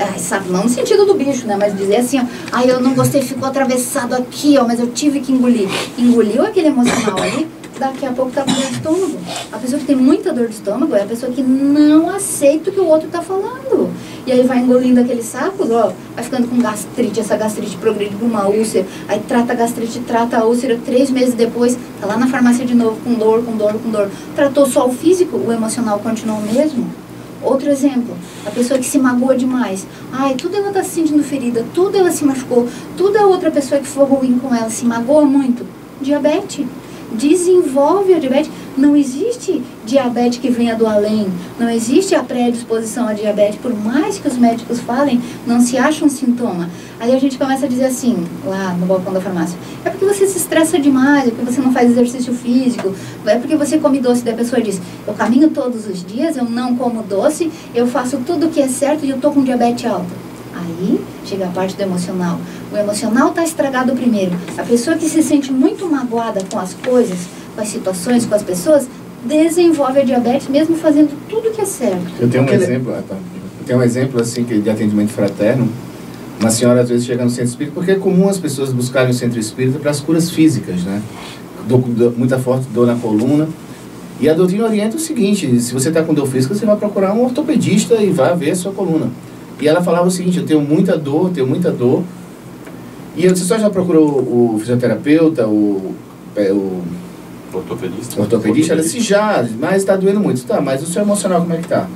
Ah, 0.00 0.18
sapo, 0.18 0.50
não 0.50 0.62
no 0.62 0.68
sentido 0.68 1.04
do 1.04 1.14
bicho, 1.14 1.46
né? 1.46 1.56
Mas 1.58 1.76
dizer 1.76 1.96
assim, 1.96 2.18
ó, 2.18 2.24
ai, 2.52 2.70
eu 2.70 2.80
não 2.80 2.94
gostei, 2.94 3.20
ficou 3.20 3.46
atravessado 3.46 4.14
aqui, 4.14 4.56
ó, 4.56 4.64
mas 4.64 4.80
eu 4.80 4.86
tive 4.86 5.20
que 5.20 5.30
engolir. 5.30 5.68
Engoliu 5.98 6.42
aquele 6.42 6.68
emocional 6.68 7.18
ali, 7.20 7.46
daqui 7.78 8.06
a 8.06 8.12
pouco 8.12 8.30
tá 8.30 8.42
com 8.42 8.52
dor 8.52 8.66
de 8.66 8.72
estômago. 8.72 9.18
A 9.52 9.58
pessoa 9.58 9.80
que 9.80 9.86
tem 9.86 9.96
muita 9.96 10.32
dor 10.32 10.48
de 10.48 10.54
estômago 10.54 10.94
é 10.94 11.02
a 11.02 11.06
pessoa 11.06 11.32
que 11.32 11.42
não 11.42 12.08
aceita 12.08 12.70
o 12.70 12.72
que 12.72 12.80
o 12.80 12.86
outro 12.86 13.08
tá 13.08 13.20
falando. 13.20 13.90
E 14.26 14.32
aí 14.32 14.42
vai 14.42 14.58
engolindo 14.58 15.00
aqueles 15.00 15.26
sacos, 15.26 15.70
ó, 15.70 15.92
vai 16.14 16.24
ficando 16.24 16.48
com 16.48 16.58
gastrite, 16.58 17.20
essa 17.20 17.36
gastrite 17.36 17.76
progride 17.76 18.14
para 18.16 18.26
uma 18.26 18.48
úlcera, 18.48 18.86
aí 19.06 19.20
trata 19.20 19.52
a 19.52 19.56
gastrite, 19.56 20.00
trata 20.00 20.38
a 20.38 20.44
úlcera, 20.44 20.78
três 20.82 21.10
meses 21.10 21.34
depois, 21.34 21.76
tá 22.00 22.06
lá 22.06 22.16
na 22.16 22.26
farmácia 22.26 22.64
de 22.64 22.74
novo, 22.74 22.96
com 23.04 23.14
dor, 23.14 23.44
com 23.44 23.54
dor, 23.56 23.74
com 23.74 23.90
dor. 23.90 24.10
Tratou 24.34 24.66
só 24.66 24.88
o 24.88 24.92
físico, 24.92 25.36
o 25.36 25.52
emocional 25.52 25.98
continua 25.98 26.36
o 26.36 26.42
mesmo? 26.42 26.86
Outro 27.42 27.68
exemplo, 27.68 28.16
a 28.46 28.50
pessoa 28.50 28.80
que 28.80 28.86
se 28.86 28.98
magoa 28.98 29.36
demais. 29.36 29.86
Ai, 30.10 30.34
tudo 30.34 30.56
ela 30.56 30.68
está 30.68 30.82
se 30.82 30.90
sentindo 30.90 31.22
ferida, 31.22 31.62
tudo 31.74 31.98
ela 31.98 32.10
se 32.10 32.24
machucou, 32.24 32.66
tudo 32.96 33.18
a 33.18 33.26
outra 33.26 33.50
pessoa 33.50 33.78
que 33.78 33.86
for 33.86 34.08
ruim 34.08 34.38
com 34.38 34.54
ela 34.54 34.70
se 34.70 34.86
magoa 34.86 35.26
muito. 35.26 35.66
Diabetes 36.00 36.66
desenvolve 37.16 38.14
a 38.14 38.18
diabetes. 38.18 38.50
Não 38.76 38.96
existe 38.96 39.62
diabetes 39.86 40.38
que 40.38 40.50
venha 40.50 40.74
do 40.74 40.86
além, 40.86 41.28
não 41.60 41.70
existe 41.70 42.14
a 42.14 42.24
predisposição 42.24 43.06
à 43.06 43.12
diabetes, 43.12 43.56
por 43.60 43.72
mais 43.72 44.18
que 44.18 44.26
os 44.26 44.36
médicos 44.36 44.80
falem, 44.80 45.20
não 45.46 45.60
se 45.60 45.78
acha 45.78 46.04
um 46.04 46.08
sintoma. 46.08 46.68
Aí 46.98 47.14
a 47.14 47.18
gente 47.20 47.38
começa 47.38 47.66
a 47.66 47.68
dizer 47.68 47.84
assim, 47.84 48.24
lá 48.44 48.72
no 48.74 48.86
balcão 48.86 49.12
da 49.12 49.20
farmácia, 49.20 49.56
é 49.84 49.90
porque 49.90 50.04
você 50.04 50.26
se 50.26 50.38
estressa 50.38 50.78
demais, 50.78 51.28
é 51.28 51.30
porque 51.30 51.52
você 51.52 51.60
não 51.60 51.72
faz 51.72 51.90
exercício 51.90 52.32
físico, 52.32 52.92
é 53.26 53.36
porque 53.36 53.54
você 53.56 53.78
come 53.78 54.00
doce. 54.00 54.24
Daí 54.24 54.34
a 54.34 54.36
pessoa 54.36 54.60
diz, 54.60 54.80
eu 55.06 55.14
caminho 55.14 55.50
todos 55.50 55.86
os 55.86 56.04
dias, 56.04 56.36
eu 56.36 56.44
não 56.44 56.74
como 56.74 57.02
doce, 57.02 57.50
eu 57.74 57.86
faço 57.86 58.18
tudo 58.26 58.46
o 58.46 58.48
que 58.50 58.60
é 58.60 58.68
certo 58.68 59.04
e 59.04 59.10
eu 59.10 59.16
estou 59.16 59.32
com 59.32 59.44
diabetes 59.44 59.84
alta. 59.84 60.33
Aí 60.64 61.00
chega 61.24 61.46
a 61.46 61.48
parte 61.48 61.76
do 61.76 61.82
emocional. 61.82 62.40
O 62.72 62.76
emocional 62.76 63.28
está 63.28 63.44
estragado 63.44 63.92
primeiro. 63.92 64.32
A 64.56 64.62
pessoa 64.62 64.96
que 64.96 65.08
se 65.08 65.22
sente 65.22 65.52
muito 65.52 65.86
magoada 65.86 66.42
com 66.50 66.58
as 66.58 66.74
coisas, 66.74 67.18
com 67.54 67.60
as 67.60 67.68
situações, 67.68 68.24
com 68.24 68.34
as 68.34 68.42
pessoas, 68.42 68.88
desenvolve 69.24 70.00
a 70.00 70.04
diabetes 70.04 70.48
mesmo 70.48 70.76
fazendo 70.76 71.10
tudo 71.28 71.50
que 71.50 71.60
é 71.60 71.66
certo. 71.66 72.06
Eu 72.18 72.28
tenho 72.28 72.44
um 72.44 72.48
exemplo, 72.48 72.94
ah, 72.94 73.02
tá. 73.06 73.14
eu 73.14 73.66
tenho 73.66 73.78
um 73.78 73.82
exemplo 73.82 74.20
assim 74.20 74.44
que 74.44 74.58
de 74.58 74.70
atendimento 74.70 75.10
fraterno. 75.10 75.68
Uma 76.40 76.50
senhora 76.50 76.80
às 76.80 76.88
vezes 76.88 77.06
chega 77.06 77.24
no 77.24 77.30
centro 77.30 77.50
espírita, 77.50 77.74
porque 77.74 77.92
é 77.92 77.94
comum 77.94 78.28
as 78.28 78.38
pessoas 78.38 78.72
buscarem 78.72 79.10
o 79.10 79.14
centro 79.14 79.38
espírita 79.38 79.78
para 79.78 79.90
as 79.90 80.00
curas 80.00 80.30
físicas, 80.30 80.82
né? 80.82 81.00
Do, 81.66 81.78
do, 81.78 82.10
muita 82.18 82.38
forte 82.38 82.66
dor 82.74 82.86
na 82.86 82.96
coluna. 82.96 83.48
E 84.20 84.28
a 84.28 84.34
doutrina 84.34 84.64
orienta 84.64 84.96
o 84.96 85.00
seguinte: 85.00 85.60
se 85.60 85.72
você 85.72 85.88
está 85.88 86.02
com 86.02 86.12
dor 86.12 86.26
física, 86.26 86.54
você 86.54 86.66
vai 86.66 86.76
procurar 86.76 87.14
um 87.14 87.24
ortopedista 87.24 87.94
e 87.96 88.10
vai 88.10 88.36
ver 88.36 88.50
a 88.50 88.56
sua 88.56 88.72
coluna. 88.72 89.10
E 89.60 89.68
ela 89.68 89.82
falava 89.82 90.06
o 90.06 90.10
seguinte, 90.10 90.38
eu 90.38 90.46
tenho 90.46 90.60
muita 90.60 90.96
dor, 90.96 91.30
tenho 91.30 91.46
muita 91.46 91.70
dor. 91.70 92.02
E 93.16 93.24
eu 93.24 93.32
disse, 93.32 93.46
você 93.46 93.58
já 93.58 93.70
procurou 93.70 94.08
o 94.08 94.56
fisioterapeuta, 94.58 95.46
o, 95.46 95.94
é, 96.34 96.52
o 96.52 96.82
ortopedista? 97.52 98.20
Ortopedista? 98.20 98.72
Ela 98.72 98.82
disse, 98.82 99.00
já, 99.00 99.46
mas 99.58 99.76
está 99.76 99.96
doendo 99.96 100.20
muito. 100.20 100.44
Tá, 100.44 100.60
mas 100.60 100.82
o 100.82 100.86
seu 100.86 101.02
emocional 101.02 101.40
como 101.40 101.54
é 101.54 101.58
que 101.58 101.68
tá? 101.68 101.86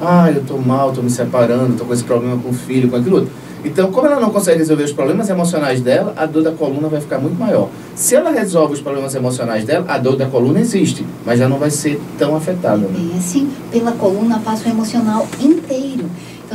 Ah, 0.00 0.30
eu 0.30 0.42
estou 0.42 0.60
mal, 0.60 0.90
estou 0.90 1.04
me 1.04 1.10
separando, 1.10 1.72
estou 1.72 1.86
com 1.86 1.92
esse 1.92 2.04
problema 2.04 2.36
com 2.38 2.50
o 2.50 2.54
filho, 2.54 2.88
com 2.88 2.96
aquilo 2.96 3.16
outro. 3.16 3.32
Então, 3.64 3.90
como 3.90 4.06
ela 4.06 4.20
não 4.20 4.30
consegue 4.30 4.58
resolver 4.58 4.84
os 4.84 4.92
problemas 4.92 5.28
emocionais 5.28 5.80
dela, 5.80 6.14
a 6.16 6.24
dor 6.24 6.42
da 6.42 6.52
coluna 6.52 6.88
vai 6.88 7.00
ficar 7.00 7.18
muito 7.18 7.36
maior. 7.36 7.68
Se 7.96 8.14
ela 8.14 8.30
resolve 8.30 8.74
os 8.74 8.80
problemas 8.80 9.14
emocionais 9.14 9.64
dela, 9.64 9.84
a 9.88 9.98
dor 9.98 10.16
da 10.16 10.26
coluna 10.26 10.60
existe, 10.60 11.04
mas 11.24 11.38
já 11.38 11.48
não 11.48 11.58
vai 11.58 11.70
ser 11.70 12.00
tão 12.16 12.36
afetada. 12.36 12.76
Né? 12.76 12.88
Bem 12.92 13.18
assim, 13.18 13.50
pela 13.72 13.92
coluna 13.92 14.38
passa 14.38 14.68
o 14.68 14.70
emocional 14.70 15.26
inteiro. 15.40 16.04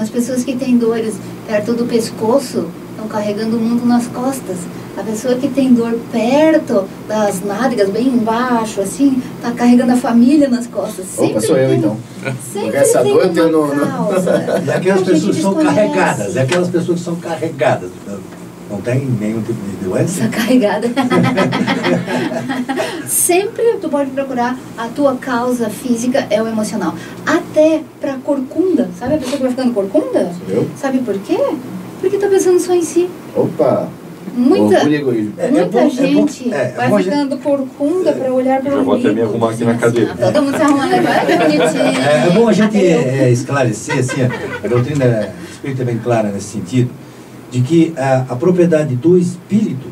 Então, 0.01 0.03
as 0.03 0.09
pessoas 0.09 0.43
que 0.43 0.55
têm 0.55 0.77
dores 0.77 1.13
perto 1.47 1.73
do 1.73 1.85
pescoço 1.85 2.67
estão 2.91 3.07
carregando 3.07 3.57
o 3.57 3.59
mundo 3.59 3.85
nas 3.85 4.07
costas. 4.07 4.57
A 4.97 5.03
pessoa 5.03 5.35
que 5.35 5.47
tem 5.47 5.73
dor 5.73 5.97
perto 6.11 6.85
das 7.07 7.41
nádegas, 7.43 7.89
bem 7.89 8.07
embaixo, 8.07 8.81
assim, 8.81 9.21
está 9.35 9.51
carregando 9.51 9.93
a 9.93 9.95
família 9.95 10.49
nas 10.49 10.65
costas. 10.65 11.05
Sempre 11.05 11.37
Opa, 11.37 11.41
sou 11.41 11.57
eu 11.57 11.73
então. 11.75 11.97
Sempre 12.51 12.77
essa 12.77 13.03
dor 13.03 13.23
eu 13.23 13.33
tenho 13.33 13.51
no. 13.51 13.67
no... 13.67 14.65
E 14.65 14.71
aquelas 14.71 15.03
pessoas 15.03 15.35
que 15.35 15.41
são 15.41 15.53
carregadas, 15.53 16.35
é 16.35 16.41
aquelas 16.41 16.67
pessoas 16.67 16.99
que 16.99 17.05
são 17.05 17.15
carregadas. 17.17 17.89
Não 18.71 18.79
tem 18.79 19.05
nenhum 19.19 19.41
tipo 19.41 19.59
de 19.61 19.85
doença? 19.85 20.23
Essa 20.23 20.29
carregada. 20.29 20.87
Sempre 23.05 23.63
tu 23.81 23.89
pode 23.89 24.09
procurar 24.11 24.57
a 24.77 24.87
tua 24.87 25.17
causa 25.17 25.69
física 25.69 26.25
é 26.29 26.41
o 26.41 26.47
emocional. 26.47 26.95
Até 27.25 27.81
pra 27.99 28.13
corcunda. 28.23 28.89
Sabe 28.97 29.15
a 29.15 29.17
pessoa 29.17 29.35
que 29.35 29.43
vai 29.43 29.51
ficando 29.51 29.73
corcunda? 29.73 30.31
Eu? 30.47 30.65
Sabe 30.77 30.99
por 30.99 31.19
quê? 31.19 31.37
Porque 31.99 32.17
tá 32.17 32.27
pensando 32.27 32.59
só 32.59 32.73
em 32.73 32.81
si. 32.81 33.09
Opa! 33.35 33.89
Muita, 34.33 34.77
é, 34.77 35.51
muita 35.51 35.81
é 35.81 35.89
gente 35.89 36.53
é, 36.53 36.69
vai 36.69 37.03
ficando 37.03 37.37
corcunda 37.39 38.13
para 38.13 38.31
olhar 38.31 38.61
para 38.61 38.71
o 38.71 38.77
Já 38.77 38.83
vou 38.83 38.95
até 38.95 39.11
me 39.11 39.21
arrumar 39.21 39.49
aqui 39.49 39.65
na 39.65 39.75
cadeira. 39.75 40.13
Assim, 40.13 40.21
todo 40.21 40.41
mundo 40.41 40.55
se 40.55 40.63
arrumando 40.63 40.93
agora, 40.93 41.25
que 41.25 41.37
bonitinho. 41.37 42.01
É, 42.01 42.29
bom 42.29 42.47
a 42.47 42.53
gente 42.53 42.77
esclarecer, 42.77 43.99
assim, 43.99 44.21
a 44.63 44.67
doutrina 44.69 45.33
espírita 45.51 45.81
é 45.81 45.85
bem 45.85 45.97
clara 45.97 46.29
nesse 46.29 46.53
sentido, 46.53 46.89
de 47.51 47.61
que 47.61 47.93
a, 47.97 48.25
a 48.29 48.35
propriedade 48.35 48.95
do 48.95 49.17
espírito 49.17 49.87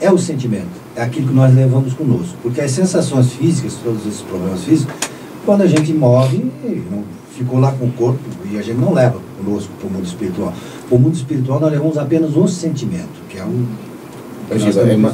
é 0.00 0.12
o 0.12 0.18
sentimento, 0.18 0.68
é 0.94 1.02
aquilo 1.02 1.28
que 1.28 1.34
nós 1.34 1.54
levamos 1.54 1.94
conosco. 1.94 2.36
Porque 2.42 2.60
as 2.60 2.70
sensações 2.70 3.32
físicas, 3.32 3.74
todos 3.82 4.06
esses 4.06 4.20
problemas 4.20 4.62
físicos, 4.62 4.94
quando 5.44 5.62
a 5.62 5.66
gente 5.66 5.92
morre, 5.92 6.44
não 6.90 7.02
ficou 7.36 7.58
lá 7.58 7.72
com 7.72 7.86
o 7.86 7.92
corpo 7.92 8.20
e 8.50 8.58
a 8.58 8.62
gente 8.62 8.78
não 8.78 8.92
leva 8.92 9.18
conosco 9.38 9.70
para 9.78 9.88
o 9.88 9.92
mundo 9.92 10.04
espiritual. 10.04 10.52
O 10.90 10.98
mundo 10.98 11.14
espiritual 11.14 11.58
nós 11.58 11.72
levamos 11.72 11.96
apenas 11.96 12.36
o 12.36 12.46
sentimento, 12.46 13.20
que 13.28 13.38
é 13.38 13.44
um. 13.44 13.66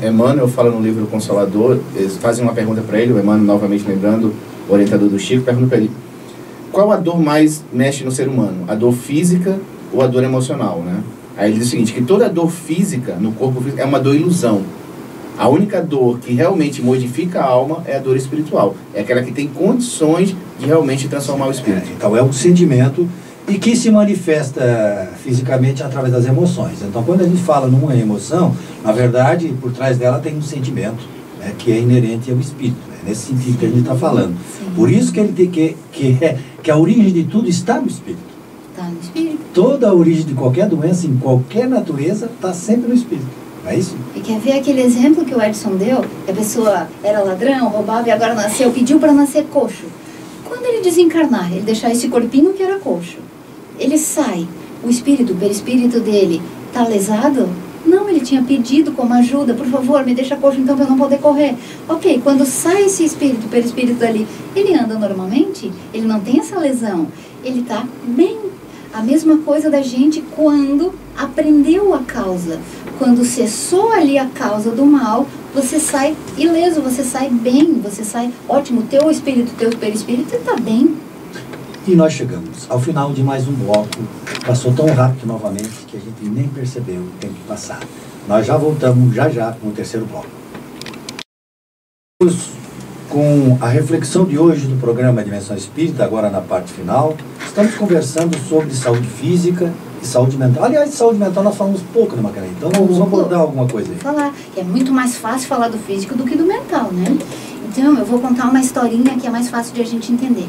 Emmanuel 0.09 0.49
fala 0.49 0.71
no 0.71 0.81
livro 0.81 1.07
Consolador, 1.07 1.79
eles 1.95 2.17
fazem 2.17 2.43
uma 2.43 2.55
pergunta 2.55 2.81
para 2.81 2.99
ele, 2.99 3.13
o 3.13 3.19
Emmanuel 3.19 3.45
novamente 3.45 3.87
lembrando, 3.87 4.33
o 4.69 4.73
orientador 4.73 5.09
do 5.09 5.19
Chico, 5.19 5.45
pergunta 5.45 5.69
para 5.69 5.79
ele, 5.79 5.91
qual 6.73 6.91
a 6.91 6.97
dor 6.97 7.21
mais 7.21 7.63
mexe 7.71 8.03
no 8.03 8.11
ser 8.11 8.29
humano? 8.29 8.65
A 8.67 8.75
dor 8.75 8.93
física 8.93 9.59
ou 9.93 10.01
a 10.01 10.07
dor 10.07 10.25
emocional, 10.25 10.83
né? 10.85 11.03
Aí 11.37 11.51
ele 11.51 11.59
diz 11.59 11.69
o 11.69 11.71
seguinte, 11.71 11.93
que 11.93 12.03
toda 12.03 12.29
dor 12.29 12.51
física, 12.51 13.15
no 13.17 13.33
corpo 13.33 13.61
físico, 13.61 13.81
é 13.81 13.85
uma 13.85 14.01
dor 14.01 14.15
ilusão. 14.15 14.63
A 15.39 15.49
única 15.49 15.83
dor 15.83 16.19
que 16.19 16.33
realmente 16.33 16.81
modifica 16.81 17.41
a 17.41 17.45
alma 17.45 17.83
é 17.85 17.97
a 17.97 18.01
dor 18.01 18.17
espiritual. 18.17 18.75
É 18.95 19.01
aquela 19.01 19.23
que 19.23 19.33
tem 19.33 19.47
condições 19.47 20.35
de 20.59 20.67
realmente 20.67 21.09
transformar 21.09 21.49
o 21.49 21.51
espírito. 21.51 21.89
É, 21.91 21.93
então 21.93 22.17
é 22.17 22.23
um 22.23 22.33
sentimento 22.33 23.07
e 23.47 23.59
que 23.59 23.77
se 23.77 23.91
manifesta 23.91 25.11
fisicamente 25.23 25.83
através 25.83 26.13
das 26.13 26.25
emoções. 26.25 26.79
Então 26.83 27.03
quando 27.03 27.21
a 27.21 27.25
gente 27.25 27.43
fala 27.43 27.67
numa 27.67 27.95
emoção, 27.95 28.57
na 28.83 28.93
verdade, 28.93 29.53
por 29.61 29.73
trás 29.73 29.99
dela 29.99 30.19
tem 30.19 30.35
um 30.35 30.43
sentimento 30.43 31.05
né, 31.39 31.53
que 31.59 31.71
é 31.71 31.79
inerente 31.79 32.31
ao 32.31 32.39
espírito. 32.39 32.79
Né, 32.89 32.97
nesse 33.07 33.27
sentido 33.27 33.59
que 33.59 33.67
a 33.67 33.69
gente 33.69 33.81
está 33.81 33.95
falando. 33.95 34.35
Sim. 34.59 34.71
Por 34.75 34.91
isso 34.91 35.13
que 35.13 35.21
ele 35.21 35.33
tem 35.33 35.51
que, 35.51 35.77
que, 35.93 36.17
é, 36.23 36.39
que 36.63 36.71
a 36.71 36.77
origem 36.79 37.13
de 37.13 37.25
tudo 37.25 37.47
está 37.47 37.79
no 37.79 37.87
espírito. 37.87 38.36
Toda 39.57 39.89
a 39.89 39.95
origem 39.95 40.27
de 40.27 40.35
qualquer 40.35 40.69
doença, 40.69 41.07
em 41.07 41.17
qualquer 41.17 41.67
natureza, 41.67 42.27
está 42.27 42.53
sempre 42.53 42.89
no 42.89 42.95
espírito. 42.95 43.27
É 43.65 43.75
isso? 43.75 43.97
E 44.15 44.21
quer 44.21 44.39
ver 44.39 44.53
aquele 44.53 44.83
exemplo 44.83 45.25
que 45.25 45.35
o 45.35 45.41
Edson 45.41 45.77
deu? 45.77 46.05
Que 46.27 46.31
a 46.31 46.35
pessoa 46.35 46.87
era 47.03 47.23
ladrão, 47.23 47.71
roubava 47.71 48.07
e 48.07 48.11
agora 48.11 48.35
nasceu, 48.35 48.71
pediu 48.71 48.99
para 48.99 49.15
nascer 49.15 49.47
coxo. 49.47 49.87
Quando 50.45 50.67
ele 50.67 50.83
desencarnar, 50.83 51.51
ele 51.51 51.63
deixar 51.63 51.91
esse 51.91 52.07
corpinho 52.09 52.53
que 52.53 52.63
era 52.63 52.79
coxo, 52.79 53.17
ele 53.79 53.97
sai, 53.97 54.47
o 54.85 54.91
espírito, 54.91 55.33
o 55.33 55.37
perispírito 55.37 56.01
dele, 56.01 56.43
está 56.69 56.87
lesado? 56.87 57.49
Não, 57.87 58.11
ele 58.11 58.21
tinha 58.21 58.43
pedido 58.43 58.93
como 58.93 59.15
ajuda, 59.15 59.55
por 59.55 59.67
favor, 59.69 60.05
me 60.05 60.15
deixa 60.15 60.37
coxo 60.37 60.61
então 60.61 60.77
para 60.77 60.85
eu 60.85 60.91
não 60.91 60.99
poder 60.99 61.17
correr. 61.17 61.55
Ok, 61.89 62.21
quando 62.23 62.45
sai 62.45 62.85
esse 62.85 63.07
espírito, 63.07 63.49
perispírito 63.49 63.95
dali, 63.95 64.27
ele 64.55 64.75
anda 64.75 64.99
normalmente? 64.99 65.73
Ele 65.95 66.07
não 66.07 66.21
tem 66.21 66.41
essa 66.41 66.59
lesão? 66.59 67.07
Ele 67.43 67.61
está 67.61 67.87
bem. 68.05 68.55
A 68.97 69.03
mesma 69.03 69.37
coisa 69.37 69.69
da 69.69 69.83
gente 69.83 70.23
quando 70.35 70.95
aprendeu 71.15 71.93
a 71.93 71.99
causa. 71.99 72.59
Quando 72.99 73.27
cessou 73.27 73.93
ali 73.93 74.17
a 74.17 74.25
causa 74.25 74.71
do 74.71 74.87
mal, 74.87 75.27
você 75.55 75.79
sai 75.79 76.17
ileso, 76.39 76.81
você 76.81 77.05
sai 77.05 77.29
bem, 77.29 77.75
você 77.75 78.03
sai 78.03 78.33
ótimo. 78.49 78.85
Teu 78.85 79.11
espírito, 79.11 79.53
teu 79.59 79.69
perispírito 79.69 80.35
está 80.35 80.57
bem. 80.57 80.97
E 81.87 81.95
nós 81.95 82.15
chegamos 82.15 82.65
ao 82.71 82.81
final 82.81 83.13
de 83.13 83.23
mais 83.23 83.47
um 83.47 83.53
bloco. 83.53 83.99
Passou 84.47 84.73
tão 84.73 84.87
rápido 84.87 85.27
novamente 85.27 85.85
que 85.87 85.99
a 85.99 86.01
gente 86.01 86.25
nem 86.25 86.49
percebeu 86.49 87.03
o 87.03 87.11
tempo 87.21 87.37
passar. 87.47 87.81
Nós 88.27 88.47
já 88.47 88.57
voltamos 88.57 89.15
já 89.15 89.29
já 89.29 89.53
com 89.53 89.69
o 89.69 89.73
terceiro 89.73 90.07
bloco. 90.07 90.27
Com 93.09 93.57
a 93.61 93.69
reflexão 93.69 94.25
de 94.25 94.37
hoje 94.37 94.67
do 94.67 94.79
programa 94.81 95.23
Dimensão 95.23 95.57
Espírita, 95.57 96.05
agora 96.05 96.29
na 96.29 96.41
parte 96.41 96.73
final, 96.73 97.17
estamos 97.47 97.75
conversando 97.75 98.37
sobre 98.49 98.75
saúde 98.75 99.07
física 99.07 99.73
e 100.03 100.07
saúde 100.07 100.37
mental. 100.37 100.65
Aliás, 100.65 100.91
de 100.91 100.97
saúde 100.97 101.19
mental 101.19 101.45
nós 101.45 101.57
falamos 101.57 101.81
pouco, 101.93 102.17
né, 102.17 102.23
Macarena? 102.23 102.53
Então 102.57 102.71
vamos 102.71 103.01
abordar 103.01 103.41
alguma 103.41 103.67
coisa 103.69 103.93
aí. 103.93 103.99
Falar, 103.99 104.35
é 104.57 104.63
muito 104.63 104.93
mais 104.93 105.17
fácil 105.17 105.47
falar 105.47 105.69
do 105.69 105.79
físico 105.79 106.17
do 106.17 106.25
que 106.25 106.37
do 106.37 106.45
mental, 106.45 106.91
né? 106.93 107.17
Então 107.69 107.97
eu 107.97 108.05
vou 108.05 108.19
contar 108.19 108.49
uma 108.49 108.61
historinha 108.61 109.17
que 109.17 109.27
é 109.27 109.31
mais 109.31 109.49
fácil 109.49 109.73
de 109.73 109.83
a 109.83 109.87
gente 109.87 110.13
entender. 110.13 110.49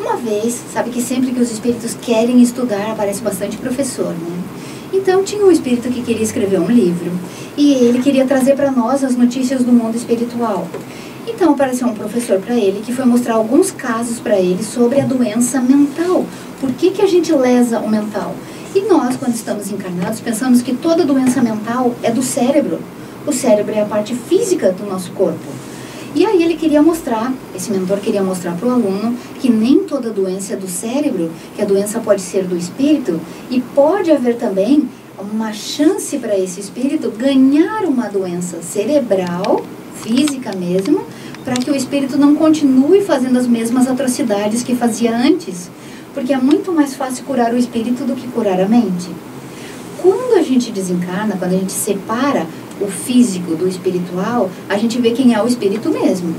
Uma 0.00 0.16
vez, 0.16 0.58
sabe 0.72 0.90
que 0.90 1.02
sempre 1.02 1.32
que 1.32 1.40
os 1.40 1.50
espíritos 1.50 1.94
querem 2.00 2.40
estudar, 2.42 2.92
aparece 2.92 3.20
bastante 3.20 3.58
professor, 3.58 4.10
né? 4.10 4.42
Então 4.92 5.22
tinha 5.22 5.44
um 5.44 5.50
espírito 5.50 5.90
que 5.90 6.02
queria 6.02 6.22
escrever 6.22 6.58
um 6.58 6.68
livro 6.68 7.12
e 7.56 7.74
ele 7.74 8.00
queria 8.00 8.24
trazer 8.24 8.56
para 8.56 8.70
nós 8.70 9.04
as 9.04 9.14
notícias 9.14 9.62
do 9.62 9.72
mundo 9.72 9.94
espiritual. 9.94 10.66
Então 11.26 11.52
apareceu 11.52 11.88
um 11.88 11.94
professor 11.94 12.38
para 12.40 12.54
ele 12.54 12.80
que 12.80 12.92
foi 12.92 13.04
mostrar 13.04 13.34
alguns 13.34 13.70
casos 13.70 14.20
para 14.20 14.38
ele 14.38 14.62
sobre 14.62 15.00
a 15.00 15.04
doença 15.04 15.60
mental. 15.60 16.24
Por 16.60 16.70
que, 16.72 16.90
que 16.90 17.02
a 17.02 17.06
gente 17.06 17.32
lesa 17.32 17.80
o 17.80 17.88
mental? 17.88 18.34
E 18.74 18.82
nós, 18.82 19.16
quando 19.16 19.34
estamos 19.34 19.70
encarnados, 19.70 20.20
pensamos 20.20 20.62
que 20.62 20.74
toda 20.74 21.04
doença 21.04 21.42
mental 21.42 21.94
é 22.02 22.10
do 22.10 22.22
cérebro. 22.22 22.78
O 23.26 23.32
cérebro 23.32 23.74
é 23.74 23.80
a 23.80 23.86
parte 23.86 24.14
física 24.14 24.70
do 24.70 24.86
nosso 24.86 25.10
corpo. 25.12 25.44
E 26.14 26.24
aí 26.24 26.42
ele 26.42 26.56
queria 26.56 26.80
mostrar, 26.80 27.32
esse 27.54 27.70
mentor 27.70 27.98
queria 27.98 28.22
mostrar 28.22 28.52
para 28.52 28.68
o 28.68 28.70
aluno 28.70 29.16
que 29.40 29.50
nem 29.50 29.80
toda 29.80 30.10
doença 30.10 30.54
é 30.54 30.56
do 30.56 30.68
cérebro, 30.68 31.30
que 31.54 31.60
a 31.60 31.64
doença 31.64 32.00
pode 32.00 32.22
ser 32.22 32.44
do 32.44 32.56
espírito 32.56 33.20
e 33.50 33.60
pode 33.60 34.10
haver 34.10 34.36
também 34.36 34.88
uma 35.18 35.52
chance 35.52 36.16
para 36.18 36.38
esse 36.38 36.60
espírito 36.60 37.10
ganhar 37.10 37.84
uma 37.84 38.08
doença 38.08 38.62
cerebral, 38.62 39.62
física 40.06 40.54
mesmo, 40.56 41.04
para 41.44 41.56
que 41.56 41.70
o 41.70 41.74
espírito 41.74 42.16
não 42.16 42.34
continue 42.34 43.02
fazendo 43.02 43.38
as 43.38 43.46
mesmas 43.46 43.88
atrocidades 43.88 44.62
que 44.62 44.74
fazia 44.74 45.16
antes 45.16 45.70
porque 46.16 46.32
é 46.32 46.38
muito 46.38 46.72
mais 46.72 46.94
fácil 46.96 47.26
curar 47.26 47.52
o 47.52 47.58
espírito 47.58 48.04
do 48.04 48.16
que 48.16 48.26
curar 48.28 48.58
a 48.58 48.66
mente. 48.66 49.10
Quando 50.00 50.38
a 50.38 50.42
gente 50.42 50.72
desencarna, 50.72 51.36
quando 51.36 51.52
a 51.52 51.58
gente 51.58 51.72
separa 51.72 52.46
o 52.80 52.86
físico 52.86 53.54
do 53.54 53.68
espiritual, 53.68 54.50
a 54.66 54.78
gente 54.78 54.98
vê 54.98 55.10
quem 55.10 55.34
é 55.34 55.42
o 55.42 55.46
espírito 55.46 55.90
mesmo. 55.90 56.34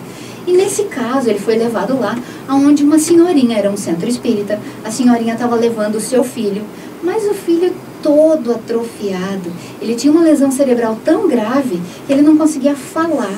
E 0.48 0.54
nesse 0.54 0.86
caso, 0.86 1.30
ele 1.30 1.38
foi 1.38 1.58
levado 1.58 1.96
lá 2.00 2.18
aonde 2.48 2.84
uma 2.84 2.98
senhorinha, 2.98 3.56
era 3.56 3.70
um 3.70 3.78
centro 3.78 4.10
espírita, 4.10 4.60
a 4.84 4.90
senhorinha 4.90 5.36
estava 5.36 5.56
levando 5.56 5.98
o 5.98 6.02
seu 6.02 6.24
filho, 6.24 6.66
mas 7.04 7.24
o 7.26 7.36
filho 7.36 7.72
todo 8.02 8.54
atrofiado. 8.54 9.52
Ele 9.80 9.94
tinha 9.94 10.12
uma 10.12 10.24
lesão 10.24 10.50
cerebral 10.50 10.98
tão 11.06 11.28
grave 11.28 11.80
que 12.08 12.14
ele 12.14 12.24
não 12.24 12.36
conseguia 12.36 12.76
falar. 12.76 13.38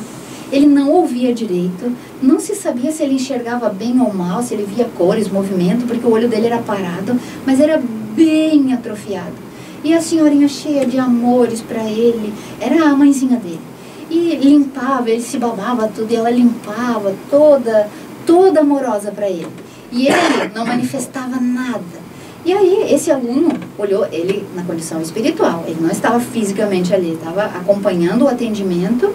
Ele 0.52 0.66
não 0.66 0.92
ouvia 0.92 1.34
direito, 1.34 1.92
não 2.22 2.40
se 2.40 2.56
sabia 2.56 2.92
se 2.92 3.04
ele 3.04 3.16
enxergava 3.16 3.70
bem 3.70 4.00
ou 4.02 4.14
mal, 4.14 4.42
se 4.42 4.54
ele 4.54 4.64
via 4.64 4.86
cores, 4.98 5.30
movimento, 5.30 5.86
porque 5.86 6.06
o 6.06 6.12
olho 6.12 6.28
dele 6.28 6.48
era 6.48 6.58
parado, 6.58 7.20
mas 7.46 7.60
era 7.60 7.82
bem 8.16 8.74
atrofiado. 8.74 9.34
E 9.84 9.94
a 9.94 10.02
senhorinha 10.02 10.48
cheia 10.48 10.86
de 10.86 10.98
amores 10.98 11.62
para 11.62 11.84
ele, 11.84 12.34
era 12.60 12.90
a 12.90 12.96
mãezinha 12.96 13.38
dele. 13.38 13.62
E 14.10 14.36
limpava, 14.36 15.10
ele 15.10 15.22
se 15.22 15.38
babava 15.38 15.88
tudo, 15.88 16.12
e 16.12 16.16
ela 16.16 16.32
limpava, 16.32 17.14
toda, 17.30 17.88
toda 18.26 18.62
amorosa 18.62 19.12
para 19.12 19.30
ele. 19.30 19.48
E 19.92 20.08
ele 20.08 20.52
não 20.54 20.66
manifestava 20.66 21.40
nada. 21.40 22.10
E 22.44 22.54
aí, 22.54 22.94
esse 22.94 23.12
aluno 23.12 23.50
olhou 23.78 24.08
ele 24.12 24.46
na 24.56 24.64
condição 24.64 25.02
espiritual, 25.02 25.64
ele 25.68 25.80
não 25.82 25.92
estava 25.92 26.20
fisicamente 26.20 26.94
ali, 26.94 27.14
estava 27.14 27.44
acompanhando 27.44 28.24
o 28.24 28.28
atendimento 28.28 29.14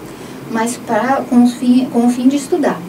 mas 0.51 0.77
pra, 0.77 1.23
com, 1.29 1.47
fim, 1.47 1.85
com 1.91 2.07
o 2.07 2.09
fim 2.09 2.27
de 2.27 2.37
estudar. 2.37 2.79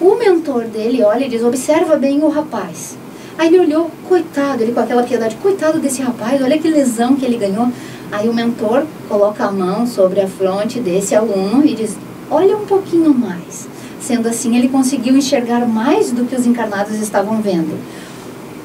O 0.00 0.16
mentor 0.16 0.64
dele 0.64 1.02
olha 1.02 1.24
e 1.24 1.28
diz: 1.28 1.42
observa 1.42 1.96
bem 1.96 2.22
o 2.22 2.28
rapaz. 2.28 2.96
Aí 3.36 3.48
ele 3.48 3.60
olhou, 3.60 3.90
coitado, 4.08 4.62
ele 4.62 4.72
com 4.72 4.80
aquela 4.80 5.02
piedade, 5.02 5.36
coitado 5.36 5.80
desse 5.80 6.02
rapaz, 6.02 6.40
olha 6.40 6.58
que 6.58 6.68
lesão 6.68 7.16
que 7.16 7.24
ele 7.24 7.36
ganhou. 7.36 7.68
Aí 8.12 8.28
o 8.28 8.34
mentor 8.34 8.84
coloca 9.08 9.44
a 9.44 9.50
mão 9.50 9.86
sobre 9.86 10.20
a 10.20 10.28
fronte 10.28 10.80
desse 10.80 11.14
aluno 11.14 11.64
e 11.64 11.74
diz: 11.74 11.96
olha 12.30 12.56
um 12.56 12.66
pouquinho 12.66 13.12
mais. 13.12 13.68
Sendo 14.00 14.28
assim, 14.28 14.56
ele 14.56 14.68
conseguiu 14.68 15.16
enxergar 15.16 15.66
mais 15.66 16.10
do 16.10 16.26
que 16.26 16.36
os 16.36 16.46
encarnados 16.46 17.00
estavam 17.00 17.40
vendo. 17.40 17.78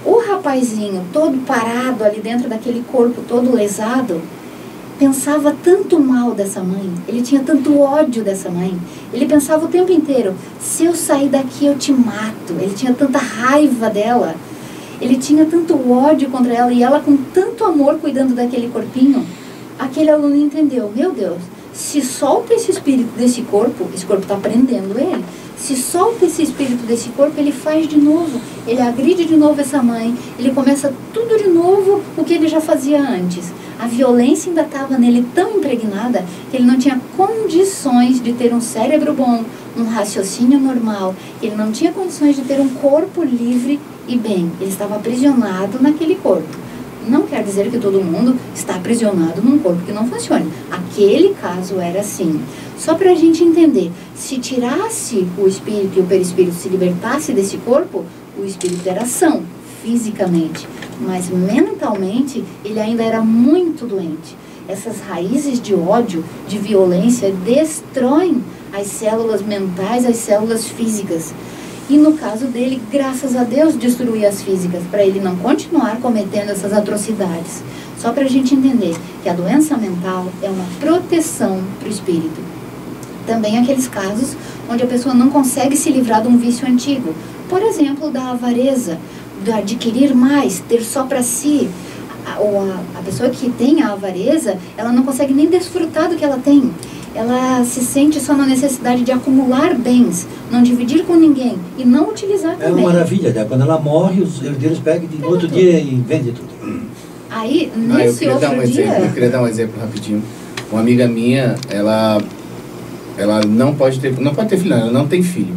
O 0.06 0.20
rapazinho, 0.20 1.06
todo 1.14 1.46
parado 1.46 2.04
ali 2.04 2.20
dentro 2.20 2.50
daquele 2.50 2.84
corpo 2.92 3.22
todo 3.28 3.54
lesado, 3.54 4.22
pensava 5.00 5.56
tanto 5.64 5.98
mal 5.98 6.34
dessa 6.34 6.62
mãe, 6.62 6.92
ele 7.08 7.22
tinha 7.22 7.42
tanto 7.42 7.80
ódio 7.80 8.22
dessa 8.22 8.50
mãe. 8.50 8.78
Ele 9.14 9.26
pensava 9.26 9.66
o 9.66 9.70
tempo 9.70 9.92
inteiro: 9.92 10.36
se 10.60 10.84
eu 10.84 10.94
sair 10.94 11.30
daqui 11.30 11.66
eu 11.66 11.78
te 11.78 11.94
mato. 11.94 12.54
Ele 12.60 12.74
tinha 12.76 12.94
tanta 12.94 13.18
raiva 13.18 13.90
dela. 13.90 14.36
Ele 15.00 15.16
tinha 15.16 15.46
tanto 15.46 15.90
ódio 15.90 16.30
contra 16.30 16.54
ela 16.54 16.74
e 16.74 16.84
ela 16.84 17.00
com 17.00 17.16
tanto 17.34 17.64
amor 17.64 17.96
cuidando 18.00 18.36
daquele 18.36 18.68
corpinho. 18.68 19.26
Aquele 19.80 20.12
aluno 20.12 20.36
entendeu: 20.36 20.92
meu 20.94 21.14
Deus, 21.14 21.40
se 21.72 22.02
solta 22.02 22.54
esse 22.54 22.70
espírito 22.70 23.18
desse 23.18 23.42
corpo, 23.44 23.88
esse 23.96 24.06
corpo 24.06 24.24
está 24.24 24.36
prendendo 24.36 25.00
ele. 25.00 25.24
Se 25.58 25.76
solta 25.76 26.26
esse 26.26 26.44
espírito 26.44 26.86
desse 26.86 27.10
corpo, 27.10 27.34
ele 27.38 27.52
faz 27.52 27.88
de 27.88 27.98
novo, 27.98 28.40
ele 28.66 28.82
agride 28.82 29.26
de 29.26 29.36
novo 29.36 29.60
essa 29.60 29.82
mãe, 29.84 30.16
ele 30.38 30.52
começa 30.52 30.94
tudo 31.14 31.38
de 31.38 31.50
novo 31.50 32.02
o 32.18 32.24
que 32.24 32.34
ele 32.34 32.48
já 32.48 32.62
fazia 32.62 33.02
antes. 33.02 33.52
A 33.80 33.88
violência 33.88 34.50
ainda 34.50 34.64
estava 34.64 34.98
nele 34.98 35.26
tão 35.34 35.58
impregnada 35.58 36.26
que 36.52 36.58
ele 36.58 36.66
não 36.66 36.78
tinha 36.78 37.00
condições 37.16 38.22
de 38.22 38.34
ter 38.34 38.54
um 38.54 38.60
cérebro 38.60 39.14
bom, 39.14 39.46
um 39.78 39.86
raciocínio 39.86 40.60
normal. 40.60 41.16
Ele 41.42 41.56
não 41.56 41.72
tinha 41.72 41.94
condições 41.94 42.36
de 42.36 42.42
ter 42.42 42.60
um 42.60 42.68
corpo 42.68 43.24
livre 43.24 43.80
e 44.06 44.18
bem. 44.18 44.52
Ele 44.60 44.70
estava 44.70 44.98
aprisionado 44.98 45.82
naquele 45.82 46.16
corpo. 46.16 46.50
Não 47.08 47.22
quer 47.22 47.42
dizer 47.42 47.72
que 47.72 47.80
todo 47.80 48.04
mundo 48.04 48.36
está 48.54 48.76
aprisionado 48.76 49.42
num 49.42 49.58
corpo 49.58 49.82
que 49.86 49.94
não 49.94 50.06
funcione. 50.06 50.52
Aquele 50.70 51.34
caso 51.36 51.80
era 51.80 52.02
assim. 52.02 52.42
Só 52.78 52.96
para 52.96 53.12
a 53.12 53.16
gente 53.16 53.46
entender, 53.46 53.94
se 54.14 54.40
tirasse 54.40 55.26
o 55.38 55.48
espírito 55.48 55.98
e 55.98 56.02
o 56.02 56.06
perispírito 56.06 56.56
se 56.56 56.68
libertasse 56.68 57.32
desse 57.32 57.56
corpo, 57.58 58.04
o 58.38 58.44
espírito 58.44 58.88
era 58.88 59.06
são, 59.06 59.44
fisicamente, 59.82 60.68
mas 61.00 61.30
mentalmente 61.30 62.44
ele 62.64 62.80
ainda 62.80 63.04
era 63.04 63.22
muito 63.22 63.86
doente. 63.86 64.36
Essas 64.68 65.00
raízes 65.00 65.60
de 65.60 65.74
ódio, 65.74 66.24
de 66.48 66.60
violência, 66.60 67.32
destroem 67.32 68.44
as 68.72 68.88
células 68.88 69.42
mentais, 69.42 70.06
as 70.06 70.18
células 70.18 70.68
físicas. 70.68 71.34
E 71.90 71.98
no 71.98 72.14
caso 72.14 72.46
dele, 72.46 72.80
graças 72.92 73.36
a 73.36 73.44
Deus, 73.44 73.76
destruir 73.76 74.26
as 74.26 74.44
físicas, 74.44 74.84
para 74.92 75.04
ele 75.04 75.20
não 75.20 75.36
continuar 75.38 76.00
cometendo 76.00 76.52
essas 76.52 76.72
atrocidades. 76.72 77.64
Só 77.98 78.12
para 78.12 78.26
a 78.26 78.30
gente 78.30 78.54
entender 78.54 78.96
que 79.24 79.30
a 79.30 79.34
doença 79.34 79.76
mental 79.76 80.28
é 80.44 80.50
uma 80.50 80.66
proteção 80.80 81.60
para 81.80 81.88
o 81.88 81.92
espírito. 81.92 82.40
Também 83.26 83.58
aqueles 83.58 83.88
casos 83.88 84.36
onde 84.70 84.84
a 84.84 84.88
pessoa 84.88 85.16
não 85.16 85.30
consegue 85.30 85.76
se 85.76 85.90
livrar 85.92 86.22
de 86.22 86.28
um 86.28 86.38
vício 86.38 86.68
antigo. 86.68 87.16
Por 87.50 87.64
exemplo, 87.64 88.12
da 88.12 88.30
avareza, 88.30 89.00
do 89.44 89.54
adquirir 89.54 90.14
mais, 90.14 90.60
ter 90.68 90.82
só 90.82 91.04
para 91.04 91.22
si. 91.22 91.70
A, 92.26 92.40
ou 92.40 92.60
a, 92.60 93.00
a 93.00 93.02
pessoa 93.02 93.30
que 93.30 93.50
tem 93.50 93.82
a 93.82 93.94
avareza, 93.94 94.58
ela 94.78 94.92
não 94.92 95.04
consegue 95.04 95.34
nem 95.34 95.48
desfrutar 95.48 96.10
do 96.10 96.16
que 96.16 96.24
ela 96.24 96.38
tem 96.38 96.72
ela 97.16 97.64
se 97.66 97.82
sente 97.82 98.20
só 98.20 98.34
na 98.36 98.46
necessidade 98.46 99.04
de 99.04 99.12
acumular 99.12 99.74
bens, 99.76 100.28
não 100.52 100.62
dividir 100.62 101.04
com 101.06 101.16
ninguém 101.16 101.58
e 101.78 101.84
não 101.84 102.10
utilizar 102.10 102.56
também. 102.56 102.84
É 102.84 102.88
uma 102.88 102.94
maravilha, 102.94 103.34
né? 103.34 103.46
quando 103.46 103.62
ela 103.62 103.80
morre, 103.80 104.22
os 104.22 104.44
herdeiros 104.44 104.80
pegam 104.80 105.08
de 105.08 105.24
outro 105.24 105.48
tudo. 105.48 105.60
dia 105.60 105.80
e 105.80 105.96
vendem 105.96 106.34
tudo. 106.34 106.50
Aí, 107.30 107.72
nesse 107.76 108.28
ah, 108.28 108.34
outro 108.34 108.50
um 108.50 108.64
dia... 108.64 108.86
Exemplo, 108.86 109.06
eu 109.06 109.12
queria 109.12 109.30
dar 109.30 109.42
um 109.42 109.48
exemplo 109.48 109.80
rapidinho. 109.80 110.24
Uma 110.72 110.82
amiga 110.82 111.08
minha, 111.08 111.56
ela, 111.70 112.22
ela 113.18 113.42
não 113.46 113.76
pode 113.76 114.00
ter, 114.00 114.18
não 114.20 114.34
pode 114.34 114.50
ter 114.50 114.58
filho, 114.58 114.74
ela 114.74 114.92
não 114.92 115.08
tem 115.08 115.22
filho. 115.24 115.54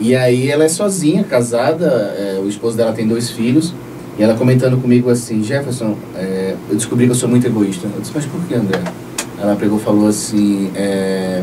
E 0.00 0.14
aí 0.14 0.48
ela 0.50 0.64
é 0.64 0.68
sozinha, 0.68 1.24
casada, 1.24 1.86
é, 2.16 2.40
o 2.42 2.48
esposo 2.48 2.76
dela 2.76 2.92
tem 2.92 3.06
dois 3.06 3.30
filhos, 3.30 3.74
e 4.18 4.22
ela 4.22 4.34
comentando 4.34 4.80
comigo 4.80 5.10
assim, 5.10 5.42
Jefferson, 5.42 5.96
é, 6.16 6.54
eu 6.68 6.76
descobri 6.76 7.06
que 7.06 7.12
eu 7.12 7.16
sou 7.16 7.28
muito 7.28 7.46
egoísta. 7.46 7.86
Eu 7.92 8.00
disse, 8.00 8.12
mas 8.14 8.26
por 8.26 8.40
que, 8.42 8.54
André? 8.54 8.80
Ela 9.40 9.54
pegou 9.54 9.78
e 9.78 9.80
falou 9.80 10.08
assim: 10.08 10.70
é, 10.74 11.42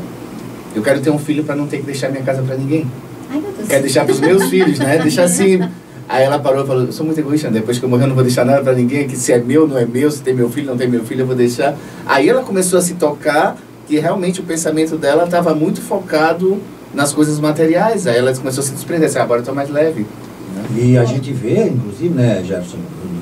Eu 0.76 0.82
quero 0.82 1.00
ter 1.00 1.10
um 1.10 1.18
filho 1.18 1.44
para 1.44 1.56
não 1.56 1.68
ter 1.68 1.78
que 1.78 1.84
deixar 1.84 2.10
minha 2.10 2.24
casa 2.24 2.42
para 2.44 2.58
ninguém. 2.58 2.86
Ai, 3.30 3.40
meu 3.40 3.52
Deus. 3.52 3.68
Quero 3.68 3.82
deixar 3.82 4.04
para 4.04 4.14
os 4.14 4.20
meus 4.20 4.44
filhos, 4.50 4.80
né? 4.80 4.98
Deixar 4.98 5.24
assim. 5.24 5.62
Aí 6.08 6.24
ela 6.24 6.38
parou 6.38 6.64
e 6.64 6.68
falou: 6.68 6.84
Eu 6.84 6.92
sou 6.92 7.06
muito 7.06 7.20
egoísta, 7.20 7.50
depois 7.50 7.80
que 7.80 7.86
eu 7.86 7.90
morrer 7.90 8.04
eu 8.04 8.10
não 8.10 8.16
vou 8.16 8.24
deixar 8.24 8.44
nada 8.44 8.62
para 8.62 8.74
ninguém, 8.74 9.08
que 9.08 9.16
se 9.16 9.32
é 9.32 9.40
meu, 9.40 9.68
não 9.68 9.78
é 9.78 9.86
meu, 9.86 10.12
se 10.12 10.22
tem 10.22 10.34
meu 10.34 10.50
filho, 10.50 10.68
não 10.68 10.78
tem 10.78 10.90
meu 10.90 11.06
filho, 11.06 11.22
eu 11.22 11.26
vou 11.26 11.36
deixar. 11.36 11.76
Aí 12.06 12.28
ela 12.28 12.44
começou 12.44 12.78
a 12.78 12.82
se 12.82 12.96
tocar 12.96 13.58
que 13.88 13.98
realmente 13.98 14.42
o 14.42 14.44
pensamento 14.44 14.98
dela 14.98 15.24
estava 15.24 15.56
muito 15.56 15.80
focado 15.82 16.60
nas 16.96 17.14
coisas 17.14 17.40
materiais. 17.40 18.08
Aí 18.08 18.18
ela 18.18 18.34
começou 18.34 18.64
a 18.64 18.66
se 18.66 18.72
desprender, 18.72 19.08
assim, 19.08 19.20
ah, 19.20 19.24
agora 19.24 19.40
eu 19.40 19.44
estou 19.44 19.54
mais 19.54 19.70
leve. 19.70 20.02
Né? 20.02 20.84
E 20.84 20.98
a 20.98 21.06
gente 21.06 21.32
vê, 21.32 21.68
inclusive, 21.68 22.14
né, 22.14 22.44
Jefferson, 22.44 22.78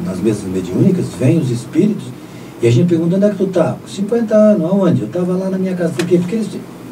nas 0.06 0.20
mesas 0.20 0.44
mediúnicas, 0.44 1.08
vem 1.20 1.40
os 1.40 1.50
espíritos 1.50 2.06
e 2.64 2.68
a 2.68 2.72
gente 2.72 2.88
pergunta, 2.88 3.18
onde 3.18 3.26
é 3.26 3.30
que 3.30 3.36
tu 3.36 3.48
tá? 3.48 3.76
50 3.86 4.34
anos, 4.34 4.64
aonde? 4.64 5.02
Eu 5.02 5.08
estava 5.08 5.34
lá 5.34 5.50
na 5.50 5.58
minha 5.58 5.76
casa. 5.76 5.92
Por 5.92 6.06
quê? 6.06 6.18
Porque 6.18 6.36
eles, 6.36 6.48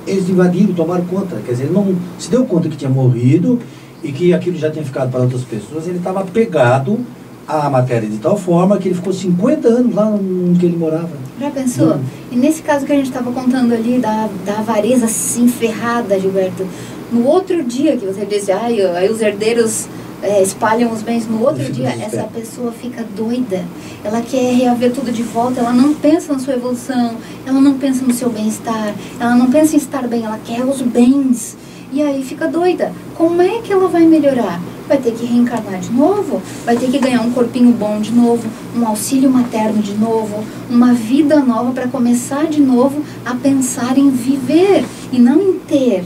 eles 0.05 0.27
invadiram, 0.27 0.73
tomaram 0.73 1.05
conta. 1.05 1.37
Quer 1.45 1.53
dizer, 1.53 1.63
ele 1.63 1.73
não 1.73 1.95
se 2.19 2.29
deu 2.29 2.43
conta 2.43 2.67
que 2.67 2.75
tinha 2.75 2.89
morrido 2.89 3.57
e 4.03 4.11
que 4.11 4.33
aquilo 4.33 4.57
já 4.57 4.69
tinha 4.69 4.83
ficado 4.83 5.09
para 5.09 5.21
outras 5.21 5.43
pessoas. 5.43 5.87
Ele 5.87 5.99
estava 5.99 6.25
pegado 6.25 6.99
à 7.47 7.69
matéria 7.69 8.07
de 8.07 8.17
tal 8.17 8.37
forma 8.37 8.77
que 8.77 8.87
ele 8.87 8.95
ficou 8.95 9.11
50 9.11 9.67
anos 9.67 9.95
lá 9.95 10.05
onde 10.07 10.65
ele 10.65 10.77
morava. 10.77 11.09
Já 11.39 11.49
pensou? 11.49 11.95
Hum. 11.95 12.03
E 12.31 12.35
nesse 12.35 12.61
caso 12.61 12.85
que 12.85 12.91
a 12.91 12.95
gente 12.95 13.07
estava 13.07 13.31
contando 13.31 13.73
ali, 13.73 13.97
da, 13.97 14.29
da 14.45 14.59
avareza 14.59 15.05
assim 15.05 15.47
ferrada, 15.47 16.19
Gilberto, 16.19 16.67
no 17.11 17.25
outro 17.25 17.63
dia 17.63 17.97
que 17.97 18.05
você 18.05 18.25
disse, 18.25 18.51
ai, 18.51 18.81
aí 18.81 19.09
os 19.09 19.21
herdeiros 19.21 19.87
é, 20.21 20.41
espalham 20.41 20.91
os 20.91 21.01
bens 21.01 21.27
no 21.27 21.43
outro 21.43 21.71
dia, 21.71 21.89
essa 21.89 22.23
pessoa 22.23 22.71
fica 22.71 23.03
doida. 23.15 23.65
Ela 24.03 24.21
quer 24.21 24.53
reaver 24.53 24.91
tudo 24.91 25.11
de 25.11 25.23
volta, 25.23 25.59
ela 25.59 25.73
não 25.73 25.93
pensa 25.93 26.31
na 26.31 26.39
sua 26.39 26.53
evolução, 26.53 27.15
ela 27.45 27.59
não 27.59 27.77
pensa 27.77 28.05
no 28.05 28.13
seu 28.13 28.29
bem-estar, 28.29 28.93
ela 29.19 29.35
não 29.35 29.49
pensa 29.49 29.75
em 29.75 29.79
estar 29.79 30.07
bem, 30.07 30.23
ela 30.23 30.39
quer 30.45 30.63
os 30.63 30.81
bens. 30.81 31.57
E 31.91 32.01
aí 32.01 32.23
fica 32.23 32.47
doida. 32.47 32.93
Como 33.15 33.41
é 33.41 33.59
que 33.61 33.73
ela 33.73 33.87
vai 33.87 34.05
melhorar? 34.05 34.61
Vai 34.91 34.97
ter 34.97 35.13
que 35.13 35.25
reencarnar 35.25 35.79
de 35.79 35.89
novo, 35.89 36.41
vai 36.65 36.75
ter 36.75 36.91
que 36.91 36.99
ganhar 36.99 37.21
um 37.21 37.31
corpinho 37.31 37.71
bom 37.71 38.01
de 38.01 38.11
novo, 38.11 38.45
um 38.75 38.85
auxílio 38.85 39.29
materno 39.29 39.81
de 39.81 39.93
novo, 39.93 40.43
uma 40.69 40.93
vida 40.93 41.39
nova 41.39 41.71
para 41.71 41.87
começar 41.87 42.45
de 42.47 42.59
novo 42.59 43.01
a 43.25 43.33
pensar 43.33 43.97
em 43.97 44.09
viver 44.09 44.83
e 45.09 45.17
não 45.17 45.39
em 45.39 45.53
ter. 45.59 46.03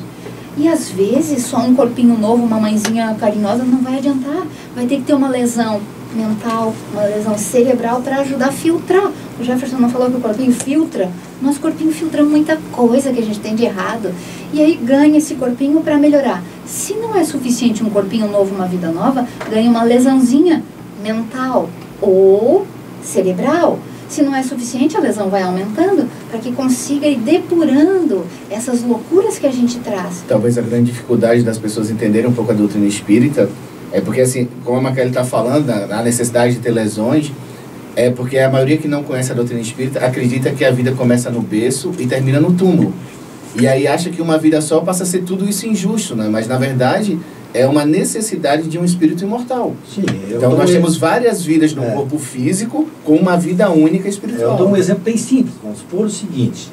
E 0.56 0.68
às 0.68 0.88
vezes 0.92 1.48
só 1.48 1.62
um 1.62 1.74
corpinho 1.74 2.16
novo, 2.16 2.46
uma 2.46 2.60
mãezinha 2.60 3.16
carinhosa 3.20 3.64
não 3.64 3.80
vai 3.80 3.98
adiantar. 3.98 4.46
Vai 4.76 4.86
ter 4.86 4.98
que 4.98 5.04
ter 5.04 5.16
uma 5.16 5.30
lesão 5.30 5.82
mental, 6.16 6.74
uma 6.91 7.03
lesão 7.03 7.38
cerebral 7.38 8.01
para 8.01 8.18
ajudar 8.18 8.47
a 8.47 8.51
filtrar. 8.51 9.11
O 9.39 9.43
Jefferson 9.43 9.78
não 9.78 9.89
falou 9.89 10.09
que 10.09 10.18
o 10.18 10.22
corpinho 10.22 10.51
filtra. 10.51 11.09
Nosso 11.41 11.59
corpinho 11.59 11.91
filtra 11.91 12.24
muita 12.24 12.57
coisa 12.72 13.11
que 13.11 13.20
a 13.20 13.24
gente 13.24 13.39
tem 13.39 13.55
de 13.55 13.66
errado. 13.66 14.13
E 14.53 14.61
aí 14.61 14.76
ganha 14.76 15.18
esse 15.18 15.36
corpinho 15.36 15.82
para 15.82 15.97
melhorar. 15.97 16.43
Se 16.66 16.93
não 16.93 17.16
é 17.16 17.24
suficiente 17.24 17.84
um 17.84 17.89
corpinho 17.89 18.28
novo, 18.28 18.55
uma 18.55 18.66
vida 18.66 18.89
nova, 18.89 19.28
ganha 19.49 19.70
uma 19.70 19.84
lesãozinha 19.84 20.63
mental 21.03 21.70
ou 22.01 22.66
cerebral. 23.03 23.80
Se 24.07 24.22
não 24.22 24.36
é 24.36 24.43
suficiente, 24.43 24.95
a 24.95 24.99
lesão 24.99 25.30
vai 25.30 25.41
aumentando 25.41 26.07
para 26.30 26.39
que 26.39 26.51
consiga 26.51 27.07
ir 27.07 27.18
depurando 27.18 28.24
essas 28.49 28.84
loucuras 28.84 29.39
que 29.39 29.47
a 29.47 29.51
gente 29.51 29.80
traz. 29.80 30.24
Talvez 30.28 30.57
a 30.57 30.61
grande 30.61 30.91
dificuldade 30.91 31.41
das 31.41 31.57
pessoas 31.57 31.89
entenderem 31.89 32.30
um 32.30 32.34
pouco 32.34 32.51
a 32.51 32.55
doutrina 32.55 32.86
espírita 32.86 33.49
é 33.96 34.02
porque, 34.02 34.20
assim, 34.20 34.46
como 34.66 34.78
a 34.78 34.82
Maquele 34.82 35.08
está 35.08 35.24
falando, 35.24 35.70
a 35.70 36.04
necessidade 36.04 36.56
de 36.56 36.60
ter 36.60 36.72
lesões, 36.72 37.32
é 37.96 38.10
porque 38.10 38.38
a 38.38 38.50
maioria 38.50 38.78
que 38.78 38.89
não 38.89 39.04
conhece 39.04 39.32
a 39.32 39.34
doutrina 39.34 39.62
espírita 39.62 40.06
acredita 40.06 40.52
que 40.52 40.66
a 40.66 40.72
vida 40.72 40.91
começa 40.91 41.30
no 41.30 41.39
berço 41.39 41.93
e 41.98 42.06
termina 42.06 42.41
no 42.41 42.52
túmulo. 42.52 42.93
E 43.58 43.66
aí 43.66 43.88
acha 43.88 44.10
que 44.10 44.22
uma 44.22 44.38
vida 44.38 44.60
só 44.60 44.82
passa 44.82 45.04
a 45.04 45.06
ser 45.06 45.20
tudo 45.20 45.48
isso 45.48 45.66
injusto, 45.66 46.14
né? 46.14 46.28
Mas, 46.30 46.46
na 46.46 46.58
verdade, 46.58 47.18
é 47.54 47.66
uma 47.66 47.86
necessidade 47.86 48.68
de 48.68 48.78
um 48.78 48.84
espírito 48.84 49.24
imortal. 49.24 49.74
Sim, 49.89 50.04
então 50.30 50.58
nós 50.58 50.72
temos 50.72 50.98
várias 50.98 51.41
vidas 51.41 51.74
no 51.74 51.86
é. 51.86 51.91
corpo 51.91 52.20
físico 52.20 52.89
com 53.06 53.16
uma 53.16 53.38
vida 53.38 53.72
única 53.72 54.10
espiritual. 54.10 54.52
Eu 54.52 54.58
dou 54.58 54.70
um 54.72 54.76
exemplo 54.76 55.04
bem 55.06 55.16
simples. 55.16 55.56
Vamos 55.64 55.80
supor 55.80 56.08
o 56.08 56.10
seguinte: 56.10 56.70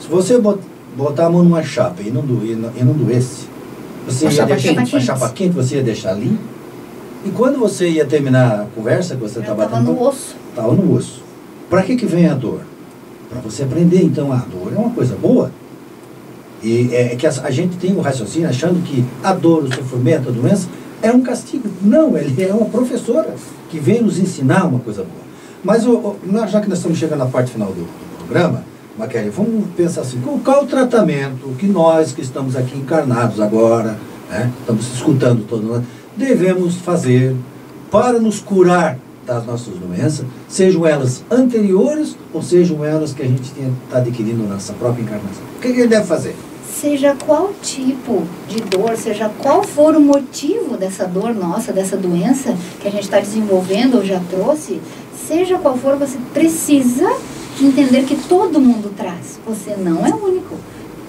se 0.00 0.06
você 0.08 0.38
botar 0.38 1.26
a 1.26 1.28
mão 1.28 1.42
numa 1.42 1.64
chapa 1.64 2.02
e 2.02 2.10
não, 2.12 2.22
do, 2.22 2.46
e 2.46 2.54
não, 2.54 2.70
e 2.80 2.84
não 2.84 2.92
doesse, 2.92 3.50
você 4.06 4.26
uma 4.26 4.30
ia 4.30 4.36
chapa 4.36 4.54
deixar 4.54 4.74
quente. 4.74 4.94
uma 4.94 5.00
chapa 5.00 5.28
quente, 5.30 5.52
você 5.54 5.76
ia 5.76 5.82
deixar 5.82 6.10
ali. 6.10 6.38
E 7.24 7.30
quando 7.30 7.58
você 7.58 7.88
ia 7.88 8.04
terminar 8.04 8.62
a 8.62 8.66
conversa 8.74 9.14
que 9.14 9.20
você 9.20 9.40
estava 9.40 9.66
tendo. 9.66 9.78
Estava 9.78 9.82
no 9.82 10.02
osso. 10.02 10.36
Estava 10.50 10.72
no 10.72 10.94
osso. 10.94 11.22
Para 11.70 11.82
que, 11.82 11.96
que 11.96 12.06
vem 12.06 12.28
a 12.28 12.34
dor? 12.34 12.60
Para 13.30 13.40
você 13.40 13.62
aprender. 13.62 14.02
Então 14.02 14.32
a 14.32 14.36
dor 14.36 14.72
é 14.74 14.78
uma 14.78 14.90
coisa 14.90 15.14
boa 15.16 15.50
e 16.62 16.94
é, 16.94 17.12
é 17.12 17.16
que 17.16 17.26
a, 17.26 17.30
a, 17.30 17.50
gente 17.50 17.76
tem 17.76 17.92
o 17.92 17.98
um 17.98 18.00
raciocínio 18.00 18.48
achando 18.48 18.82
que 18.84 19.04
a 19.22 19.32
dor, 19.32 19.64
o 19.64 19.74
sofrimento, 19.74 20.28
a 20.28 20.32
doença 20.32 20.68
é 21.02 21.10
um 21.10 21.20
castigo. 21.20 21.68
Não, 21.82 22.16
ele 22.16 22.40
é 22.42 22.54
uma 22.54 22.66
professora 22.66 23.34
que 23.68 23.80
vem 23.80 24.00
nos 24.00 24.18
ensinar 24.18 24.66
uma 24.66 24.78
coisa 24.78 25.02
boa. 25.02 25.22
Mas 25.64 25.86
o, 25.86 25.92
o, 25.92 26.18
já 26.46 26.60
que 26.60 26.68
nós 26.68 26.78
estamos 26.78 26.98
chegando 26.98 27.18
na 27.18 27.26
parte 27.26 27.52
final 27.52 27.68
do, 27.68 27.82
do 27.82 28.24
programa, 28.26 28.64
Maquele, 28.96 29.30
vamos 29.30 29.64
pensar 29.76 30.02
assim, 30.02 30.20
qual, 30.20 30.38
qual 30.38 30.64
o 30.64 30.66
tratamento 30.66 31.48
que 31.58 31.66
nós 31.66 32.12
que 32.12 32.20
estamos 32.20 32.54
aqui 32.54 32.78
encarnados 32.78 33.40
agora, 33.40 33.96
né, 34.30 34.52
estamos 34.60 34.86
escutando 34.92 35.44
todo 35.48 35.62
mundo, 35.62 35.84
devemos 36.16 36.76
fazer 36.76 37.34
para 37.90 38.18
nos 38.18 38.40
curar 38.40 38.98
das 39.26 39.46
nossas 39.46 39.74
doenças, 39.74 40.26
sejam 40.48 40.86
elas 40.86 41.22
anteriores 41.30 42.16
ou 42.32 42.42
sejam 42.42 42.84
elas 42.84 43.12
que 43.12 43.22
a 43.22 43.26
gente 43.26 43.52
está 43.84 43.98
adquirindo 43.98 44.42
na 44.42 44.54
nossa 44.54 44.72
própria 44.72 45.02
encarnação. 45.02 45.42
O 45.56 45.60
que, 45.60 45.72
que 45.72 45.80
ele 45.80 45.88
deve 45.88 46.06
fazer? 46.06 46.34
seja 46.82 47.14
qual 47.14 47.52
tipo 47.62 48.26
de 48.48 48.60
dor, 48.62 48.96
seja 48.96 49.30
qual 49.38 49.62
for 49.62 49.94
o 49.94 50.00
motivo 50.00 50.76
dessa 50.76 51.06
dor 51.06 51.34
nossa, 51.34 51.72
dessa 51.72 51.96
doença 51.96 52.56
que 52.80 52.88
a 52.88 52.90
gente 52.90 53.04
está 53.04 53.20
desenvolvendo 53.20 53.98
ou 53.98 54.04
já 54.04 54.20
trouxe, 54.30 54.80
seja 55.14 55.58
qual 55.58 55.76
for, 55.76 55.96
você 55.96 56.18
precisa 56.32 57.08
entender 57.60 58.04
que 58.04 58.16
todo 58.16 58.60
mundo 58.60 58.92
traz. 58.96 59.38
Você 59.46 59.76
não 59.76 60.04
é 60.04 60.12
único. 60.12 60.56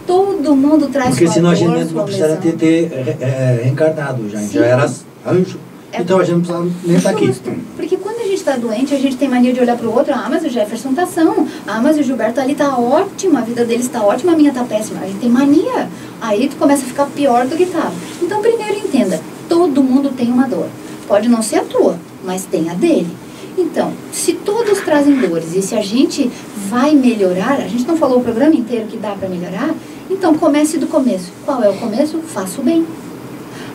Todo 0.06 0.56
mundo 0.56 0.88
traz 0.88 1.12
Porque 1.12 1.28
senão 1.28 1.52
a 1.52 1.56
gente 1.56 1.94
não 1.94 2.04
precisaria 2.04 2.36
ter, 2.38 2.54
ter 2.54 2.92
é, 2.92 3.18
é, 3.22 3.62
reencarnado, 3.64 4.30
já, 4.30 4.42
já 4.42 4.66
era 4.66 4.92
anjo. 5.26 5.58
É 5.94 6.02
então 6.02 6.20
a 6.20 6.24
gente 6.24 6.50
não 6.50 6.62
precisa 6.62 6.88
nem 6.88 6.98
estar 6.98 7.12
tá 7.12 7.16
aqui. 7.16 7.32
Porque 7.76 7.98
quando 7.98 8.18
a 8.18 8.24
gente 8.24 8.34
está 8.34 8.58
doente, 8.58 8.96
a 8.96 8.98
gente 8.98 9.16
tem 9.16 9.30
mania 9.30 9.54
de 9.54 9.60
olhar 9.60 9.78
para 9.78 9.88
o 9.88 9.96
outro, 9.96 10.12
ah, 10.12 10.28
mas 10.28 10.44
o 10.44 10.50
Jefferson 10.50 10.90
está 10.90 11.06
são, 11.06 11.48
ah, 11.68 11.80
mas 11.82 12.00
o 12.00 12.04
Gilberto 12.04 12.42
ali 12.42 12.54
está 12.54 12.76
ótimo, 12.78 13.38
a 13.38 13.42
vida 13.42 13.64
dele 13.64 13.84
está 13.84 14.04
ótima, 14.04 14.32
a 14.32 14.36
minha 14.36 14.50
está 14.50 14.64
péssima. 14.64 15.02
A 15.02 15.06
gente 15.06 15.20
tem 15.20 15.30
mania. 15.30 15.88
Aí 16.20 16.50
tu 16.50 16.56
começa 16.56 16.84
a 16.84 16.88
ficar 16.88 17.06
pior 17.06 17.46
do 17.46 17.56
que 17.56 17.64
estava. 17.64 17.94
Então 18.22 18.42
primeiro 18.42 18.76
entenda, 18.80 19.22
todo 19.48 19.84
mundo 19.84 20.10
tem 20.10 20.32
uma 20.32 20.48
dor. 20.48 20.68
Pode 21.08 21.30
não 21.30 21.44
ser 21.44 21.58
a 21.58 21.64
tua, 21.64 22.00
mas 22.24 22.44
tem 22.46 22.72
a 22.72 22.74
dele. 22.74 23.16
Então, 23.56 23.94
se 24.12 24.34
todos 24.34 24.80
trazem 24.80 25.16
dores 25.20 25.54
e 25.54 25.62
se 25.62 25.76
a 25.76 25.82
gente 25.82 26.30
vai 26.70 26.96
melhorar, 26.96 27.54
a 27.54 27.68
gente 27.68 27.86
não 27.86 27.96
falou 27.96 28.20
o 28.20 28.24
programa 28.24 28.56
inteiro 28.56 28.88
que 28.88 28.98
dá 28.98 29.12
para 29.12 29.30
melhorar, 29.30 29.76
então 30.10 30.36
comece 30.36 30.78
do 30.78 30.88
começo. 30.88 31.32
Qual 31.46 31.64
é 31.64 31.70
o 31.70 31.78
começo? 31.78 32.20
Faça 32.20 32.62
o 32.62 32.64
bem. 32.64 32.86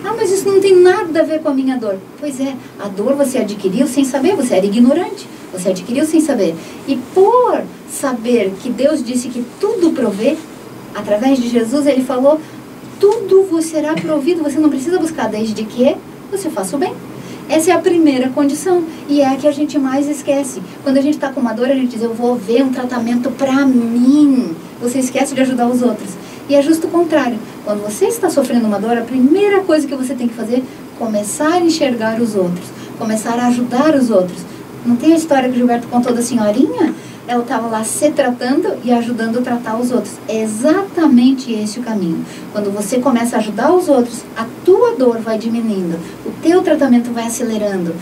Ah, 0.05 0.15
mas 0.17 0.31
isso 0.31 0.49
não 0.49 0.61
tem 0.61 0.77
nada 0.77 1.21
a 1.21 1.25
ver 1.25 1.41
com 1.41 1.49
a 1.49 1.55
minha 1.55 1.77
dor. 1.77 1.99
Pois 2.21 2.41
é, 2.41 2.55
a 2.79 2.89
dor 2.89 3.15
você 3.15 3.39
adquiriu 3.39 3.87
sem 3.87 4.05
saber, 4.05 4.37
você 4.37 4.55
era 4.55 4.67
ignorante. 4.67 5.27
Você 5.53 5.71
adquiriu 5.71 6.05
sem 6.05 6.21
saber. 6.21 6.55
E 6.87 6.97
por 7.15 7.63
saber 7.91 8.53
que 8.61 8.71
Deus 8.71 9.03
disse 9.03 9.29
que 9.29 9.45
tudo 9.61 9.91
provê, 9.91 10.37
através 10.95 11.39
de 11.39 11.49
Jesus 11.49 11.87
ele 11.87 12.05
falou, 12.05 12.41
tudo 13.01 13.45
vos 13.45 13.65
será 13.65 13.95
provido, 13.95 14.43
você 14.43 14.59
não 14.59 14.69
precisa 14.69 14.99
buscar 14.99 15.29
desde 15.29 15.65
que 15.65 15.97
você 16.31 16.51
faça 16.51 16.77
o 16.77 16.79
bem. 16.79 16.95
Essa 17.49 17.71
é 17.71 17.75
a 17.75 17.79
primeira 17.79 18.29
condição 18.29 18.85
e 19.09 19.23
é 19.23 19.27
a 19.27 19.37
que 19.37 19.49
a 19.49 19.53
gente 19.53 19.79
mais 19.79 20.07
esquece. 20.07 20.63
Quando 20.83 20.99
a 20.99 21.01
gente 21.01 21.15
está 21.15 21.33
com 21.33 21.41
uma 21.41 21.55
dor, 21.55 21.71
a 21.71 21.75
gente 21.75 21.93
diz: 21.93 22.03
Eu 22.03 22.13
vou 22.13 22.37
ver 22.37 22.63
um 22.63 22.71
tratamento 22.71 23.31
para 23.31 23.65
mim. 23.65 24.55
Você 24.83 24.99
esquece 24.99 25.35
de 25.35 25.41
ajudar 25.41 25.67
os 25.67 25.83
outros. 25.83 26.11
E 26.47 26.55
é 26.55 26.61
justo 26.61 26.87
o 26.87 26.91
contrário. 26.91 27.39
Quando 27.65 27.83
você 27.83 28.07
está 28.07 28.29
sofrendo 28.29 28.67
uma 28.67 28.79
dor, 28.79 28.99
a 28.99 29.03
primeira 29.03 29.61
coisa 29.61 29.87
que 29.87 29.95
você 29.95 30.15
tem 30.15 30.29
que 30.29 30.35
fazer 30.35 30.57
é 30.57 30.63
começar 30.99 31.55
a 31.55 31.61
enxergar 31.61 32.21
os 32.21 32.35
outros, 32.35 32.67
começar 32.99 33.39
a 33.39 33.47
ajudar 33.47 33.95
os 33.95 34.11
outros. 34.11 34.43
Não 34.85 34.97
tem 34.97 35.15
a 35.15 35.17
história 35.17 35.49
que 35.49 35.55
o 35.55 35.59
Gilberto 35.59 35.89
contou 35.89 36.13
da 36.13 36.23
senhorinha? 36.23 36.95
Ela 37.29 37.43
estava 37.43 37.69
lá 37.69 37.85
se 37.85 38.11
tratando 38.11 38.73
e 38.83 38.91
ajudando 38.91 39.39
a 39.39 39.43
tratar 39.43 39.77
os 39.79 39.93
outros. 39.93 40.15
É 40.27 40.43
exatamente 40.43 41.53
esse 41.53 41.79
o 41.79 41.83
caminho. 41.83 42.25
Quando 42.53 42.73
você 42.73 42.99
começa 42.99 43.37
a 43.37 43.39
ajudar 43.39 43.73
os 43.73 43.87
outros, 43.87 44.25
a 44.37 44.47
tua 44.65 44.97
dor 44.97 45.19
vai 45.19 45.39
diminuindo, 45.39 45.99
o 46.25 46.31
teu 46.43 46.63
tratamento 46.63 47.13
vai 47.13 47.27
acelerando, 47.27 47.95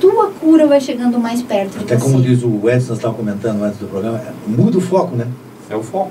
tua 0.00 0.28
cura 0.40 0.66
vai 0.66 0.80
chegando 0.80 1.20
mais 1.20 1.42
perto 1.42 1.78
Até 1.78 1.94
de 1.94 2.02
você. 2.02 2.10
como 2.10 2.22
diz 2.22 2.42
o 2.42 2.68
Edson, 2.68 2.94
estava 2.94 3.14
comentando 3.14 3.62
antes 3.62 3.78
do 3.78 3.86
programa, 3.86 4.16
é, 4.18 4.32
muda 4.46 4.78
o 4.78 4.80
foco, 4.80 5.14
né? 5.14 5.28
É 5.68 5.76
o 5.76 5.82
foco. 5.82 6.10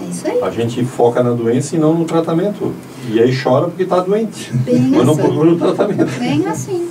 É 0.00 0.10
isso 0.10 0.26
aí. 0.26 0.40
A 0.42 0.50
gente 0.50 0.82
foca 0.84 1.22
na 1.22 1.32
doença 1.32 1.76
e 1.76 1.78
não 1.78 1.92
no 1.92 2.04
tratamento. 2.04 2.72
E 3.10 3.20
aí 3.20 3.36
chora 3.36 3.66
porque 3.66 3.82
está 3.82 4.00
doente. 4.00 4.50
Bem 4.54 4.80
Mas 4.80 5.00
assim. 5.00 5.06
não 5.06 5.16
procura 5.16 5.50
o 5.50 5.56
tratamento. 5.56 6.18
Bem 6.18 6.46
assim. 6.46 6.88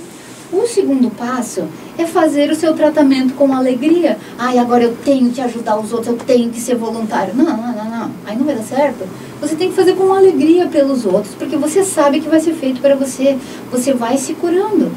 O 0.50 0.66
segundo 0.66 1.10
passo 1.10 1.64
é 1.98 2.06
fazer 2.06 2.50
o 2.50 2.54
seu 2.54 2.72
tratamento 2.72 3.34
com 3.34 3.52
alegria. 3.52 4.16
Ai, 4.38 4.58
agora 4.58 4.82
eu 4.84 4.96
tenho 5.04 5.30
que 5.30 5.42
ajudar 5.42 5.78
os 5.78 5.92
outros, 5.92 6.08
eu 6.08 6.16
tenho 6.16 6.48
que 6.48 6.58
ser 6.58 6.74
voluntário. 6.74 7.34
Não, 7.34 7.44
não, 7.44 7.72
não, 7.72 7.84
não. 7.84 8.10
Aí 8.26 8.34
não 8.34 8.46
vai 8.46 8.54
dar 8.54 8.62
certo. 8.62 9.06
Você 9.42 9.54
tem 9.54 9.68
que 9.68 9.76
fazer 9.76 9.94
com 9.94 10.10
alegria 10.10 10.66
pelos 10.66 11.04
outros, 11.04 11.34
porque 11.34 11.56
você 11.56 11.84
sabe 11.84 12.20
que 12.20 12.28
vai 12.30 12.40
ser 12.40 12.54
feito 12.54 12.80
para 12.80 12.94
você. 12.94 13.36
Você 13.70 13.92
vai 13.92 14.16
se 14.16 14.32
curando. 14.34 14.90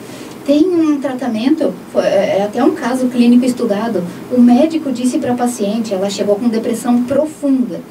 Tem 0.46 0.66
um 0.68 1.02
tratamento, 1.02 1.74
é, 1.96 2.40
é 2.40 2.44
até 2.44 2.64
um 2.64 2.72
caso 2.72 3.08
clínico 3.08 3.44
estudado. 3.44 4.02
O 4.32 4.40
médico 4.40 4.90
disse 4.90 5.20
para 5.20 5.34
a 5.34 5.36
paciente, 5.36 5.94
ela 5.94 6.10
chegou 6.10 6.36
com 6.38 6.48
depressão 6.48 7.04
profunda 7.04 7.82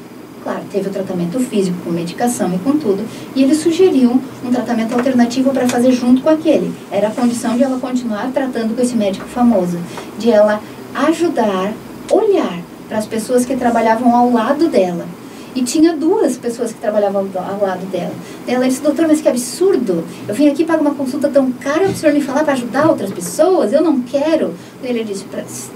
Claro, 0.42 0.62
teve 0.72 0.88
o 0.88 0.92
tratamento 0.92 1.38
físico 1.38 1.76
com 1.84 1.90
medicação 1.90 2.54
e 2.54 2.58
com 2.58 2.72
tudo, 2.72 3.04
e 3.36 3.42
eles 3.42 3.58
sugeriam 3.58 4.20
um 4.44 4.50
tratamento 4.50 4.94
alternativo 4.94 5.52
para 5.52 5.68
fazer 5.68 5.92
junto 5.92 6.22
com 6.22 6.30
aquele. 6.30 6.72
Era 6.90 7.08
a 7.08 7.10
condição 7.10 7.56
de 7.56 7.62
ela 7.62 7.78
continuar 7.78 8.30
tratando 8.32 8.74
com 8.74 8.80
esse 8.80 8.96
médico 8.96 9.26
famoso, 9.26 9.78
de 10.18 10.30
ela 10.30 10.60
ajudar, 10.94 11.72
olhar 12.10 12.58
para 12.88 12.98
as 12.98 13.06
pessoas 13.06 13.44
que 13.44 13.54
trabalhavam 13.54 14.14
ao 14.16 14.32
lado 14.32 14.68
dela 14.68 15.06
e 15.54 15.62
tinha 15.62 15.96
duas 15.96 16.36
pessoas 16.36 16.72
que 16.72 16.80
trabalhavam 16.80 17.28
ao 17.34 17.60
lado 17.60 17.84
dela. 17.90 18.12
Ela 18.46 18.66
disse, 18.68 18.82
doutor, 18.82 19.06
mas 19.06 19.20
que 19.20 19.28
absurdo. 19.28 20.04
Eu 20.28 20.34
vim 20.34 20.48
aqui 20.48 20.64
pagar 20.64 20.80
uma 20.80 20.94
consulta 20.94 21.28
tão 21.28 21.50
cara 21.52 21.80
para 21.80 21.90
o 21.90 21.94
senhor 21.94 22.12
me 22.12 22.20
falar 22.20 22.44
para 22.44 22.54
ajudar 22.54 22.88
outras 22.88 23.10
pessoas. 23.10 23.72
Eu 23.72 23.82
não 23.82 24.00
quero. 24.00 24.54
Ele 24.82 25.04
disse, 25.04 25.24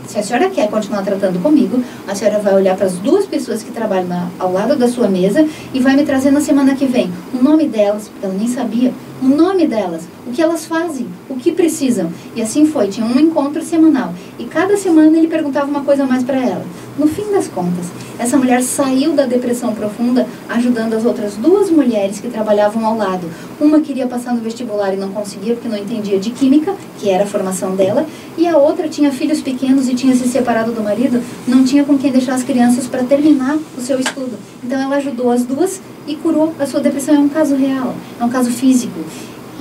se 0.07 0.18
a 0.18 0.22
senhora 0.22 0.49
quer 0.51 0.68
continuar 0.68 1.03
tratando 1.03 1.43
comigo, 1.43 1.83
a 2.07 2.14
senhora 2.14 2.39
vai 2.39 2.55
olhar 2.55 2.77
para 2.77 2.87
as 2.87 2.95
duas 2.99 3.27
pessoas 3.27 3.62
que 3.62 3.70
trabalham 3.70 4.07
na, 4.07 4.29
ao 4.39 4.53
lado 4.53 4.77
da 4.77 4.89
sua 4.89 5.09
mesa 5.09 5.47
e 5.72 5.81
vai 5.81 5.95
me 5.97 6.05
trazer 6.05 6.31
na 6.31 6.41
semana 6.41 6.75
que 6.75 6.87
vem 6.87 7.12
o 7.33 7.43
nome 7.43 7.68
delas, 7.68 8.09
porque 8.09 8.25
ela 8.25 8.35
nem 8.35 8.49
sabia, 8.49 8.93
o 9.22 9.27
nome 9.27 9.66
delas, 9.66 10.03
o 10.27 10.33
que 10.33 10.43
elas 10.43 10.66
fazem, 10.66 11.07
o 11.29 11.37
que 11.37 11.53
precisam. 11.53 12.11
E 12.35 12.43
assim 12.43 12.66
foi, 12.66 12.89
tinha 12.89 13.07
um 13.07 13.18
encontro 13.18 13.62
semanal. 13.62 14.14
E 14.39 14.45
cada 14.45 14.77
semana 14.77 15.16
ele 15.16 15.29
perguntava 15.29 15.66
uma 15.66 15.83
coisa 15.83 16.05
mais 16.05 16.22
para 16.22 16.39
ela. 16.39 16.64
No 16.99 17.07
fim 17.09 17.33
das 17.33 17.49
contas, 17.49 17.87
essa 18.18 18.37
mulher 18.37 18.62
saiu 18.62 19.12
da 19.12 19.27
depressão 19.27 19.75
profunda 19.75 20.27
ajudando 20.49 20.95
as 20.95 21.05
outras 21.05 21.35
duas 21.35 21.68
mulheres 21.68 22.20
que 22.20 22.29
trabalhavam 22.29 22.87
ao 22.87 22.97
lado. 22.97 23.29
Uma 23.61 23.81
queria 23.81 24.07
passar 24.07 24.33
no 24.33 24.41
vestibular 24.41 24.95
e 24.95 24.97
não 24.97 25.11
conseguia 25.11 25.55
porque 25.55 25.68
não 25.68 25.77
entendia 25.77 26.20
de 26.20 26.31
química, 26.31 26.75
que 26.99 27.11
era 27.11 27.25
a 27.25 27.27
formação 27.27 27.75
dela, 27.75 28.07
e 28.39 28.47
a 28.47 28.57
outra 28.57 28.89
tinha 28.89 29.11
filhos 29.11 29.41
pequenos 29.41 29.89
e 29.89 29.95
tinha 29.95 30.14
se 30.14 30.29
separado 30.29 30.72
do 30.72 30.83
marido, 30.83 31.20
não 31.49 31.64
tinha 31.64 31.85
com 31.85 31.99
quem 31.99 32.12
deixar 32.12 32.35
as 32.35 32.45
crianças 32.45 32.87
para 32.87 33.03
terminar 33.03 33.59
o 33.77 33.81
seu 33.81 33.99
estudo. 33.99 34.39
Então 34.62 34.81
ela 34.81 34.97
ajudou 34.97 35.31
as 35.33 35.45
duas 35.45 35.81
e 36.07 36.14
curou 36.14 36.55
a 36.59 36.66
sua 36.66 36.81
depressão. 36.81 37.14
É 37.14 37.18
um 37.18 37.29
caso 37.29 37.57
real, 37.57 37.95
é 38.20 38.25
um 38.25 38.29
caso 38.29 38.51
físico. 38.51 39.01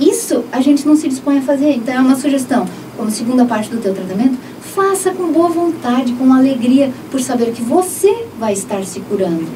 Isso 0.00 0.44
a 0.50 0.60
gente 0.60 0.86
não 0.86 0.96
se 0.96 1.08
dispõe 1.08 1.38
a 1.38 1.42
fazer. 1.42 1.72
Então 1.72 1.94
é 1.94 1.98
uma 2.00 2.16
sugestão, 2.16 2.66
como 2.96 3.10
segunda 3.10 3.44
parte 3.44 3.70
do 3.70 3.78
teu 3.78 3.94
tratamento, 3.94 4.36
faça 4.60 5.12
com 5.12 5.32
boa 5.32 5.48
vontade, 5.48 6.12
com 6.14 6.32
alegria, 6.32 6.90
por 7.10 7.20
saber 7.20 7.52
que 7.52 7.62
você 7.62 8.26
vai 8.38 8.52
estar 8.52 8.84
se 8.84 9.00
curando. 9.00 9.46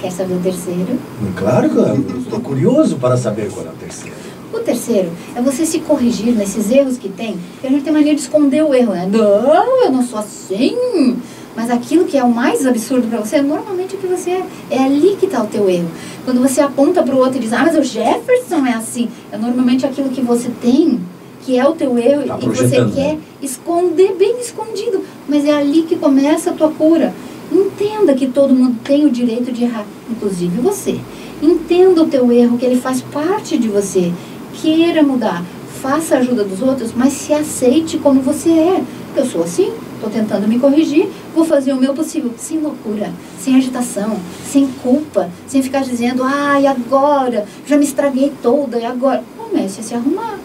Quer 0.00 0.12
saber 0.12 0.34
o 0.34 0.40
terceiro? 0.40 0.98
Claro 1.36 1.70
que 1.70 1.76
eu 1.76 2.18
estou 2.20 2.40
curioso 2.40 2.96
para 2.96 3.16
saber 3.16 3.50
qual 3.50 3.66
é 3.66 3.70
o 3.70 3.72
terceiro. 3.72 4.16
O 4.52 4.58
terceiro 4.60 5.10
é 5.34 5.42
você 5.42 5.66
se 5.66 5.80
corrigir 5.80 6.32
nesses 6.32 6.70
erros 6.70 6.96
que 6.96 7.08
tem, 7.08 7.36
porque 7.52 7.66
a 7.66 7.70
gente 7.70 7.82
tem 7.82 7.92
mania 7.92 8.14
de 8.14 8.20
esconder 8.20 8.62
o 8.62 8.72
erro, 8.72 8.92
né? 8.92 9.08
Não, 9.10 9.84
eu 9.84 9.90
não 9.90 10.02
sou 10.06 10.18
assim. 10.18 11.16
Mas 11.56 11.70
aquilo 11.70 12.04
que 12.04 12.16
é 12.16 12.24
o 12.24 12.32
mais 12.32 12.66
absurdo 12.66 13.06
para 13.08 13.20
você, 13.20 13.40
normalmente 13.40 13.94
o 13.94 13.98
que 13.98 14.06
você 14.06 14.30
é. 14.30 14.44
É 14.70 14.84
ali 14.84 15.16
que 15.18 15.26
está 15.26 15.42
o 15.42 15.46
teu 15.46 15.68
erro. 15.70 15.88
Quando 16.24 16.40
você 16.40 16.60
aponta 16.60 17.02
para 17.02 17.14
o 17.14 17.18
outro 17.18 17.36
e 17.36 17.40
diz, 17.40 17.52
ah, 17.52 17.62
mas 17.64 17.76
o 17.76 17.82
Jefferson 17.82 18.66
é 18.66 18.74
assim. 18.74 19.08
É 19.30 19.38
normalmente 19.38 19.86
aquilo 19.86 20.08
que 20.10 20.20
você 20.20 20.50
tem 20.60 21.00
que 21.44 21.58
é 21.58 21.66
o 21.66 21.72
teu 21.72 21.98
eu 21.98 22.26
tá 22.26 22.38
e 22.40 22.48
você 22.48 22.80
né? 22.80 22.90
quer 22.94 23.18
esconder 23.42 24.14
bem 24.14 24.40
escondido. 24.40 25.02
Mas 25.28 25.44
é 25.44 25.52
ali 25.52 25.82
que 25.82 25.96
começa 25.96 26.50
a 26.50 26.52
tua 26.54 26.70
cura. 26.70 27.14
Entenda 27.52 28.14
que 28.14 28.26
todo 28.26 28.54
mundo 28.54 28.78
tem 28.82 29.04
o 29.04 29.10
direito 29.10 29.52
de 29.52 29.64
errar, 29.64 29.84
inclusive 30.10 30.60
você. 30.60 30.98
Entenda 31.42 32.02
o 32.02 32.06
teu 32.06 32.32
erro, 32.32 32.56
que 32.56 32.64
ele 32.64 32.80
faz 32.80 33.02
parte 33.02 33.58
de 33.58 33.68
você. 33.68 34.12
Queira 34.54 35.02
mudar. 35.02 35.44
Faça 35.82 36.14
a 36.14 36.18
ajuda 36.18 36.44
dos 36.44 36.62
outros, 36.62 36.92
mas 36.96 37.12
se 37.12 37.34
aceite 37.34 37.98
como 37.98 38.22
você 38.22 38.50
é. 38.50 38.82
Eu 39.16 39.24
sou 39.24 39.44
assim, 39.44 39.72
estou 39.94 40.10
tentando 40.10 40.48
me 40.48 40.58
corrigir, 40.58 41.08
vou 41.32 41.44
fazer 41.44 41.72
o 41.72 41.76
meu 41.76 41.94
possível, 41.94 42.32
sem 42.36 42.58
loucura, 42.58 43.12
sem 43.38 43.54
agitação, 43.54 44.18
sem 44.44 44.66
culpa, 44.82 45.30
sem 45.46 45.62
ficar 45.62 45.84
dizendo, 45.84 46.24
ai, 46.24 46.66
agora, 46.66 47.46
já 47.64 47.76
me 47.76 47.84
estraguei 47.84 48.32
toda, 48.42 48.76
e 48.78 48.84
agora. 48.84 49.22
Comece 49.38 49.80
a 49.80 49.82
se 49.84 49.94
arrumar 49.94 50.36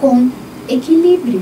com 0.00 0.28
equilíbrio. 0.68 1.40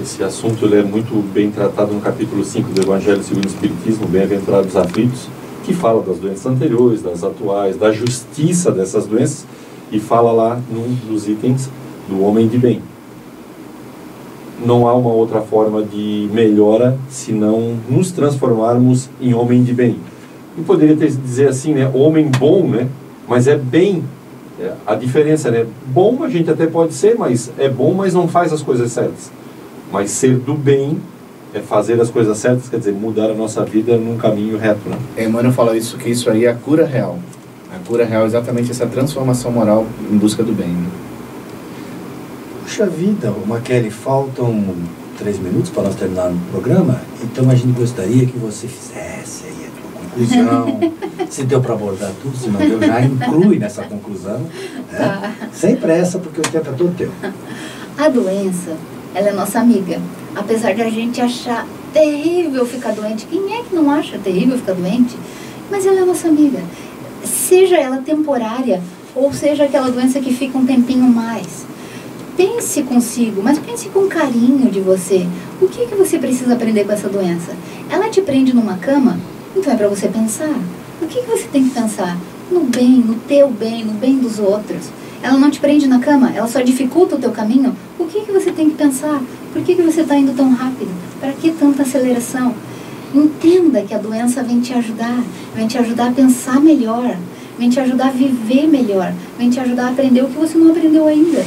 Esse 0.00 0.22
assunto 0.22 0.66
é 0.74 0.82
muito 0.82 1.14
bem 1.34 1.50
tratado 1.50 1.92
no 1.92 2.00
capítulo 2.00 2.42
5 2.42 2.70
do 2.70 2.80
Evangelho 2.80 3.22
segundo 3.22 3.44
o 3.44 3.48
Espiritismo, 3.48 4.06
Bem-aventurados 4.06 4.74
aflitos, 4.74 5.28
que 5.64 5.74
fala 5.74 6.02
das 6.02 6.18
doenças 6.18 6.46
anteriores, 6.46 7.02
das 7.02 7.22
atuais, 7.22 7.76
da 7.76 7.92
justiça 7.92 8.72
dessas 8.72 9.06
doenças, 9.06 9.44
e 9.92 10.00
fala 10.00 10.32
lá 10.32 10.60
num 10.70 10.94
dos 11.06 11.28
itens 11.28 11.68
do 12.08 12.22
homem 12.22 12.48
de 12.48 12.56
bem. 12.56 12.80
Não 14.64 14.86
há 14.88 14.94
uma 14.94 15.10
outra 15.10 15.40
forma 15.40 15.82
de 15.82 16.28
melhora 16.32 16.96
senão 17.08 17.76
nos 17.88 18.10
transformarmos 18.10 19.08
em 19.20 19.34
homem 19.34 19.62
de 19.62 19.74
bem. 19.74 19.96
E 20.56 20.62
poderia 20.62 20.96
ter, 20.96 21.10
dizer 21.10 21.48
assim, 21.48 21.74
né, 21.74 21.90
homem 21.92 22.30
bom, 22.38 22.66
né, 22.66 22.88
mas 23.28 23.46
é 23.46 23.56
bem 23.56 24.02
é, 24.58 24.72
a 24.86 24.94
diferença, 24.94 25.50
né? 25.50 25.66
Bom 25.86 26.22
a 26.22 26.30
gente 26.30 26.50
até 26.50 26.66
pode 26.66 26.94
ser, 26.94 27.16
mas 27.16 27.50
é 27.58 27.68
bom, 27.68 27.92
mas 27.92 28.14
não 28.14 28.26
faz 28.26 28.52
as 28.52 28.62
coisas 28.62 28.90
certas. 28.90 29.30
Mas 29.92 30.10
ser 30.10 30.36
do 30.36 30.54
bem 30.54 30.98
é 31.52 31.60
fazer 31.60 32.00
as 32.00 32.10
coisas 32.10 32.38
certas, 32.38 32.68
quer 32.68 32.78
dizer, 32.78 32.92
mudar 32.92 33.30
a 33.30 33.34
nossa 33.34 33.64
vida 33.64 33.96
num 33.96 34.16
caminho 34.16 34.56
reto, 34.56 34.88
né? 34.88 34.96
Emmanuel 35.18 35.52
fala 35.52 35.76
isso, 35.76 35.98
que 35.98 36.08
isso 36.08 36.30
aí 36.30 36.46
é 36.46 36.48
a 36.48 36.54
cura 36.54 36.86
real. 36.86 37.18
A 37.74 37.86
cura 37.86 38.04
real 38.04 38.22
é 38.22 38.26
exatamente 38.26 38.70
essa 38.70 38.86
transformação 38.86 39.52
moral 39.52 39.86
em 40.10 40.16
busca 40.16 40.42
do 40.42 40.52
bem. 40.52 40.68
Né? 40.68 40.88
Puxa 42.76 42.90
vida, 42.90 43.32
Maquele, 43.46 43.90
faltam 43.90 44.62
três 45.16 45.38
minutos 45.38 45.70
para 45.70 45.84
nós 45.84 45.94
terminarmos 45.94 46.38
o 46.42 46.50
programa, 46.50 47.00
então 47.24 47.48
a 47.48 47.54
gente 47.54 47.72
gostaria 47.72 48.26
que 48.26 48.36
você 48.36 48.68
fizesse 48.68 49.44
aí 49.46 49.66
a 49.66 49.80
tua 49.80 50.02
conclusão, 50.02 50.80
se 51.30 51.44
deu 51.44 51.62
para 51.62 51.72
abordar 51.72 52.12
tudo, 52.20 52.36
se 52.36 52.50
não 52.50 52.60
deu, 52.60 52.78
já 52.78 53.00
inclui 53.00 53.58
nessa 53.58 53.82
conclusão. 53.84 54.40
Né? 54.40 54.98
Tá. 54.98 55.32
Sem 55.54 55.76
pressa, 55.76 56.18
porque 56.18 56.38
o 56.38 56.42
tempo 56.42 56.68
é 56.68 56.72
todo 56.74 56.94
teu. 56.94 57.10
A 57.96 58.10
doença, 58.10 58.76
ela 59.14 59.30
é 59.30 59.32
nossa 59.32 59.58
amiga. 59.58 59.98
Apesar 60.34 60.74
de 60.74 60.82
a 60.82 60.90
gente 60.90 61.18
achar 61.18 61.66
terrível 61.94 62.66
ficar 62.66 62.92
doente, 62.92 63.24
quem 63.24 63.54
é 63.54 63.62
que 63.62 63.74
não 63.74 63.90
acha 63.90 64.18
terrível 64.18 64.58
ficar 64.58 64.74
doente? 64.74 65.16
Mas 65.70 65.86
ela 65.86 66.00
é 66.00 66.04
nossa 66.04 66.28
amiga. 66.28 66.62
Seja 67.24 67.78
ela 67.78 68.02
temporária 68.02 68.82
ou 69.14 69.32
seja 69.32 69.64
aquela 69.64 69.88
doença 69.88 70.20
que 70.20 70.34
fica 70.34 70.58
um 70.58 70.66
tempinho 70.66 71.04
mais. 71.04 71.64
Pense 72.36 72.82
consigo, 72.82 73.42
mas 73.42 73.58
pense 73.58 73.88
com 73.88 74.06
carinho 74.08 74.70
de 74.70 74.80
você. 74.80 75.26
O 75.60 75.66
que, 75.66 75.86
que 75.86 75.94
você 75.94 76.18
precisa 76.18 76.52
aprender 76.52 76.84
com 76.84 76.92
essa 76.92 77.08
doença? 77.08 77.52
Ela 77.88 78.10
te 78.10 78.20
prende 78.20 78.54
numa 78.54 78.76
cama? 78.76 79.18
Então 79.56 79.72
é 79.72 79.76
para 79.76 79.88
você 79.88 80.06
pensar. 80.06 80.54
O 81.00 81.06
que, 81.06 81.22
que 81.22 81.30
você 81.30 81.48
tem 81.48 81.64
que 81.64 81.70
pensar? 81.70 82.14
No 82.50 82.60
bem, 82.60 82.98
no 82.98 83.14
teu 83.14 83.48
bem, 83.48 83.84
no 83.86 83.94
bem 83.94 84.18
dos 84.18 84.38
outros. 84.38 84.90
Ela 85.22 85.38
não 85.38 85.50
te 85.50 85.58
prende 85.58 85.88
na 85.88 85.98
cama, 85.98 86.30
ela 86.34 86.46
só 86.46 86.60
dificulta 86.60 87.16
o 87.16 87.18
teu 87.18 87.30
caminho. 87.30 87.74
O 87.98 88.04
que, 88.04 88.20
que 88.20 88.30
você 88.30 88.52
tem 88.52 88.68
que 88.68 88.76
pensar? 88.76 89.22
Por 89.52 89.62
que, 89.62 89.74
que 89.74 89.82
você 89.82 90.02
está 90.02 90.14
indo 90.14 90.36
tão 90.36 90.52
rápido? 90.52 90.90
Para 91.18 91.32
que 91.32 91.50
tanta 91.52 91.84
aceleração? 91.84 92.54
Entenda 93.14 93.80
que 93.80 93.94
a 93.94 93.98
doença 93.98 94.42
vem 94.42 94.60
te 94.60 94.74
ajudar, 94.74 95.24
vem 95.54 95.66
te 95.66 95.78
ajudar 95.78 96.08
a 96.08 96.12
pensar 96.12 96.60
melhor, 96.60 97.16
vem 97.58 97.70
te 97.70 97.80
ajudar 97.80 98.08
a 98.08 98.10
viver 98.10 98.66
melhor, 98.66 99.10
vem 99.38 99.48
te 99.48 99.58
ajudar 99.58 99.86
a 99.86 99.90
aprender 99.90 100.22
o 100.22 100.28
que 100.28 100.38
você 100.38 100.58
não 100.58 100.70
aprendeu 100.70 101.06
ainda. 101.06 101.42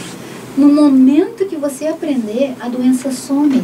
No 0.59 0.67
momento 0.67 1.45
que 1.45 1.55
você 1.55 1.87
aprender, 1.87 2.53
a 2.59 2.67
doença 2.67 3.13
some. 3.13 3.63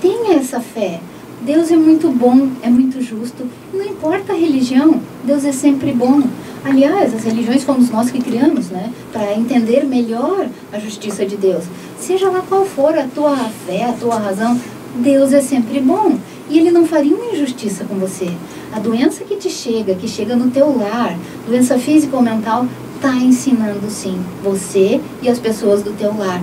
Tenha 0.00 0.36
essa 0.36 0.60
fé. 0.60 1.00
Deus 1.42 1.72
é 1.72 1.76
muito 1.76 2.08
bom, 2.08 2.50
é 2.62 2.70
muito 2.70 3.02
justo. 3.02 3.44
Não 3.74 3.84
importa 3.84 4.32
a 4.32 4.36
religião, 4.36 5.00
Deus 5.24 5.44
é 5.44 5.50
sempre 5.50 5.92
bom. 5.92 6.22
Aliás, 6.64 7.12
as 7.12 7.24
religiões 7.24 7.64
fomos 7.64 7.90
nós 7.90 8.12
que 8.12 8.22
criamos, 8.22 8.70
né? 8.70 8.92
Para 9.12 9.34
entender 9.34 9.84
melhor 9.84 10.46
a 10.72 10.78
justiça 10.78 11.26
de 11.26 11.36
Deus. 11.36 11.64
Seja 11.98 12.30
lá 12.30 12.44
qual 12.48 12.64
for 12.64 12.96
a 12.96 13.08
tua 13.12 13.36
fé, 13.66 13.82
a 13.86 13.92
tua 13.94 14.16
razão, 14.16 14.56
Deus 14.94 15.32
é 15.32 15.40
sempre 15.40 15.80
bom. 15.80 16.16
E 16.48 16.60
Ele 16.60 16.70
não 16.70 16.86
faria 16.86 17.16
uma 17.16 17.34
injustiça 17.34 17.84
com 17.84 17.96
você. 17.96 18.30
A 18.72 18.78
doença 18.78 19.24
que 19.24 19.34
te 19.34 19.50
chega, 19.50 19.96
que 19.96 20.06
chega 20.06 20.36
no 20.36 20.48
teu 20.52 20.78
lar, 20.78 21.18
doença 21.44 21.76
física 21.76 22.16
ou 22.16 22.22
mental, 22.22 22.66
está 23.06 23.16
ensinando 23.18 23.88
sim, 23.88 24.18
você 24.42 25.00
e 25.22 25.28
as 25.28 25.38
pessoas 25.38 25.80
do 25.80 25.92
teu 25.92 26.16
lar. 26.16 26.42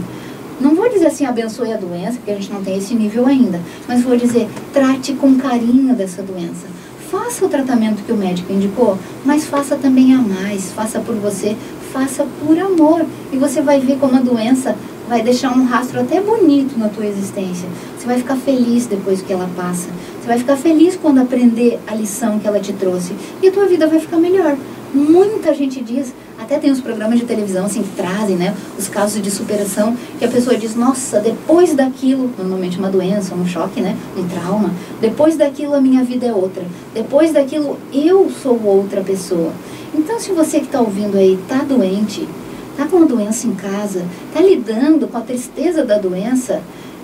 Não 0.61 0.73
vou 0.73 0.87
dizer 0.87 1.07
assim, 1.07 1.25
abençoe 1.25 1.73
a 1.73 1.77
doença, 1.77 2.13
porque 2.13 2.31
a 2.31 2.35
gente 2.35 2.53
não 2.53 2.63
tem 2.63 2.77
esse 2.77 2.95
nível 2.95 3.25
ainda, 3.25 3.59
mas 3.85 4.01
vou 4.01 4.15
dizer, 4.15 4.47
trate 4.71 5.11
com 5.13 5.35
carinho 5.35 5.93
dessa 5.93 6.23
doença. 6.23 6.65
Faça 7.11 7.45
o 7.45 7.49
tratamento 7.49 8.01
que 8.03 8.13
o 8.13 8.15
médico 8.15 8.53
indicou, 8.53 8.97
mas 9.25 9.43
faça 9.43 9.75
também 9.75 10.13
a 10.13 10.19
mais, 10.19 10.71
faça 10.71 11.01
por 11.01 11.15
você, 11.15 11.57
faça 11.91 12.25
por 12.39 12.57
amor. 12.57 13.05
E 13.33 13.37
você 13.37 13.61
vai 13.61 13.81
ver 13.81 13.97
como 13.97 14.15
a 14.15 14.21
doença 14.21 14.73
vai 15.09 15.21
deixar 15.21 15.51
um 15.51 15.65
rastro 15.65 15.99
até 15.99 16.21
bonito 16.21 16.79
na 16.79 16.87
tua 16.87 17.05
existência. 17.05 17.67
Você 17.97 18.07
vai 18.07 18.17
ficar 18.17 18.37
feliz 18.37 18.85
depois 18.85 19.21
que 19.21 19.33
ela 19.33 19.49
passa. 19.55 19.89
Você 20.21 20.27
vai 20.27 20.37
ficar 20.37 20.55
feliz 20.55 20.95
quando 20.95 21.19
aprender 21.19 21.77
a 21.85 21.93
lição 21.93 22.39
que 22.39 22.47
ela 22.47 22.59
te 22.59 22.71
trouxe. 22.71 23.13
E 23.41 23.49
a 23.49 23.51
tua 23.51 23.65
vida 23.65 23.85
vai 23.85 23.99
ficar 23.99 24.17
melhor. 24.17 24.55
Muita 24.93 25.53
gente 25.53 25.83
diz, 25.83 26.13
até 26.39 26.57
tem 26.57 26.71
os 26.71 26.81
programas 26.81 27.19
de 27.19 27.25
televisão 27.25 27.65
assim 27.65 27.83
que 27.83 27.89
trazem, 27.95 28.35
né, 28.35 28.53
os 28.77 28.87
casos 28.87 29.21
de 29.21 29.31
superação, 29.31 29.95
que 30.17 30.25
a 30.25 30.27
pessoa 30.27 30.57
diz, 30.57 30.75
nossa, 30.75 31.19
depois 31.19 31.73
daquilo, 31.73 32.29
normalmente 32.37 32.77
uma 32.77 32.89
doença, 32.89 33.35
um 33.35 33.45
choque, 33.45 33.81
né, 33.81 33.95
um 34.17 34.27
trauma, 34.27 34.71
depois 34.99 35.37
daquilo 35.37 35.75
a 35.75 35.81
minha 35.81 36.03
vida 36.03 36.25
é 36.25 36.33
outra. 36.33 36.63
Depois 36.93 37.31
daquilo 37.31 37.77
eu 37.93 38.29
sou 38.29 38.61
outra 38.63 39.01
pessoa. 39.01 39.51
Então, 39.93 40.19
se 40.19 40.31
você 40.31 40.59
que 40.59 40.65
está 40.65 40.81
ouvindo 40.81 41.17
aí 41.17 41.35
está 41.35 41.63
doente, 41.63 42.27
está 42.71 42.85
com 42.85 42.97
uma 42.97 43.05
doença 43.05 43.47
em 43.47 43.53
casa, 43.53 44.03
está 44.27 44.41
lidando 44.41 45.07
com 45.07 45.17
a 45.17 45.21
tristeza 45.21 45.85
da 45.85 45.97
doença, 45.97 46.61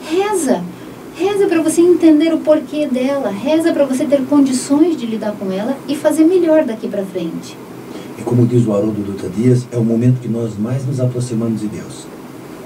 reza. 0.10 0.64
Reza 1.16 1.48
para 1.48 1.62
você 1.62 1.82
entender 1.82 2.34
o 2.34 2.40
porquê 2.40 2.88
dela, 2.88 3.30
reza 3.30 3.74
para 3.74 3.86
você 3.86 4.06
ter 4.06 4.26
condições 4.26 4.96
de 4.96 5.06
lidar 5.06 5.34
com 5.34 5.52
ela 5.52 5.78
e 5.88 5.96
fazer 5.96 6.24
melhor 6.24 6.64
daqui 6.64 6.88
para 6.88 7.04
frente. 7.04 7.58
E 8.20 8.22
como 8.22 8.46
diz 8.46 8.68
o 8.68 8.74
Haroldo 8.74 9.02
Dutra 9.02 9.30
Dias, 9.30 9.66
é 9.72 9.78
o 9.78 9.84
momento 9.84 10.20
que 10.20 10.28
nós 10.28 10.58
mais 10.58 10.86
nos 10.86 11.00
aproximamos 11.00 11.62
de 11.62 11.68
Deus, 11.68 12.06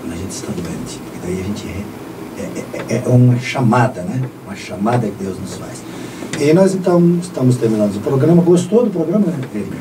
quando 0.01 0.13
a 0.13 0.15
gente 0.15 0.31
está 0.31 0.47
doente. 0.47 0.99
E 1.15 1.19
daí 1.21 1.39
a 1.39 1.43
gente 1.43 1.67
é, 2.37 2.41
é, 2.41 2.95
é, 2.95 3.03
é 3.05 3.07
uma 3.07 3.37
chamada, 3.39 4.01
né? 4.01 4.19
Uma 4.45 4.55
chamada 4.55 5.05
que 5.05 5.23
Deus 5.23 5.39
nos 5.39 5.53
faz. 5.55 5.83
E 6.39 6.51
nós 6.53 6.73
então 6.73 7.19
estamos 7.21 7.55
terminando 7.57 7.95
o 7.95 7.99
programa. 7.99 8.41
Gostou 8.41 8.83
do 8.85 8.89
programa, 8.89 9.27
Erika? 9.53 9.77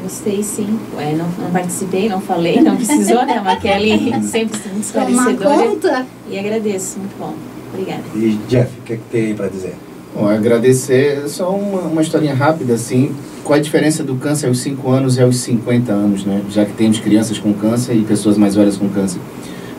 Gostei 0.00 0.42
sim. 0.44 0.78
É, 0.96 1.12
não, 1.12 1.26
não, 1.26 1.50
participei, 1.50 2.08
não 2.08 2.20
falei, 2.20 2.60
não 2.60 2.76
precisou, 2.76 3.26
né? 3.26 3.38
A 3.38 3.42
Maquele 3.42 4.12
sempre 4.22 4.58
muito 4.70 4.84
esclarecedora. 4.84 6.06
E 6.30 6.38
agradeço, 6.38 7.00
muito 7.00 7.18
bom. 7.18 7.34
Obrigada. 7.72 8.02
E 8.14 8.38
Jeff, 8.48 8.78
o 8.78 8.82
que, 8.82 8.92
é 8.92 8.96
que 8.96 9.02
tem 9.10 9.26
aí 9.26 9.34
para 9.34 9.48
dizer? 9.48 9.74
Bom, 10.14 10.28
agradecer, 10.28 11.28
só 11.28 11.50
uma, 11.50 11.82
uma 11.82 12.02
historinha 12.02 12.34
rápida 12.34 12.74
assim. 12.74 13.14
Qual 13.50 13.58
a 13.58 13.60
diferença 13.60 14.04
do 14.04 14.14
câncer 14.14 14.46
aos 14.46 14.60
5 14.60 14.88
anos 14.92 15.16
e 15.16 15.20
aos 15.20 15.38
50 15.38 15.90
anos, 15.90 16.24
né? 16.24 16.40
Já 16.52 16.64
que 16.64 16.72
temos 16.72 17.00
crianças 17.00 17.36
com 17.36 17.52
câncer 17.52 17.94
e 17.94 18.04
pessoas 18.04 18.38
mais 18.38 18.54
velhas 18.54 18.76
com 18.76 18.88
câncer. 18.88 19.20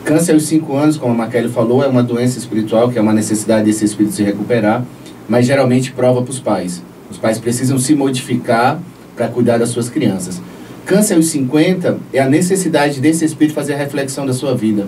Câncer 0.04 0.34
aos 0.34 0.42
5 0.42 0.76
anos, 0.76 0.98
como 0.98 1.14
a 1.14 1.16
Maquele 1.16 1.48
falou, 1.48 1.82
é 1.82 1.86
uma 1.86 2.02
doença 2.02 2.38
espiritual, 2.38 2.90
que 2.90 2.98
é 2.98 3.00
uma 3.00 3.14
necessidade 3.14 3.64
desse 3.64 3.82
espírito 3.82 4.14
se 4.14 4.22
recuperar, 4.22 4.84
mas 5.26 5.46
geralmente 5.46 5.90
prova 5.90 6.20
para 6.20 6.30
os 6.30 6.38
pais. 6.38 6.82
Os 7.10 7.16
pais 7.16 7.38
precisam 7.38 7.78
se 7.78 7.94
modificar 7.94 8.78
para 9.16 9.28
cuidar 9.28 9.56
das 9.56 9.70
suas 9.70 9.88
crianças. 9.88 10.42
Câncer 10.84 11.14
aos 11.14 11.28
50 11.28 11.98
é 12.12 12.20
a 12.20 12.28
necessidade 12.28 13.00
desse 13.00 13.24
espírito 13.24 13.54
fazer 13.54 13.72
a 13.72 13.78
reflexão 13.78 14.26
da 14.26 14.34
sua 14.34 14.54
vida 14.54 14.86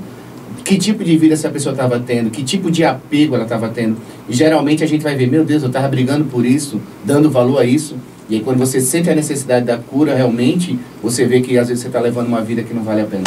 que 0.63 0.79
tipo 0.79 1.05
de 1.05 1.17
vida 1.17 1.35
essa 1.35 1.51
pessoa 1.51 1.73
estava 1.73 2.01
tendo, 2.01 2.31
que 2.31 2.43
tipo 2.43 2.71
de 2.71 2.85
apego 2.85 3.35
ela 3.35 3.45
estava 3.45 3.69
tendo. 3.69 3.99
E 4.27 4.33
geralmente 4.35 4.83
a 4.83 4.87
gente 4.87 5.03
vai 5.03 5.15
ver, 5.15 5.27
meu 5.27 5.45
Deus, 5.45 5.63
eu 5.63 5.69
estava 5.69 5.87
brigando 5.89 6.25
por 6.25 6.45
isso, 6.45 6.81
dando 7.05 7.31
valor 7.31 7.61
a 7.61 7.67
isso. 7.67 7.97
E 8.29 8.37
aí 8.37 8.41
quando 8.41 8.59
você 8.59 8.81
sente 8.81 9.11
a 9.11 9.15
necessidade 9.15 9.67
da 9.67 9.77
cura 9.77 10.15
realmente, 10.15 10.79
você 11.03 11.27
vê 11.27 11.41
que 11.41 11.59
às 11.59 11.69
vezes 11.69 11.83
você 11.83 11.89
está 11.89 12.01
levando 12.01 12.29
uma 12.29 12.41
vida 12.41 12.63
que 12.63 12.73
não 12.73 12.83
vale 12.83 13.03
a 13.03 13.07
pena. 13.07 13.25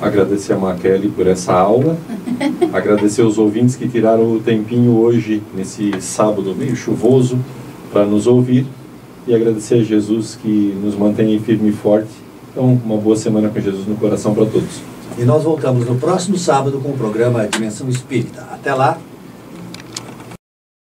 Agradecer 0.00 0.52
a 0.52 0.58
Maquele 0.58 1.08
por 1.08 1.26
essa 1.26 1.52
aula. 1.52 1.96
Agradecer 2.72 3.22
os 3.22 3.38
ouvintes 3.38 3.76
que 3.76 3.88
tiraram 3.88 4.32
o 4.32 4.40
tempinho 4.40 4.98
hoje, 4.98 5.42
nesse 5.54 5.92
sábado 6.00 6.54
meio 6.54 6.74
chuvoso, 6.74 7.38
para 7.92 8.04
nos 8.04 8.26
ouvir. 8.26 8.66
E 9.26 9.32
agradecer 9.32 9.76
a 9.76 9.84
Jesus 9.84 10.36
que 10.42 10.76
nos 10.82 10.96
mantém 10.96 11.38
firme 11.38 11.68
e 11.68 11.72
forte 11.72 12.22
então, 12.52 12.78
uma 12.84 12.98
boa 12.98 13.16
semana 13.16 13.48
com 13.48 13.58
Jesus 13.58 13.86
no 13.86 13.96
coração 13.96 14.34
para 14.34 14.44
todos. 14.44 14.82
E 15.16 15.24
nós 15.24 15.42
voltamos 15.42 15.86
no 15.86 15.94
próximo 15.94 16.36
sábado 16.36 16.78
com 16.80 16.90
o 16.90 16.98
programa 16.98 17.46
Dimensão 17.46 17.88
Espírita. 17.88 18.46
Até 18.52 18.74
lá, 18.74 18.98